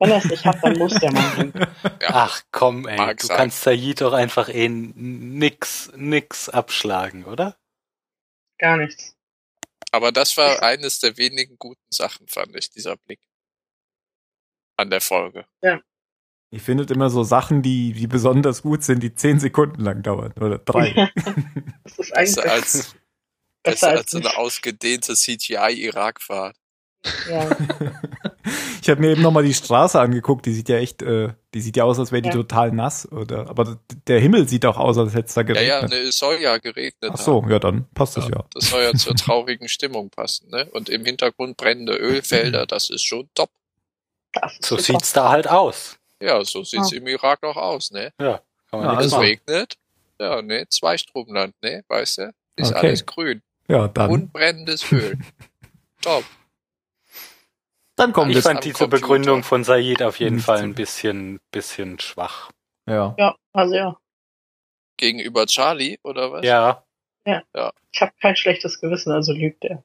Wenn 0.00 0.10
er 0.10 0.18
es 0.18 0.24
nicht 0.26 0.44
hat, 0.44 0.62
dann 0.62 0.78
muss 0.78 0.94
der 0.94 1.12
Mann 1.12 1.52
ja, 2.00 2.08
Ach 2.08 2.42
komm, 2.52 2.86
ey, 2.86 2.96
Mag 2.96 3.18
du 3.18 3.26
sein. 3.26 3.36
kannst 3.36 3.62
Said 3.62 4.00
doch 4.00 4.12
einfach 4.12 4.48
eh 4.48 4.68
nix, 4.68 5.90
nix 5.96 6.48
abschlagen, 6.48 7.24
oder? 7.24 7.56
Gar 8.58 8.76
nichts. 8.78 9.14
aber 9.92 10.12
das 10.12 10.36
war 10.36 10.62
eines 10.62 11.00
der 11.00 11.16
wenigen 11.16 11.56
guten 11.58 11.86
Sachen, 11.90 12.26
fand 12.28 12.56
ich, 12.56 12.70
dieser 12.70 12.96
Blick 12.96 13.20
an 14.78 14.88
der 14.90 15.00
Folge. 15.02 15.44
Ich 16.50 16.62
finde 16.62 16.90
immer 16.92 17.10
so 17.10 17.24
Sachen, 17.24 17.60
die, 17.60 17.92
die 17.92 18.06
besonders 18.06 18.62
gut 18.62 18.82
sind, 18.82 19.02
die 19.02 19.14
zehn 19.14 19.38
Sekunden 19.38 19.82
lang 19.82 20.02
dauern. 20.02 20.32
Oder 20.40 20.58
drei. 20.58 21.10
Das 21.84 21.98
ist 21.98 22.14
Besser 22.14 22.42
eigentlich 22.44 22.52
als, 22.52 22.72
besser 22.72 22.94
besser 23.62 23.88
als 23.88 23.98
als 24.00 24.10
so 24.12 24.18
eine 24.18 24.36
ausgedehnte 24.36 25.14
CGI-Irak-Fahrt. 25.14 26.56
ja. 27.28 27.50
Ich 28.80 28.88
habe 28.88 29.02
mir 29.02 29.10
eben 29.10 29.20
nochmal 29.20 29.42
die 29.42 29.52
Straße 29.52 30.00
angeguckt, 30.00 30.46
die 30.46 30.54
sieht 30.54 30.70
ja 30.70 30.78
echt, 30.78 31.02
äh, 31.02 31.34
die 31.52 31.60
sieht 31.60 31.76
ja 31.76 31.84
aus, 31.84 31.98
als 31.98 32.10
wäre 32.12 32.22
die 32.22 32.28
Ja. 32.28 32.34
total 32.34 32.72
nass, 32.72 33.10
oder? 33.12 33.50
Aber 33.50 33.78
der 34.06 34.18
Himmel 34.20 34.48
sieht 34.48 34.64
auch 34.64 34.78
aus, 34.78 34.96
als 34.96 35.12
hätte 35.12 35.26
es 35.28 35.34
da 35.34 35.42
Ja, 35.42 35.60
ja, 35.60 35.80
geregnet. 35.80 35.90
ne, 35.90 35.96
es 36.08 36.16
soll 36.16 36.36
ja 36.40 36.56
geregnet 36.56 37.10
Ach 37.12 37.18
so, 37.18 37.44
ja, 37.50 37.58
dann 37.58 37.86
passt 37.92 38.16
das 38.16 38.24
haben. 38.24 38.32
ja. 38.34 38.44
Das 38.54 38.70
soll 38.70 38.82
ja 38.82 38.94
zur 38.94 39.14
traurigen 39.16 39.68
Stimmung 39.68 40.08
passen, 40.08 40.48
ne? 40.48 40.66
Und 40.70 40.88
im 40.88 41.04
Hintergrund 41.04 41.58
brennende 41.58 41.94
Ölfelder, 41.96 42.64
das 42.66 42.88
ist 42.88 43.02
schon 43.04 43.28
top. 43.34 43.50
So 44.60 44.76
super. 44.76 44.82
sieht's 44.82 45.12
da 45.12 45.28
halt 45.28 45.48
aus. 45.48 45.98
Ja, 46.22 46.44
so 46.44 46.62
sieht's 46.64 46.92
Ah. 46.92 46.96
im 46.96 47.06
Irak 47.06 47.42
auch 47.44 47.56
aus, 47.56 47.90
ne? 47.90 48.12
Kann 48.18 48.38
man 48.72 48.82
Ja, 48.84 48.92
Es 48.94 48.98
also. 49.12 49.18
regnet. 49.18 49.76
Ja, 50.20 50.42
ne? 50.42 50.66
Zweistromland, 50.68 51.54
ne? 51.62 51.84
Weißt 51.88 52.18
du? 52.18 52.32
Ist 52.56 52.72
Okay. 52.72 52.86
alles 52.88 53.06
grün. 53.06 53.42
Ja, 53.68 53.86
dann, 53.88 54.10
Und 54.10 54.32
brennendes 54.32 54.90
Öl. 54.90 55.16
top. 56.02 56.24
dann 57.96 58.12
kommen 58.12 58.30
Ich 58.30 58.40
fand 58.40 58.64
diese 58.64 58.74
Computer. 58.78 59.00
Begründung 59.00 59.42
von 59.44 59.64
Said 59.64 60.02
auf 60.02 60.18
jeden 60.20 60.40
Fall 60.40 60.58
ein 60.62 60.74
bisschen, 60.74 61.40
bisschen 61.50 61.98
schwach. 62.00 62.50
Ja. 62.86 63.14
Ja, 63.18 63.36
also 63.52 63.74
ja. 63.74 63.96
Gegenüber 64.96 65.46
Charlie, 65.46 65.98
oder 66.02 66.32
was? 66.32 66.44
Ja, 66.44 66.84
Ich 67.92 68.00
habe 68.00 68.12
kein 68.20 68.34
schlechtes 68.36 68.80
Gewissen, 68.80 69.12
also 69.12 69.32
lügt 69.32 69.64
er. 69.64 69.84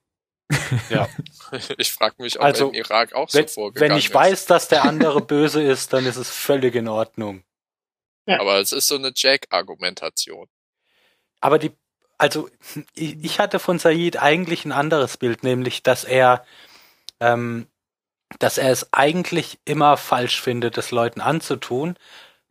Ich 1.78 1.94
frage 1.94 2.16
mich, 2.20 2.38
ob 2.39 2.44
Also, 2.46 2.66
er 2.66 2.70
im 2.70 2.86
Irak 2.86 3.14
auch 3.14 3.30
wenn, 3.30 3.44
so 3.44 3.48
vorgegangen 3.48 3.91
wenn 3.91 3.98
ich 3.98 4.08
ist. 4.08 4.16
weiß, 4.16 4.46
dass 4.46 4.68
der 4.68 4.84
andere 4.84 5.22
böse 5.22 5.62
ist, 5.62 5.94
dann 5.94 6.06
ist 6.06 6.18
es 6.18 6.30
völlig 6.30 6.76
in 6.76 6.88
Ordnung. 6.88 7.44
Aber 8.26 8.60
es 8.60 8.72
ist 8.72 8.88
so 8.88 8.96
eine 8.96 9.12
Jack-Argumentation. 9.16 10.48
Aber 11.41 11.60
die, 11.60 11.72
also 12.18 12.50
ich, 12.96 13.18
ich 13.24 13.39
hatte 13.39 13.60
von 13.60 13.80
Said 13.80 14.18
eigentlich 14.18 14.66
ein 14.66 14.72
anderes 14.72 15.18
Bild, 15.18 15.44
nämlich, 15.44 15.84
dass 15.84 16.04
er, 16.06 16.46
ähm, 17.20 17.68
dass 18.39 18.58
er 18.58 18.72
es 18.72 18.94
eigentlich 18.94 19.60
immer 19.66 19.98
falsch 19.98 20.41
findet, 20.41 20.78
es 20.78 20.91
Leuten 20.91 21.22
anzutun, 21.22 21.98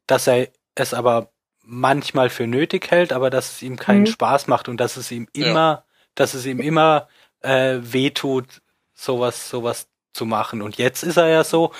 dass 0.07 0.27
er 0.27 0.49
es 0.75 0.95
aber 0.95 1.33
manchmal 1.63 2.29
für 2.31 2.47
nötig 2.47 2.91
hält, 2.91 3.13
aber 3.13 3.31
dass 3.31 3.53
es 3.53 3.63
ihm 3.63 3.77
keinen 3.77 4.03
Mhm. 4.03 4.07
Spaß 4.07 4.47
macht 4.49 4.69
und 4.69 4.77
dass 4.79 4.97
es 4.97 5.11
ihm 5.11 5.29
Ja. 5.35 5.47
immer, 5.47 5.85
dass 6.15 6.35
es 6.35 6.45
ihm 6.45 6.61
immer 6.61 7.09
äh, 7.43 7.79
wehtut, 7.81 8.63
sowas, 8.95 9.49
sowas 9.49 9.89
zu 10.13 10.27
machen. 10.27 10.61
Und 10.63 10.77
jetzt 10.77 11.03
ist 11.03 11.17
er 11.17 11.29
ja 11.29 11.43
so, 11.45 11.73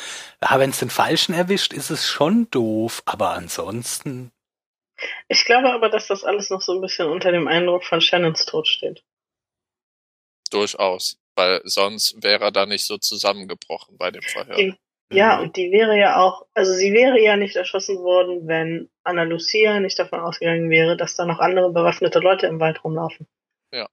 ja, 0.43 0.59
wenn 0.59 0.71
es 0.71 0.79
den 0.79 0.91
Falschen 0.91 1.35
erwischt, 1.35 1.73
ist 1.73 1.91
es 1.91 2.07
schon 2.07 2.49
doof, 2.51 3.03
aber 3.05 3.31
ansonsten 3.31 4.33
Ich 5.29 5.45
glaube 5.45 5.71
aber, 5.73 5.89
dass 5.91 6.07
das 6.07 6.25
alles 6.25 6.49
noch 6.51 6.63
so 6.63 6.73
ein 6.73 6.81
bisschen 6.81 7.09
unter 7.09 7.33
dem 7.33 7.49
Eindruck 7.49 7.85
von 7.85 8.01
Shannons 8.01 8.47
Tod 8.47 8.67
steht. 8.69 9.03
Durchaus. 10.51 11.19
Weil 11.35 11.63
sonst 11.65 12.23
wäre 12.23 12.45
er 12.45 12.51
da 12.53 12.67
nicht 12.67 12.87
so 12.87 12.99
zusammengebrochen 12.99 13.97
bei 13.97 14.11
dem 14.11 14.23
Verhör. 14.23 14.57
Die- 14.57 14.75
Ja, 15.11 15.37
Mhm. 15.37 15.43
und 15.43 15.57
die 15.57 15.71
wäre 15.71 15.99
ja 15.99 16.17
auch, 16.23 16.47
also 16.55 16.73
sie 16.73 16.95
wäre 16.95 17.21
ja 17.21 17.37
nicht 17.37 17.55
erschossen 17.57 17.99
worden, 17.99 18.47
wenn 18.49 18.89
Anna 19.05 19.25
Lucia 19.25 19.79
nicht 19.79 19.99
davon 19.99 20.21
ausgegangen 20.21 20.71
wäre, 20.71 20.97
dass 20.97 21.17
da 21.17 21.27
noch 21.27 21.39
andere 21.39 21.71
bewaffnete 21.71 22.19
Leute 22.19 22.47
im 22.47 22.61
Wald 22.61 22.83
rumlaufen. 22.83 23.27
Ja. 23.75 23.87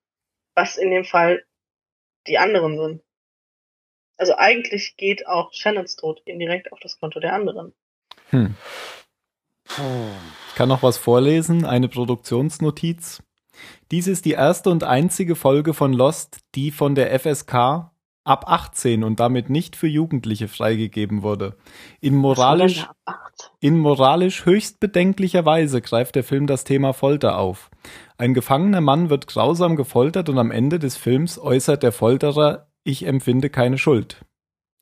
Was 0.56 0.78
in 0.78 0.92
dem 0.92 1.04
Fall 1.04 1.44
die 2.28 2.38
anderen 2.38 2.78
sind. 2.78 3.02
Also 4.18 4.36
eigentlich 4.36 4.98
geht 4.98 5.28
auch 5.28 5.54
Shannons 5.54 5.96
Tod 5.96 6.22
indirekt 6.26 6.72
auf 6.74 6.80
das 6.80 7.00
Konto 7.00 7.20
der 7.20 7.34
anderen. 7.34 7.74
Hm. 8.30 8.56
Ich 9.66 10.56
kann 10.56 10.70
noch 10.70 10.84
was 10.84 10.98
vorlesen, 10.98 11.64
eine 11.64 11.88
Produktionsnotiz. 11.88 13.24
Dies 13.92 14.08
ist 14.08 14.26
die 14.26 14.32
erste 14.32 14.70
und 14.70 14.84
einzige 14.84 15.36
Folge 15.36 15.74
von 15.74 15.94
Lost, 15.94 16.40
die 16.56 16.72
von 16.72 16.96
der 16.96 17.18
FSK 17.18 17.92
ab 18.24 18.46
18 18.48 19.04
und 19.04 19.20
damit 19.20 19.50
nicht 19.50 19.76
für 19.76 19.88
Jugendliche 19.88 20.48
freigegeben 20.48 21.24
wurde. 21.24 21.58
In 22.00 22.16
moralisch, 22.16 22.82
Was 22.82 22.88
war 22.88 22.94
denn 22.94 23.04
da 23.06 23.12
ab 23.12 23.32
18? 23.34 23.50
in 23.62 23.78
moralisch 23.78 24.46
höchst 24.46 24.80
bedenklicher 24.80 25.46
Weise 25.46 25.82
greift 25.82 26.16
der 26.16 26.24
Film 26.24 26.46
das 26.46 26.64
Thema 26.64 26.94
Folter 26.94 27.38
auf. 27.38 27.70
Ein 28.20 28.34
gefangener 28.34 28.82
Mann 28.82 29.10
wird 29.10 29.28
grausam 29.28 29.78
gefoltert 29.78 30.28
und 30.28 30.38
am 30.40 30.52
Ende 30.52 30.78
des 30.78 30.98
Films 30.98 31.40
äußert 31.40 31.84
der 31.84 31.94
Folterer, 31.94 32.68
ich 32.84 33.08
empfinde 33.08 33.50
keine 33.50 33.78
Schuld. 33.78 34.26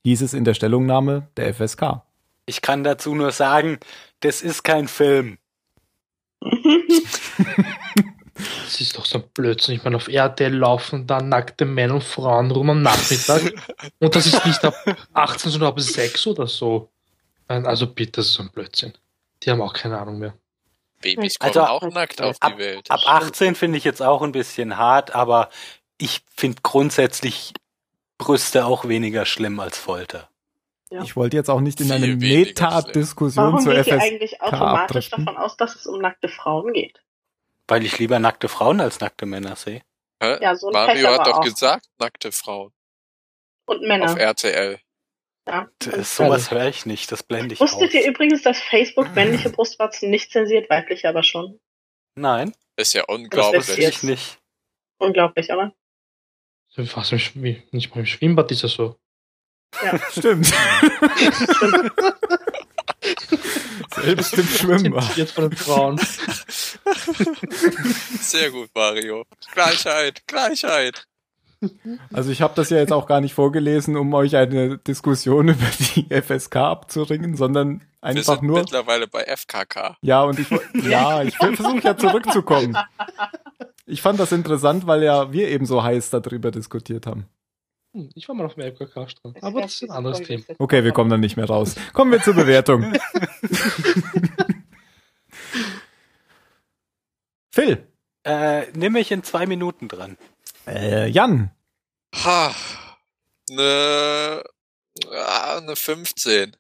Hieß 0.06 0.24
es 0.24 0.34
in 0.34 0.44
der 0.44 0.56
Stellungnahme 0.56 1.28
der 1.38 1.54
FSK. 1.54 2.02
Ich 2.48 2.64
kann 2.64 2.84
dazu 2.84 3.14
nur 3.14 3.32
sagen, 3.32 3.78
das 4.22 4.42
ist 4.42 4.64
kein 4.64 4.88
Film. 4.88 5.38
Das 8.66 8.82
ist 8.82 8.96
doch 8.96 9.06
so 9.06 9.18
ein 9.18 9.24
Blödsinn. 9.34 9.74
Ich 9.74 9.84
meine, 9.84 9.96
auf 9.96 10.08
RTL 10.08 10.54
laufen 10.54 11.08
da 11.08 11.20
nackte 11.24 11.66
Männer 11.66 11.96
und 11.96 12.04
Frauen 12.04 12.52
rum 12.52 12.70
am 12.70 12.84
Nachmittag. 12.84 13.42
und 14.00 14.16
das 14.16 14.28
ist 14.28 14.46
nicht 14.46 14.64
ab 14.64 14.76
18, 15.14 15.52
sondern 15.52 15.70
ab 15.70 15.80
6 15.80 16.28
oder 16.28 16.46
so. 16.46 16.92
Also 17.48 17.88
bitte, 17.88 18.12
das 18.18 18.28
ist 18.28 18.34
so 18.34 18.44
ein 18.44 18.52
Blödsinn. 18.52 18.94
Die 19.42 19.50
haben 19.50 19.62
auch 19.62 19.74
keine 19.74 19.98
Ahnung 19.98 20.20
mehr. 20.20 20.36
Babys 21.02 21.40
kommen 21.40 21.50
Also, 21.50 21.64
auch 21.64 21.84
nackt 21.84 22.22
auf 22.22 22.40
die 22.40 22.58
Welt. 22.58 22.90
Ab 22.90 23.02
18 23.06 23.56
finde 23.56 23.78
ich 23.78 23.84
jetzt 23.84 24.02
auch 24.02 24.22
ein 24.22 24.32
bisschen 24.32 24.78
hart, 24.78 25.14
aber 25.14 25.50
ich 25.98 26.22
finde 26.36 26.60
grundsätzlich 26.64 27.54
Brüste 28.18 28.66
auch 28.66 28.88
weniger 28.88 29.26
schlimm 29.26 29.60
als 29.60 29.78
Folter. 29.78 30.30
Ja. 30.90 31.02
Ich 31.04 31.16
wollte 31.16 31.36
jetzt 31.38 31.50
auch 31.50 31.60
nicht 31.60 31.82
in 31.82 31.88
Viel 31.88 31.96
eine 31.96 32.16
Meta-Diskussion 32.16 33.46
Warum 33.46 33.60
zur 33.60 33.74
geht 33.74 33.88
ihr 33.88 34.02
eigentlich 34.02 34.42
automatisch 34.42 35.08
abdriften. 35.12 35.26
davon 35.26 35.42
aus, 35.42 35.58
dass 35.58 35.76
es 35.76 35.86
um 35.86 36.00
nackte 36.00 36.30
Frauen 36.30 36.74
geht? 36.74 37.02
Weil 37.68 37.86
ich 37.86 38.00
lieber 38.00 38.20
nackte 38.20 38.48
Frauen 38.48 38.80
als 38.80 39.00
nackte 39.02 39.26
Männer 39.26 39.56
sehe. 39.58 39.82
Hä? 40.22 40.38
Ja, 40.42 40.56
so 40.56 40.68
ein 40.68 40.74
Mario 40.74 40.94
Pech 40.94 41.20
hat 41.20 41.28
doch 41.28 41.38
auch. 41.40 41.44
gesagt, 41.44 41.86
nackte 42.00 42.32
Frauen 42.32 42.72
Und 43.66 43.78
auf 43.78 43.88
Männer. 43.88 44.18
RTL. 44.18 44.80
Ja. 45.48 45.68
Das, 45.80 46.16
sowas 46.16 46.52
höre 46.52 46.68
ich 46.68 46.86
nicht, 46.86 47.12
das 47.12 47.24
blende 47.24 47.54
ich 47.54 47.60
Wusstet 47.62 47.90
aus. 47.90 47.94
ihr 47.94 48.06
übrigens, 48.08 48.42
dass 48.42 48.60
Facebook 48.60 49.14
männliche 49.16 49.50
Brustwarzen 49.50 50.10
nicht 50.10 50.32
zensiert, 50.32 50.70
weibliche 50.70 51.08
aber 51.08 51.24
schon? 51.24 51.60
Nein, 52.16 52.54
Ist 52.76 52.94
ja 52.94 53.04
das 53.08 53.16
unglaublich. 53.16 53.68
wusste 53.68 53.82
ich 53.82 54.04
nicht. 54.04 54.40
Unglaublich, 55.00 55.50
oder? 55.52 55.74
Fast 56.86 57.12
im 57.12 57.20
Schw 57.20 57.64
nicht 57.72 57.96
mal 57.96 58.02
im 58.02 58.06
Schwimmbad 58.06 58.52
ist 58.52 58.64
das 58.64 58.74
so. 58.74 59.00
Stimmt. 60.12 60.48
Selbst 63.96 64.34
im 64.38 64.48
Schwimmbad. 64.48 65.18
Jetzt 65.18 65.32
von 65.32 65.50
den 65.50 65.58
Frauen. 65.58 65.98
Sehr 68.22 68.52
gut, 68.52 68.70
Mario. 68.76 69.26
Gleichheit, 69.54 70.26
Gleichheit. 70.28 71.08
Also 72.14 72.30
ich 72.32 72.42
habe 72.42 72.54
das 72.56 72.70
ja 72.70 72.78
jetzt 72.78 72.94
auch 72.94 73.08
gar 73.08 73.20
nicht 73.22 73.34
vorgelesen, 73.34 73.98
um 73.98 74.14
euch 74.14 74.36
eine 74.36 74.78
Diskussion 74.78 75.48
über 75.50 75.66
die 75.96 76.06
FSK 76.22 76.56
abzuringen, 76.58 77.36
sondern 77.36 77.80
Wir 77.80 77.86
einfach 78.02 78.36
sind 78.40 78.44
nur. 78.44 78.60
mittlerweile 78.60 79.08
bei 79.08 79.24
FKK. 79.24 79.98
Ja, 80.02 80.24
und 80.24 80.40
ich 80.40 80.48
ja, 80.88 81.24
ich 81.24 81.36
versuche 81.38 81.80
ja 81.84 81.98
zurückzukommen. 81.98 82.78
Ich 83.86 84.02
fand 84.02 84.20
das 84.20 84.32
interessant, 84.32 84.86
weil 84.86 85.02
ja 85.04 85.32
wir 85.32 85.48
eben 85.50 85.66
so 85.66 85.82
heiß 85.84 86.10
darüber 86.12 86.52
diskutiert 86.52 87.08
haben. 87.08 87.26
Hm, 87.94 88.10
Ich 88.16 88.28
war 88.28 88.36
mal 88.36 88.46
auf 88.46 88.54
dem 88.56 88.64
LKK-Strand. 88.64 89.38
Es 89.38 89.44
Aber 89.44 89.62
das 89.62 89.74
ist 89.76 89.84
ein 89.84 89.92
anderes 89.92 90.22
Thema. 90.22 90.44
Okay, 90.60 90.84
wir 90.84 90.92
kommen 90.92 91.10
dann 91.10 91.22
nicht 91.22 91.38
mehr 91.38 91.46
raus. 91.48 91.76
Kommen 91.94 92.12
wir 92.12 92.22
zur 92.22 92.34
Bewertung. 92.36 92.94
Phil. 97.50 97.88
Äh, 98.24 98.64
nimm 98.74 98.94
mich 98.94 99.12
in 99.12 99.24
zwei 99.24 99.46
Minuten 99.46 99.88
dran. 99.88 100.18
Äh, 100.68 101.08
Jan. 101.08 101.52
Ha. 102.14 102.54
Ne, 103.50 104.44
ja, 105.04 105.58
eine 105.58 105.76
15. 105.76 106.58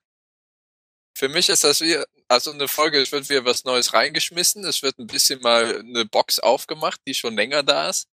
Für 1.13 1.27
mich 1.29 1.49
ist 1.49 1.63
das 1.63 1.81
wie, 1.81 1.97
also 2.29 2.51
eine 2.51 2.67
Folge, 2.67 3.01
es 3.01 3.11
wird 3.11 3.29
wieder 3.29 3.43
was 3.43 3.65
Neues 3.65 3.93
reingeschmissen, 3.93 4.63
es 4.63 4.81
wird 4.81 4.97
ein 4.99 5.07
bisschen 5.07 5.41
mal 5.41 5.79
eine 5.79 6.05
Box 6.05 6.39
aufgemacht, 6.39 7.01
die 7.05 7.13
schon 7.13 7.35
länger 7.35 7.63
da 7.63 7.89
ist. 7.89 8.07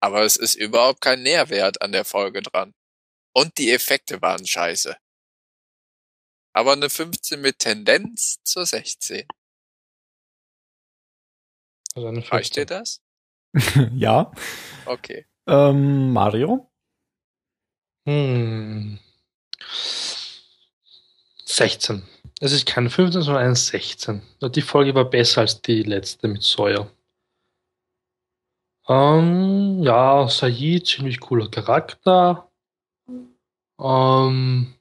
Aber 0.00 0.22
es 0.22 0.36
ist 0.36 0.54
überhaupt 0.54 1.00
kein 1.00 1.22
Nährwert 1.22 1.82
an 1.82 1.90
der 1.90 2.04
Folge 2.04 2.42
dran. 2.42 2.74
Und 3.34 3.58
die 3.58 3.72
Effekte 3.72 4.22
waren 4.22 4.46
scheiße. 4.46 4.96
Aber 6.52 6.72
eine 6.72 6.90
15 6.90 7.40
mit 7.40 7.58
Tendenz 7.58 8.38
zur 8.44 8.66
16. 8.66 9.26
Also 11.94 12.08
eine 12.08 12.18
Reicht 12.30 12.54
dir 12.54 12.66
15. 12.66 12.66
das? 12.66 13.00
ja. 13.94 14.30
Okay. 14.86 15.26
Ähm, 15.46 16.12
Mario. 16.12 16.68
Hm. 18.06 18.98
16. 21.44 22.02
Es 22.40 22.52
ist 22.52 22.66
keine 22.66 22.90
15, 22.90 23.22
sondern 23.22 23.44
eine 23.44 23.56
16. 23.56 24.22
Und 24.40 24.56
Die 24.56 24.62
Folge 24.62 24.94
war 24.94 25.04
besser 25.04 25.40
als 25.42 25.60
die 25.60 25.82
letzte 25.82 26.28
mit 26.28 26.42
Sawyer. 26.42 26.88
Ähm, 28.88 29.82
ja, 29.82 30.28
Said, 30.28 30.86
ziemlich 30.86 31.20
cooler 31.20 31.50
Charakter. 31.50 32.50
Ähm, 33.78 34.74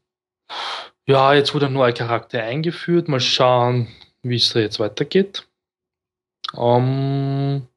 ja, 1.05 1.33
jetzt 1.33 1.53
wurde 1.53 1.67
ein 1.67 1.73
neuer 1.73 1.91
Charakter 1.93 2.41
eingeführt. 2.43 3.07
Mal 3.07 3.19
schauen, 3.19 3.87
wie 4.21 4.37
es 4.37 4.53
da 4.53 4.59
jetzt 4.59 4.79
weitergeht. 4.79 5.47
Ähm, 6.55 7.67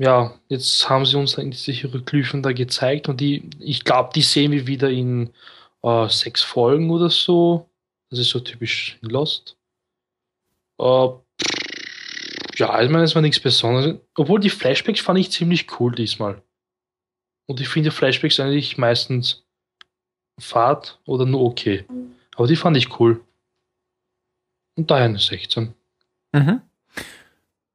ja, 0.00 0.34
jetzt 0.48 0.88
haben 0.88 1.04
sie 1.04 1.18
uns 1.18 1.38
eigentlich 1.38 1.62
diese 1.62 1.78
Hieroglyphen 1.78 2.42
da 2.42 2.52
gezeigt 2.52 3.10
und 3.10 3.20
die, 3.20 3.50
ich 3.58 3.84
glaube, 3.84 4.10
die 4.14 4.22
sehen 4.22 4.50
wir 4.50 4.66
wieder 4.66 4.88
in 4.88 5.30
äh, 5.82 6.08
sechs 6.08 6.42
Folgen 6.42 6.90
oder 6.90 7.10
so. 7.10 7.68
Das 8.08 8.18
ist 8.18 8.30
so 8.30 8.40
typisch 8.40 8.96
Lost. 9.02 9.58
Äh, 10.78 11.08
ja, 12.56 12.82
ich 12.82 12.88
meine, 12.88 13.04
es 13.04 13.14
war 13.14 13.20
nichts 13.20 13.40
Besonderes. 13.40 14.00
Obwohl 14.16 14.40
die 14.40 14.48
Flashbacks 14.48 15.00
fand 15.00 15.18
ich 15.18 15.32
ziemlich 15.32 15.66
cool 15.78 15.94
diesmal. 15.94 16.42
Und 17.46 17.60
ich 17.60 17.68
finde 17.68 17.90
Flashbacks 17.90 18.40
eigentlich 18.40 18.78
meistens 18.78 19.44
fad 20.38 20.98
oder 21.04 21.26
nur 21.26 21.42
okay. 21.42 21.84
Aber 22.36 22.46
die 22.46 22.56
fand 22.56 22.78
ich 22.78 22.98
cool. 22.98 23.22
Und 24.76 24.90
daher 24.90 25.04
eine 25.04 25.18
16. 25.18 25.74
Mhm. 26.32 26.62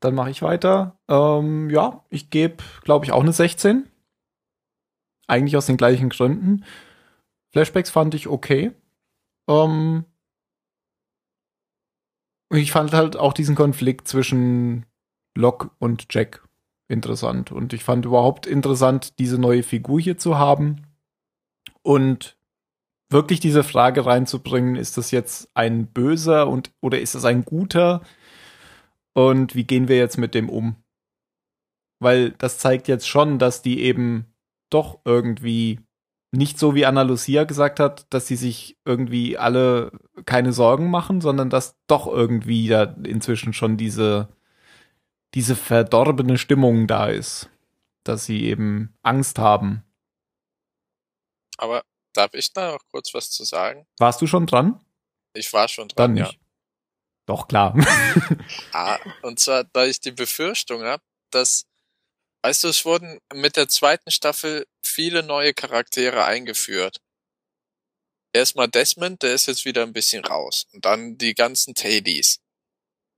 Dann 0.06 0.14
mache 0.14 0.30
ich 0.30 0.44
weiter. 0.44 1.00
Ähm, 1.08 1.72
ja, 1.72 2.04
ich 2.12 2.30
gebe, 2.30 2.58
glaube 2.84 3.06
ich, 3.06 3.12
auch 3.12 3.24
eine 3.24 3.34
16. 3.34 3.90
Eigentlich 5.26 5.58
aus 5.58 5.66
den 5.66 5.78
gleichen 5.78 6.10
Gründen. 6.10 6.64
Flashbacks 7.52 7.90
fand 7.90 8.14
ich 8.14 8.28
okay. 8.28 8.72
Ähm, 9.50 10.06
ich 12.52 12.72
fand 12.72 12.94
halt 12.94 13.18
auch 13.18 13.34
diesen 13.34 13.56
Konflikt 13.56 14.08
zwischen 14.08 14.86
Locke 15.36 15.72
und 15.80 16.06
Jack 16.14 16.48
interessant. 16.88 17.52
Und 17.52 17.74
ich 17.74 17.84
fand 17.84 18.06
überhaupt 18.06 18.46
interessant, 18.46 19.18
diese 19.18 19.40
neue 19.40 19.64
Figur 19.64 20.00
hier 20.00 20.20
zu 20.20 20.38
haben. 20.38 20.84
Und 21.82 22.38
wirklich 23.10 23.40
diese 23.40 23.64
Frage 23.64 24.06
reinzubringen, 24.06 24.76
ist 24.76 25.00
das 25.00 25.10
jetzt 25.10 25.50
ein 25.56 25.88
Böser 25.88 26.48
und 26.48 26.70
oder 26.80 27.02
ist 27.02 27.16
das 27.16 27.26
ein 27.26 27.44
Guter? 27.44 28.04
Und 29.16 29.56
wie 29.56 29.64
gehen 29.64 29.88
wir 29.88 29.98
jetzt 29.98 30.18
mit 30.18 30.36
dem 30.36 30.50
um? 30.50 30.76
Weil 32.00 32.32
das 32.32 32.60
zeigt 32.60 32.88
jetzt 32.88 33.08
schon, 33.08 33.40
dass 33.40 33.62
die 33.62 33.82
eben 33.82 34.26
doch 34.70 35.00
irgendwie 35.06 35.80
nicht 36.32 36.60
so 36.60 36.76
wie 36.76 36.86
Anna 36.86 37.04
Lucia 37.04 37.46
gesagt 37.46 37.80
hat, 37.80 38.14
dass 38.14 38.28
sie 38.28 38.36
sich 38.36 38.78
irgendwie 38.84 39.38
alle 39.38 39.92
keine 40.26 40.52
Sorgen 40.52 40.90
machen, 40.90 41.22
sondern 41.22 41.50
dass 41.50 41.78
doch 41.88 42.08
irgendwie 42.08 42.68
da 42.68 42.84
inzwischen 43.06 43.54
schon 43.54 43.78
diese, 43.78 44.28
diese 45.34 45.56
verdorbene 45.56 46.38
Stimmung 46.38 46.86
da 46.86 47.08
ist. 47.08 47.50
Dass 48.04 48.26
sie 48.26 48.44
eben 48.44 48.94
Angst 49.02 49.40
haben. 49.40 49.84
Aber 51.58 51.84
darf 52.14 52.34
ich 52.34 52.52
da 52.52 52.74
noch 52.74 52.82
kurz 52.92 53.14
was 53.14 53.32
zu 53.32 53.46
sagen? 53.46 53.88
Warst 53.98 54.22
du 54.22 54.28
schon 54.28 54.46
dran? 54.46 54.82
Ich 55.34 55.52
war 55.54 55.70
schon 55.70 55.88
dran, 55.88 56.16
Dann 56.16 56.18
ja. 56.18 56.32
Doch, 57.26 57.48
klar. 57.48 57.74
Ah, 58.74 59.00
und 59.22 59.40
zwar, 59.40 59.64
da 59.64 59.86
ich 59.86 60.00
die 60.00 60.12
Befürchtung 60.12 60.84
habe, 60.84 61.04
dass, 61.32 61.66
weißt 62.44 62.66
du, 62.66 62.68
es 62.68 62.86
wurden 62.86 63.20
mit 63.34 63.56
der 63.56 63.68
zweiten 63.70 64.12
Staffel 64.12 64.66
viele 64.84 65.24
neue 65.24 65.54
Charaktere 65.54 66.26
eingeführt. 66.26 66.98
Erstmal 68.34 68.68
Desmond, 68.68 69.24
der 69.24 69.34
ist 69.34 69.48
jetzt 69.48 69.66
wieder 69.66 69.84
ein 69.84 69.94
bisschen 69.94 70.26
raus. 70.26 70.66
Und 70.74 70.86
dann 70.86 71.18
die 71.18 71.34
ganzen 71.34 71.74
Tailies. 71.74 72.40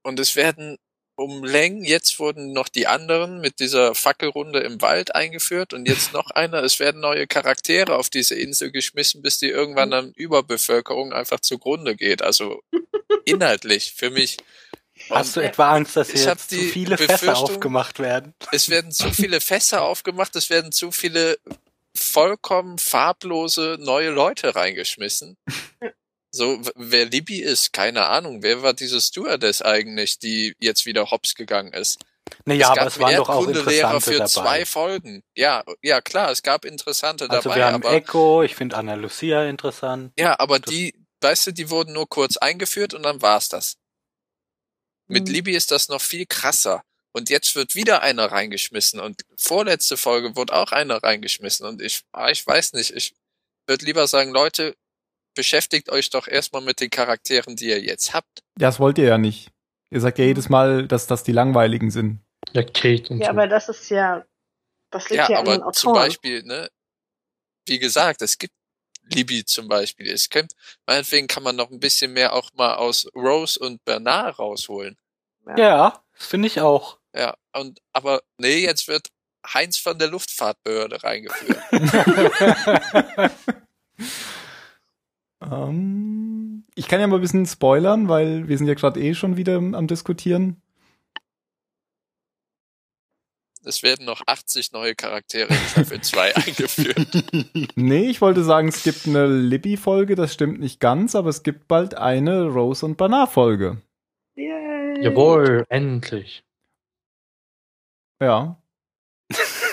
Und 0.03 0.20
es 0.20 0.36
werden 0.36 0.78
um 1.18 1.43
Längen, 1.43 1.84
jetzt 1.84 2.20
wurden 2.20 2.53
noch 2.53 2.70
die 2.70 2.86
anderen 2.86 3.41
mit 3.41 3.59
dieser 3.59 3.95
Fackelrunde 3.95 4.59
im 4.59 4.82
Wald 4.82 5.15
eingeführt 5.15 5.74
und 5.74 5.88
jetzt 5.88 6.13
noch 6.13 6.30
einer. 6.30 6.63
Es 6.63 6.80
werden 6.80 7.01
neue 7.01 7.26
Charaktere 7.26 7.95
auf 7.95 8.09
diese 8.09 8.36
Insel 8.36 8.72
geschmissen, 8.72 9.24
bis 9.24 9.39
die 9.39 9.49
irgendwann 9.49 9.93
an 9.93 10.13
Überbevölkerung 10.15 11.13
einfach 11.13 11.39
zugrunde 11.39 11.95
geht. 11.95 12.22
Also 12.22 12.61
inhaltlich 13.26 13.93
für 13.95 14.11
mich. 14.11 14.38
Hast 15.09 15.36
du 15.36 15.39
etwa 15.41 15.72
Angst, 15.72 15.95
dass 15.95 16.11
hier 16.11 16.22
jetzt 16.22 16.49
zu 16.49 16.55
viele 16.55 16.97
Fässer 16.97 17.38
aufgemacht 17.38 17.99
werden? 17.99 18.34
es 18.51 18.70
werden 18.70 18.91
zu 18.91 19.11
viele 19.11 19.41
Fässer 19.41 19.84
aufgemacht, 19.84 20.36
es 20.36 20.49
werden 20.49 20.72
zu 20.72 20.91
viele 20.91 21.38
vollkommen 21.95 22.78
farblose 22.78 23.78
neue 23.80 24.11
Leute 24.11 24.55
reingeschmissen. 24.55 25.36
So, 26.38 26.61
wer 26.75 27.05
Libby 27.05 27.41
ist, 27.41 27.73
keine 27.73 28.05
Ahnung. 28.07 28.43
Wer 28.43 28.61
war 28.61 28.73
diese 28.73 29.01
Stewardess 29.01 29.61
eigentlich, 29.61 30.19
die 30.19 30.55
jetzt 30.59 30.85
wieder 30.85 31.09
hops 31.11 31.35
gegangen 31.35 31.73
ist? 31.73 31.99
Naja, 32.45 32.67
aber 32.67 32.75
gab 32.75 32.88
es 32.88 32.99
waren 32.99 33.15
doch 33.15 33.29
auch 33.29 33.47
interessante 33.47 34.01
für 34.01 34.11
dabei. 34.17 34.27
zwei 34.27 34.65
Folgen. 34.65 35.23
Ja, 35.35 35.63
ja 35.81 36.01
klar, 36.01 36.29
es 36.31 36.43
gab 36.43 36.65
interessante 36.65 37.29
Also 37.29 37.49
dabei, 37.49 37.55
wir 37.55 37.65
haben 37.65 37.75
aber 37.85 37.93
Echo, 37.93 38.43
ich 38.43 38.55
finde 38.55 38.75
Anna 38.75 38.95
Lucia 38.95 39.45
interessant. 39.45 40.11
ja, 40.19 40.38
aber 40.39 40.59
die, 40.59 40.93
weißt 41.21 41.47
du, 41.47 41.51
die 41.53 41.69
wurden 41.69 41.93
nur 41.93 42.07
kurz 42.07 42.38
eingeführt 42.38 42.93
und 42.93 43.03
dann 43.03 43.21
war's 43.21 43.49
das. 43.49 43.77
Mit 45.07 45.27
Mhm. 45.27 45.33
Libby 45.33 45.55
ist 45.55 45.71
das 45.71 45.88
noch 45.89 46.01
viel 46.01 46.25
krasser. 46.25 46.83
Und 47.13 47.29
jetzt 47.29 47.55
wird 47.55 47.73
wieder 47.73 48.03
einer 48.03 48.25
reingeschmissen 48.31 48.99
und 48.99 49.23
vorletzte 49.38 49.97
Folge 49.97 50.35
wurde 50.35 50.53
auch 50.53 50.71
einer 50.71 51.01
reingeschmissen 51.01 51.65
und 51.65 51.81
ich, 51.81 52.01
ah, 52.11 52.29
ich 52.29 52.45
weiß 52.45 52.73
nicht, 52.73 52.91
ich 52.91 53.15
würde 53.65 53.85
lieber 53.85 54.05
sagen, 54.05 54.31
Leute, 54.31 54.75
beschäftigt 55.38 55.89
euch 55.89 56.09
doch 56.09 56.27
erstmal 56.27 56.61
mit 56.61 56.81
den 56.81 56.89
Charakteren, 56.89 57.55
die 57.55 57.69
ihr 57.69 57.79
jetzt 57.81 58.13
habt. 58.13 58.43
Das 58.55 58.79
wollt 58.81 58.97
ihr 58.97 59.05
ja 59.05 59.17
nicht. 59.17 59.51
Ihr 59.89 60.01
sagt 60.01 60.19
ja 60.19 60.25
jedes 60.25 60.49
Mal, 60.49 60.85
dass 60.88 61.07
das 61.07 61.23
die 61.23 61.31
langweiligen 61.31 61.91
sind. 61.91 62.19
Ja, 62.51 62.63
Kate 62.63 63.13
und 63.13 63.19
Ja, 63.19 63.27
so. 63.27 63.31
aber 63.31 63.47
das 63.47 63.69
ist 63.69 63.89
ja, 63.89 64.25
das 64.91 65.09
liegt 65.09 65.29
Ja, 65.29 65.29
ja, 65.29 65.39
an 65.39 65.45
den 65.45 65.61
aber 65.61 65.71
zum 65.71 65.91
Autoren. 65.91 66.07
Beispiel, 66.07 66.43
ne, 66.43 66.69
wie 67.67 67.79
gesagt, 67.79 68.21
es 68.21 68.38
gibt 68.38 68.53
Libby 69.03 69.45
zum 69.45 69.67
Beispiel. 69.69 70.09
Es 70.11 70.29
könnte, 70.29 70.53
meinetwegen 70.85 71.27
kann 71.27 71.43
man 71.43 71.55
noch 71.55 71.71
ein 71.71 71.79
bisschen 71.79 72.11
mehr 72.11 72.33
auch 72.33 72.51
mal 72.53 72.75
aus 72.75 73.07
Rose 73.15 73.57
und 73.59 73.83
Bernard 73.85 74.38
rausholen. 74.39 74.97
Ja, 75.55 76.03
das 76.17 76.27
finde 76.27 76.47
ich 76.47 76.59
auch. 76.59 76.99
Ja, 77.15 77.35
und, 77.53 77.79
aber 77.93 78.21
nee, 78.38 78.57
jetzt 78.57 78.88
wird 78.89 79.07
Heinz 79.53 79.77
von 79.77 79.97
der 79.97 80.09
Luftfahrtbehörde 80.09 81.03
reingeführt. 81.03 81.61
Ähm, 85.41 86.65
ich 86.75 86.88
kann 86.88 86.99
ja 86.99 87.07
mal 87.07 87.15
ein 87.15 87.21
bisschen 87.21 87.45
spoilern, 87.45 88.07
weil 88.07 88.47
wir 88.47 88.57
sind 88.57 88.67
ja 88.67 88.73
gerade 88.73 88.99
eh 89.01 89.13
schon 89.13 89.38
wieder 89.38 89.57
am 89.57 89.88
Diskutieren. 89.88 90.61
Es 93.67 93.83
werden 93.83 94.05
noch 94.05 94.21
80 94.25 94.71
neue 94.71 94.95
Charaktere 94.95 95.49
in 95.49 95.59
Staffel 95.59 95.99
2 95.99 96.35
eingeführt. 96.38 97.75
Nee, 97.75 98.09
ich 98.09 98.21
wollte 98.21 98.43
sagen, 98.45 98.69
es 98.69 98.81
gibt 98.83 99.05
eine 99.05 99.27
Libby-Folge, 99.27 100.15
das 100.15 100.33
stimmt 100.33 100.59
nicht 100.61 100.79
ganz, 100.79 101.15
aber 101.15 101.29
es 101.29 101.43
gibt 101.43 101.67
bald 101.67 101.95
eine 101.95 102.45
Rose 102.45 102.85
und 102.85 102.95
Bernard-Folge. 102.95 103.81
Yay. 104.35 105.03
Jawohl, 105.03 105.65
endlich. 105.67 106.45
Ja. 108.21 108.57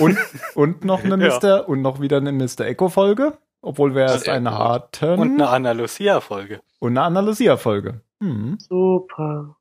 Und, 0.01 0.19
und 0.57 0.85
noch 0.85 1.05
eine 1.05 1.17
Ja. 1.25 1.39
Mr. 1.39 1.69
und 1.69 1.81
noch 1.81 2.01
wieder 2.01 2.17
eine 2.17 2.33
Mr. 2.33 2.63
Echo-Folge, 2.63 3.39
obwohl 3.65 3.95
wir 3.95 4.03
erst 4.03 4.25
Sehr 4.25 4.35
eine 4.35 4.57
hatten. 4.57 5.19
Und 5.19 5.33
eine 5.35 5.49
Anna 5.49 5.73
Lucia-Folge. 5.73 6.61
und 6.79 6.93
eine 6.93 7.03
Analysia-Folge. 7.03 8.01
Hm. 8.23 8.59
Super. 8.59 9.57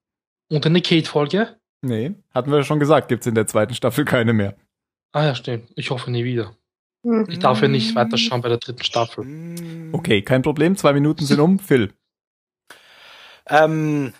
Und 0.49 0.65
eine 0.65 0.81
Kate-Folge? 0.81 1.55
Nee, 1.81 2.15
hatten 2.33 2.51
wir 2.51 2.63
schon 2.63 2.79
gesagt, 2.79 3.07
gibt's 3.07 3.27
in 3.27 3.35
der 3.35 3.47
zweiten 3.47 3.73
Staffel 3.73 4.05
keine 4.05 4.33
mehr. 4.33 4.55
Ah 5.11 5.25
ja, 5.25 5.35
stimmt. 5.35 5.71
Ich 5.75 5.89
hoffe 5.89 6.11
nie 6.11 6.23
wieder. 6.23 6.55
Hm. 7.03 7.27
Ich 7.29 7.39
darf 7.39 7.61
ja 7.61 7.67
nicht 7.67 7.95
weiterschauen 7.95 8.41
bei 8.41 8.49
der 8.49 8.57
dritten 8.57 8.83
Staffel. 8.83 9.25
Mm. 9.25 9.93
Okay, 9.93 10.21
kein 10.21 10.41
Problem, 10.41 10.77
zwei 10.77 10.93
Minuten 10.93 11.25
sind 11.25 11.39
um. 11.39 11.59
Phil. 11.59 11.93
Ähm, 13.47 14.13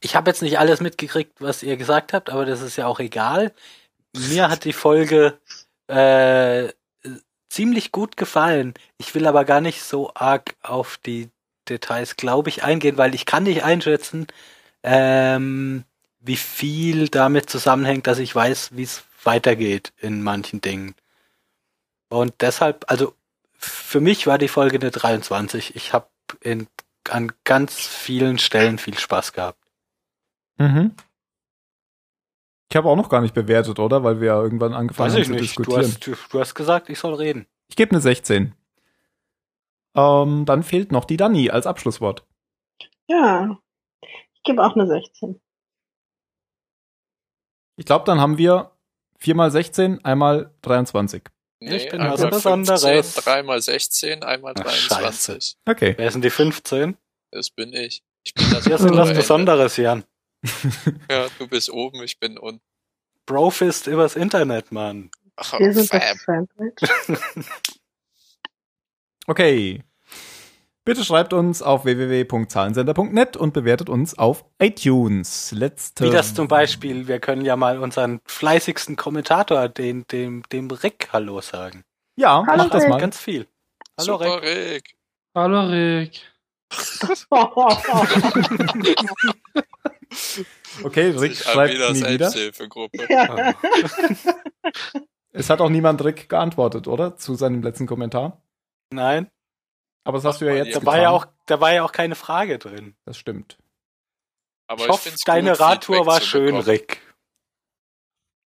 ich 0.00 0.16
habe 0.16 0.30
jetzt 0.30 0.42
nicht 0.42 0.58
alles 0.58 0.80
mitgekriegt, 0.80 1.40
was 1.40 1.62
ihr 1.62 1.76
gesagt 1.76 2.12
habt, 2.12 2.30
aber 2.30 2.46
das 2.46 2.62
ist 2.62 2.76
ja 2.76 2.86
auch 2.86 3.00
egal. 3.00 3.52
Mir 4.16 4.48
hat 4.48 4.64
die 4.64 4.72
Folge 4.72 5.38
äh, 5.88 6.68
ziemlich 7.48 7.92
gut 7.92 8.16
gefallen. 8.16 8.74
Ich 8.98 9.14
will 9.14 9.26
aber 9.26 9.44
gar 9.44 9.60
nicht 9.60 9.82
so 9.82 10.12
arg 10.14 10.54
auf 10.62 10.98
die 10.98 11.30
Details, 11.68 12.16
glaube 12.16 12.48
ich, 12.48 12.64
eingehen, 12.64 12.96
weil 12.96 13.14
ich 13.14 13.26
kann 13.26 13.44
nicht 13.44 13.64
einschätzen, 13.64 14.26
ähm, 14.82 15.84
wie 16.20 16.36
viel 16.36 17.08
damit 17.08 17.50
zusammenhängt, 17.50 18.06
dass 18.06 18.18
ich 18.18 18.34
weiß, 18.34 18.70
wie 18.72 18.82
es 18.82 19.04
weitergeht 19.24 19.92
in 19.98 20.22
manchen 20.22 20.60
Dingen. 20.60 20.94
Und 22.08 22.34
deshalb, 22.40 22.84
also 22.88 23.14
für 23.58 24.00
mich 24.00 24.26
war 24.26 24.38
die 24.38 24.48
Folge 24.48 24.78
eine 24.78 24.90
23. 24.90 25.76
Ich 25.76 25.92
habe 25.92 26.08
an 27.10 27.32
ganz 27.44 27.74
vielen 27.74 28.38
Stellen 28.38 28.78
viel 28.78 28.98
Spaß 28.98 29.32
gehabt. 29.32 29.58
Mhm. 30.58 30.94
Ich 32.70 32.76
habe 32.76 32.88
auch 32.88 32.96
noch 32.96 33.08
gar 33.08 33.20
nicht 33.22 33.34
bewertet, 33.34 33.78
oder? 33.78 34.04
Weil 34.04 34.20
wir 34.20 34.26
ja 34.28 34.42
irgendwann 34.42 34.74
angefangen 34.74 35.08
Weiß 35.08 35.14
haben 35.14 35.20
ich 35.22 35.26
zu 35.28 35.32
nicht. 35.32 35.58
Du 35.58 35.62
diskutieren. 35.62 35.84
hast, 35.84 36.06
du, 36.06 36.14
du 36.30 36.40
hast 36.40 36.54
gesagt, 36.54 36.90
ich 36.90 36.98
soll 36.98 37.14
reden. 37.14 37.46
Ich 37.68 37.76
gebe 37.76 37.92
eine 37.92 38.00
16. 38.00 38.54
Ähm, 39.96 40.44
dann 40.44 40.62
fehlt 40.62 40.92
noch 40.92 41.04
die 41.06 41.16
Dani 41.16 41.50
als 41.50 41.66
Abschlusswort. 41.66 42.26
Ja. 43.08 43.58
Ich 44.02 44.42
gebe 44.44 44.62
auch 44.64 44.74
eine 44.76 44.86
16. 44.86 45.40
Ich 47.76 47.86
glaube, 47.86 48.04
dann 48.04 48.20
haben 48.20 48.36
wir 48.38 48.72
4 49.18 49.34
mal 49.34 49.50
16, 49.50 50.04
einmal 50.04 50.52
23. 50.62 51.22
Nee, 51.60 51.76
Ich 51.76 51.88
bin 51.88 52.00
einmal 52.00 52.18
was 52.18 52.30
Besonderes. 52.30 52.82
15, 52.84 53.24
dreimal 53.24 53.62
16, 53.62 54.22
einmal 54.22 54.54
Ach, 54.58 54.62
23. 54.62 55.56
Okay. 55.66 55.94
Wer 55.96 56.10
sind 56.10 56.22
die 56.24 56.30
15? 56.30 56.96
Das 57.30 57.50
bin 57.50 57.72
ich. 57.72 58.02
Ich 58.24 58.34
bin 58.34 58.44
das 58.50 58.66
Wir 58.68 58.78
sind 58.78 58.96
was. 58.96 59.12
Besonderes, 59.14 59.76
Jan. 59.78 60.04
Ja, 61.10 61.26
du 61.38 61.48
bist 61.48 61.70
oben, 61.70 62.02
ich 62.02 62.18
bin 62.18 62.38
unten. 62.38 62.62
Brofist 63.26 63.86
übers 63.86 64.16
Internet, 64.16 64.72
Mann. 64.72 65.10
Ach, 65.36 65.58
Wir 65.58 65.72
sind 65.72 65.92
das 65.92 66.22
Sandwich. 66.24 66.74
Okay. 69.26 69.82
Bitte 70.86 71.04
schreibt 71.04 71.34
uns 71.34 71.60
auf 71.60 71.84
www.zahlensender.net 71.84 73.36
und 73.36 73.52
bewertet 73.52 73.90
uns 73.90 74.16
auf 74.16 74.46
iTunes. 74.58 75.52
Letzte. 75.52 76.06
Wie 76.06 76.10
das 76.10 76.32
zum 76.32 76.48
Beispiel, 76.48 77.08
wir 77.08 77.20
können 77.20 77.44
ja 77.44 77.56
mal 77.56 77.78
unseren 77.78 78.20
fleißigsten 78.24 78.96
Kommentator, 78.96 79.68
den, 79.68 80.06
dem, 80.06 80.44
dem 80.50 80.70
Rick, 80.70 81.10
Hallo 81.12 81.42
sagen. 81.42 81.84
Ja, 82.16 82.42
Hallo, 82.46 82.64
mach 82.64 82.70
das 82.70 82.84
Rick. 82.84 82.90
mal. 82.90 83.00
Ganz 83.00 83.18
viel. 83.18 83.46
Hallo 83.98 84.16
Super, 84.16 84.42
Rick. 84.42 84.74
Rick. 84.74 84.96
Hallo 85.34 85.60
Rick. 85.66 86.22
Okay, 90.84 91.10
Rick 91.10 91.36
schreibt 91.36 91.74
nie 91.74 92.04
wieder. 92.04 92.32
Ja. 93.08 93.54
Es 95.30 95.50
hat 95.50 95.60
auch 95.60 95.68
niemand 95.68 96.02
Rick 96.02 96.28
geantwortet, 96.28 96.88
oder? 96.88 97.16
Zu 97.16 97.34
seinem 97.34 97.62
letzten 97.62 97.86
Kommentar. 97.86 98.42
Nein, 98.90 99.30
Aber 100.02 100.18
das 100.18 100.24
hast 100.24 100.40
du 100.40 100.46
ja 100.46 100.64
jetzt 100.64 100.74
da 100.76 100.84
war 100.86 100.98
ja 101.00 101.10
auch, 101.10 101.26
da 101.46 101.60
war 101.60 101.72
ja 101.72 101.84
auch 101.84 101.92
keine 101.92 102.14
Frage 102.14 102.58
drin. 102.58 102.96
Das 103.04 103.18
stimmt. 103.18 103.58
Aber 104.66 104.82
ich 104.84 104.88
hoffe, 104.88 105.08
find's 105.10 105.22
deine 105.24 105.50
gut, 105.52 105.60
Radtour 105.60 106.06
war 106.06 106.20
schön, 106.20 106.46
bekommen. 106.46 106.62
Rick. 106.64 107.02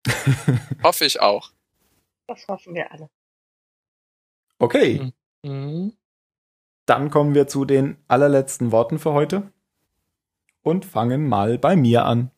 Hoffe 0.83 1.05
ich 1.05 1.21
auch. 1.21 1.53
Das 2.27 2.49
hoffen 2.49 2.75
wir 2.75 2.91
alle. 2.91 3.09
Okay, 4.59 5.13
Mhm. 5.45 5.97
dann 6.87 7.11
kommen 7.11 7.35
wir 7.35 7.47
zu 7.49 7.65
den 7.65 7.97
allerletzten 8.09 8.73
Worten 8.73 8.99
für 8.99 9.13
heute 9.13 9.53
und 10.63 10.85
fangen 10.85 11.29
mal 11.29 11.59
bei 11.59 11.77
mir 11.77 12.05
an. 12.05 12.31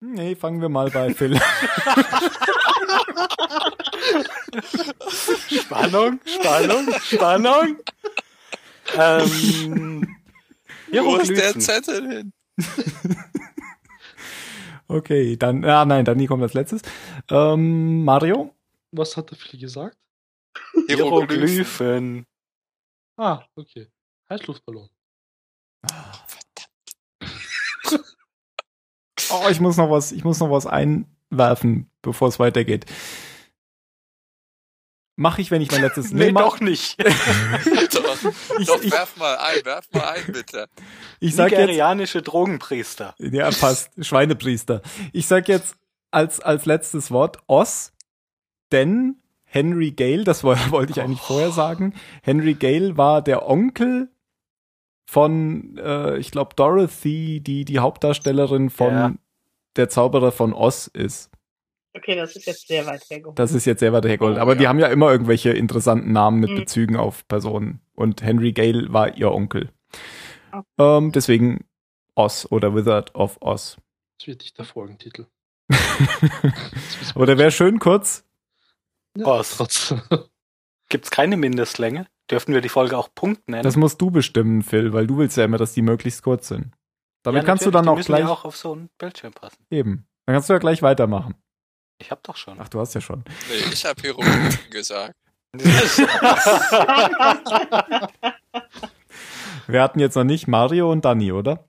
Nee, 0.00 0.34
fangen 0.36 0.60
wir 0.60 0.68
mal 0.68 0.90
bei 0.90 1.14
Phil. 1.14 1.40
Spannung, 5.48 6.20
Spannung, 6.26 6.92
Spannung. 7.00 7.76
ähm, 8.96 10.16
Wo 10.92 11.16
ist 11.16 11.30
der. 11.30 11.58
Zettel 11.58 12.08
hin? 12.08 12.32
Okay, 14.86 15.36
dann, 15.38 15.64
ah 15.64 15.86
nein, 15.86 16.04
Dani 16.04 16.26
kommt 16.26 16.42
als 16.42 16.52
letztes. 16.52 16.82
Ähm, 17.30 18.04
Mario? 18.04 18.54
Was 18.92 19.16
hat 19.16 19.30
der 19.30 19.38
Phil 19.38 19.58
gesagt? 19.58 19.96
Hieroglyphen. 20.86 22.26
Ah, 23.16 23.42
okay. 23.56 23.88
Heißluftballon. 24.30 24.88
Oh, 29.30 29.48
ich 29.50 29.58
muss 29.60 29.76
noch 29.76 29.90
was, 29.90 30.12
ich 30.12 30.22
muss 30.22 30.38
noch 30.40 30.50
was 30.50 30.66
einwerfen, 30.66 31.90
bevor 32.02 32.28
es 32.28 32.38
weitergeht. 32.38 32.84
Mache 35.16 35.40
ich, 35.40 35.50
wenn 35.50 35.62
ich 35.62 35.70
mein 35.70 35.80
letztes. 35.82 36.10
Nee, 36.12 36.30
mach- 36.32 36.42
doch 36.42 36.60
nicht. 36.60 36.96
Doch, 37.94 38.58
Ich, 38.58 38.66
doch 38.66 38.82
ich, 38.82 38.92
werf 38.92 39.16
mal 39.16 39.36
ein, 39.38 39.64
werf 39.64 39.86
mal 39.92 40.02
ein, 40.08 40.24
bitte. 40.32 40.68
ich 41.20 41.34
sag 41.34 41.50
jetzt, 41.50 41.60
Nigerianische 41.60 42.22
Drogenpriester. 42.22 43.14
ja, 43.18 43.50
passt, 43.50 43.90
Schweinepriester. 44.04 44.82
Ich 45.12 45.26
sag 45.26 45.48
jetzt 45.48 45.76
als, 46.10 46.40
als 46.40 46.64
letztes 46.66 47.10
Wort 47.10 47.38
Oz, 47.46 47.92
denn 48.72 49.22
Henry 49.54 49.92
Gale, 49.92 50.24
das 50.24 50.42
woll- 50.42 50.56
wollte 50.70 50.92
ich 50.92 51.00
eigentlich 51.00 51.20
vorher 51.20 51.52
sagen, 51.52 51.94
Henry 52.22 52.54
Gale 52.54 52.96
war 52.96 53.22
der 53.22 53.48
Onkel 53.48 54.08
von, 55.08 55.78
äh, 55.78 56.16
ich 56.18 56.32
glaube, 56.32 56.56
Dorothy, 56.56 57.40
die 57.40 57.64
die 57.64 57.78
Hauptdarstellerin 57.78 58.68
von 58.70 58.90
Ja. 58.92 59.14
Der 59.76 59.88
Zauberer 59.88 60.30
von 60.32 60.52
Oz 60.52 60.88
ist. 60.88 61.30
Okay, 61.96 62.14
das 62.16 62.34
ist 62.36 62.46
jetzt 62.46 62.66
sehr 62.68 62.86
weit 62.86 63.02
hergeholt. 63.10 63.38
Das 63.38 63.52
ist 63.52 63.64
jetzt 63.64 63.80
sehr 63.80 63.92
weit 63.92 64.04
hergeholt. 64.04 64.36
Oh, 64.38 64.40
Aber 64.40 64.54
die 64.56 64.64
ja. 64.64 64.68
haben 64.68 64.78
ja 64.80 64.86
immer 64.88 65.10
irgendwelche 65.12 65.50
interessanten 65.50 66.12
Namen 66.12 66.40
mit 66.40 66.50
Mhm. 66.50 66.56
Bezügen 66.56 66.96
auf 66.96 67.26
Personen. 67.28 67.80
Und 67.94 68.22
Henry 68.22 68.52
Gale 68.52 68.92
war 68.92 69.16
ihr 69.16 69.30
Onkel. 69.32 69.70
Oh. 70.52 70.62
Ähm, 70.78 71.12
deswegen 71.12 71.64
Oz 72.16 72.46
oder 72.50 72.74
Wizard 72.74 73.14
of 73.14 73.38
Oz. 73.40 73.76
Das 74.18 74.26
wird 74.28 74.40
nicht 74.42 74.56
der 74.58 74.64
Folgentitel. 74.64 75.26
Aber 77.14 77.26
der 77.26 77.38
wäre 77.38 77.50
schön 77.50 77.78
kurz. 77.78 78.23
Oz. 79.22 79.56
Trotz. 79.56 79.94
Gibt's 80.88 81.10
keine 81.10 81.36
Mindestlänge? 81.36 82.06
Dürften 82.30 82.54
wir 82.54 82.60
die 82.60 82.68
Folge 82.68 82.96
auch 82.98 83.08
Punkt 83.14 83.48
nennen? 83.48 83.62
Das 83.62 83.76
musst 83.76 84.00
du 84.00 84.10
bestimmen, 84.10 84.62
Phil, 84.62 84.92
weil 84.92 85.06
du 85.06 85.18
willst 85.18 85.36
ja 85.36 85.44
immer, 85.44 85.58
dass 85.58 85.72
die 85.74 85.82
möglichst 85.82 86.22
kurz 86.22 86.48
sind. 86.48 86.72
Damit 87.22 87.42
Ja, 87.42 87.46
kannst 87.46 87.64
du 87.66 87.70
dann 87.70 87.84
die 87.84 87.90
auch 87.90 87.96
müssen 87.96 88.06
gleich 88.06 88.20
ja 88.20 88.28
auch 88.28 88.44
auf 88.44 88.56
so 88.56 88.72
einen 88.72 88.90
Bildschirm 88.98 89.32
passen. 89.32 89.64
eben. 89.70 90.06
Dann 90.26 90.34
kannst 90.34 90.48
du 90.48 90.54
ja 90.54 90.58
gleich 90.58 90.82
weitermachen. 90.82 91.34
Ich 91.98 92.10
hab 92.10 92.22
doch 92.22 92.36
schon. 92.36 92.58
Ach, 92.60 92.68
du 92.68 92.80
hast 92.80 92.94
ja 92.94 93.00
schon. 93.00 93.24
Nee, 93.48 93.72
ich 93.72 93.84
habe 93.84 94.00
Hieroglyphen 94.00 94.58
gesagt. 94.70 95.14
Wir 99.66 99.82
hatten 99.82 99.98
jetzt 100.00 100.14
noch 100.14 100.24
nicht 100.24 100.46
Mario 100.46 100.90
und 100.90 101.04
Danny, 101.04 101.32
oder? 101.32 101.64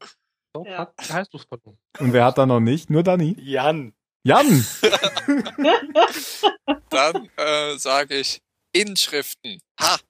So, 0.54 0.66
Ja. 0.66 0.92
Heißluftballon. 1.00 1.78
Und 2.00 2.14
wer 2.14 2.26
hat 2.26 2.38
da 2.38 2.46
noch 2.46 2.60
nicht? 2.60 2.90
Nur 2.90 3.04
Danny. 3.04 3.36
Jan. 3.40 3.94
Jan! 4.26 4.66
Dann 6.90 7.30
äh, 7.38 7.78
sage 7.78 8.16
ich 8.18 8.42
Inschriften. 8.74 9.60
Ha! 9.80 9.98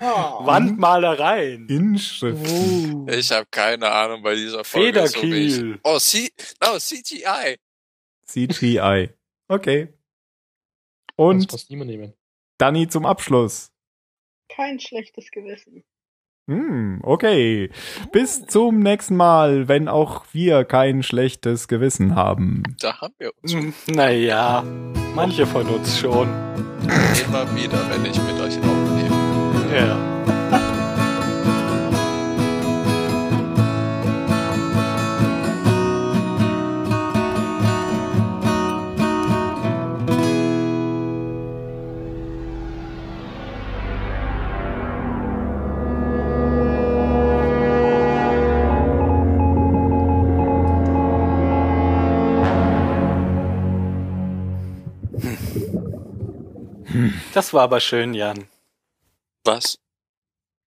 Oh. 0.00 0.46
Wandmalereien. 0.46 1.66
Inschrift. 1.68 2.46
Oh. 2.46 3.06
Ich 3.10 3.30
habe 3.32 3.46
keine 3.50 3.90
Ahnung 3.90 4.22
bei 4.22 4.34
dieser 4.34 4.64
Folge. 4.64 5.08
So. 5.08 5.20
Federkiel. 5.20 5.80
Oh, 5.82 5.98
C 5.98 6.30
no, 6.62 6.78
CGI. 6.78 7.56
CGI. 8.26 9.10
Okay. 9.48 9.88
Und. 11.16 11.54
Danny 12.58 12.88
zum 12.88 13.04
Abschluss. 13.06 13.70
Kein 14.48 14.78
schlechtes 14.80 15.30
Gewissen. 15.30 15.84
Hm, 16.48 17.00
okay. 17.02 17.70
Bis 18.12 18.46
zum 18.46 18.78
nächsten 18.78 19.16
Mal, 19.16 19.66
wenn 19.66 19.88
auch 19.88 20.24
wir 20.32 20.64
kein 20.64 21.02
schlechtes 21.02 21.66
Gewissen 21.66 22.14
haben. 22.14 22.62
Da 22.80 23.00
haben 23.00 23.14
wir 23.18 23.32
uns 23.42 23.52
Hm, 23.52 23.74
Naja, 23.88 24.62
manche 25.14 25.44
von 25.46 25.66
uns 25.66 25.98
schon. 25.98 26.28
immer 27.26 27.46
wieder, 27.56 27.78
wenn 27.90 28.04
ich 28.04 28.16
mit 28.22 28.40
euch 28.40 28.58
aufnehme. 28.58 29.76
Ja. 29.76 30.35
Das 57.36 57.52
war 57.52 57.64
aber 57.64 57.80
schön, 57.80 58.14
Jan. 58.14 58.48
Was? 59.44 59.78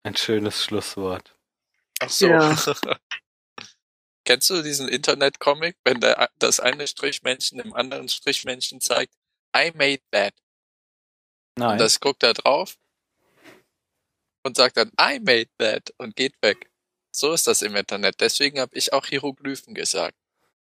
Ein 0.02 0.14
schönes 0.14 0.62
Schlusswort. 0.62 1.34
Ach 1.98 2.10
so. 2.10 2.28
Ja. 2.28 2.54
Kennst 4.26 4.50
du 4.50 4.60
diesen 4.60 4.86
Internet-Comic, 4.86 5.78
wenn 5.84 5.98
der, 5.98 6.28
das 6.38 6.60
eine 6.60 6.86
Strichmännchen 6.86 7.56
dem 7.56 7.72
anderen 7.72 8.10
Strichmännchen 8.10 8.82
zeigt, 8.82 9.14
I 9.56 9.72
made 9.74 10.02
that. 10.10 10.34
Nein. 11.56 11.70
Und 11.72 11.78
das 11.78 12.00
guckt 12.00 12.22
da 12.22 12.34
drauf 12.34 12.76
und 14.42 14.58
sagt 14.58 14.76
dann, 14.76 14.92
I 15.00 15.20
made 15.20 15.48
that 15.56 15.94
und 15.96 16.16
geht 16.16 16.34
weg. 16.42 16.70
So 17.10 17.32
ist 17.32 17.46
das 17.46 17.62
im 17.62 17.76
Internet. 17.76 18.20
Deswegen 18.20 18.60
habe 18.60 18.76
ich 18.76 18.92
auch 18.92 19.06
Hieroglyphen 19.06 19.72
gesagt. 19.72 20.18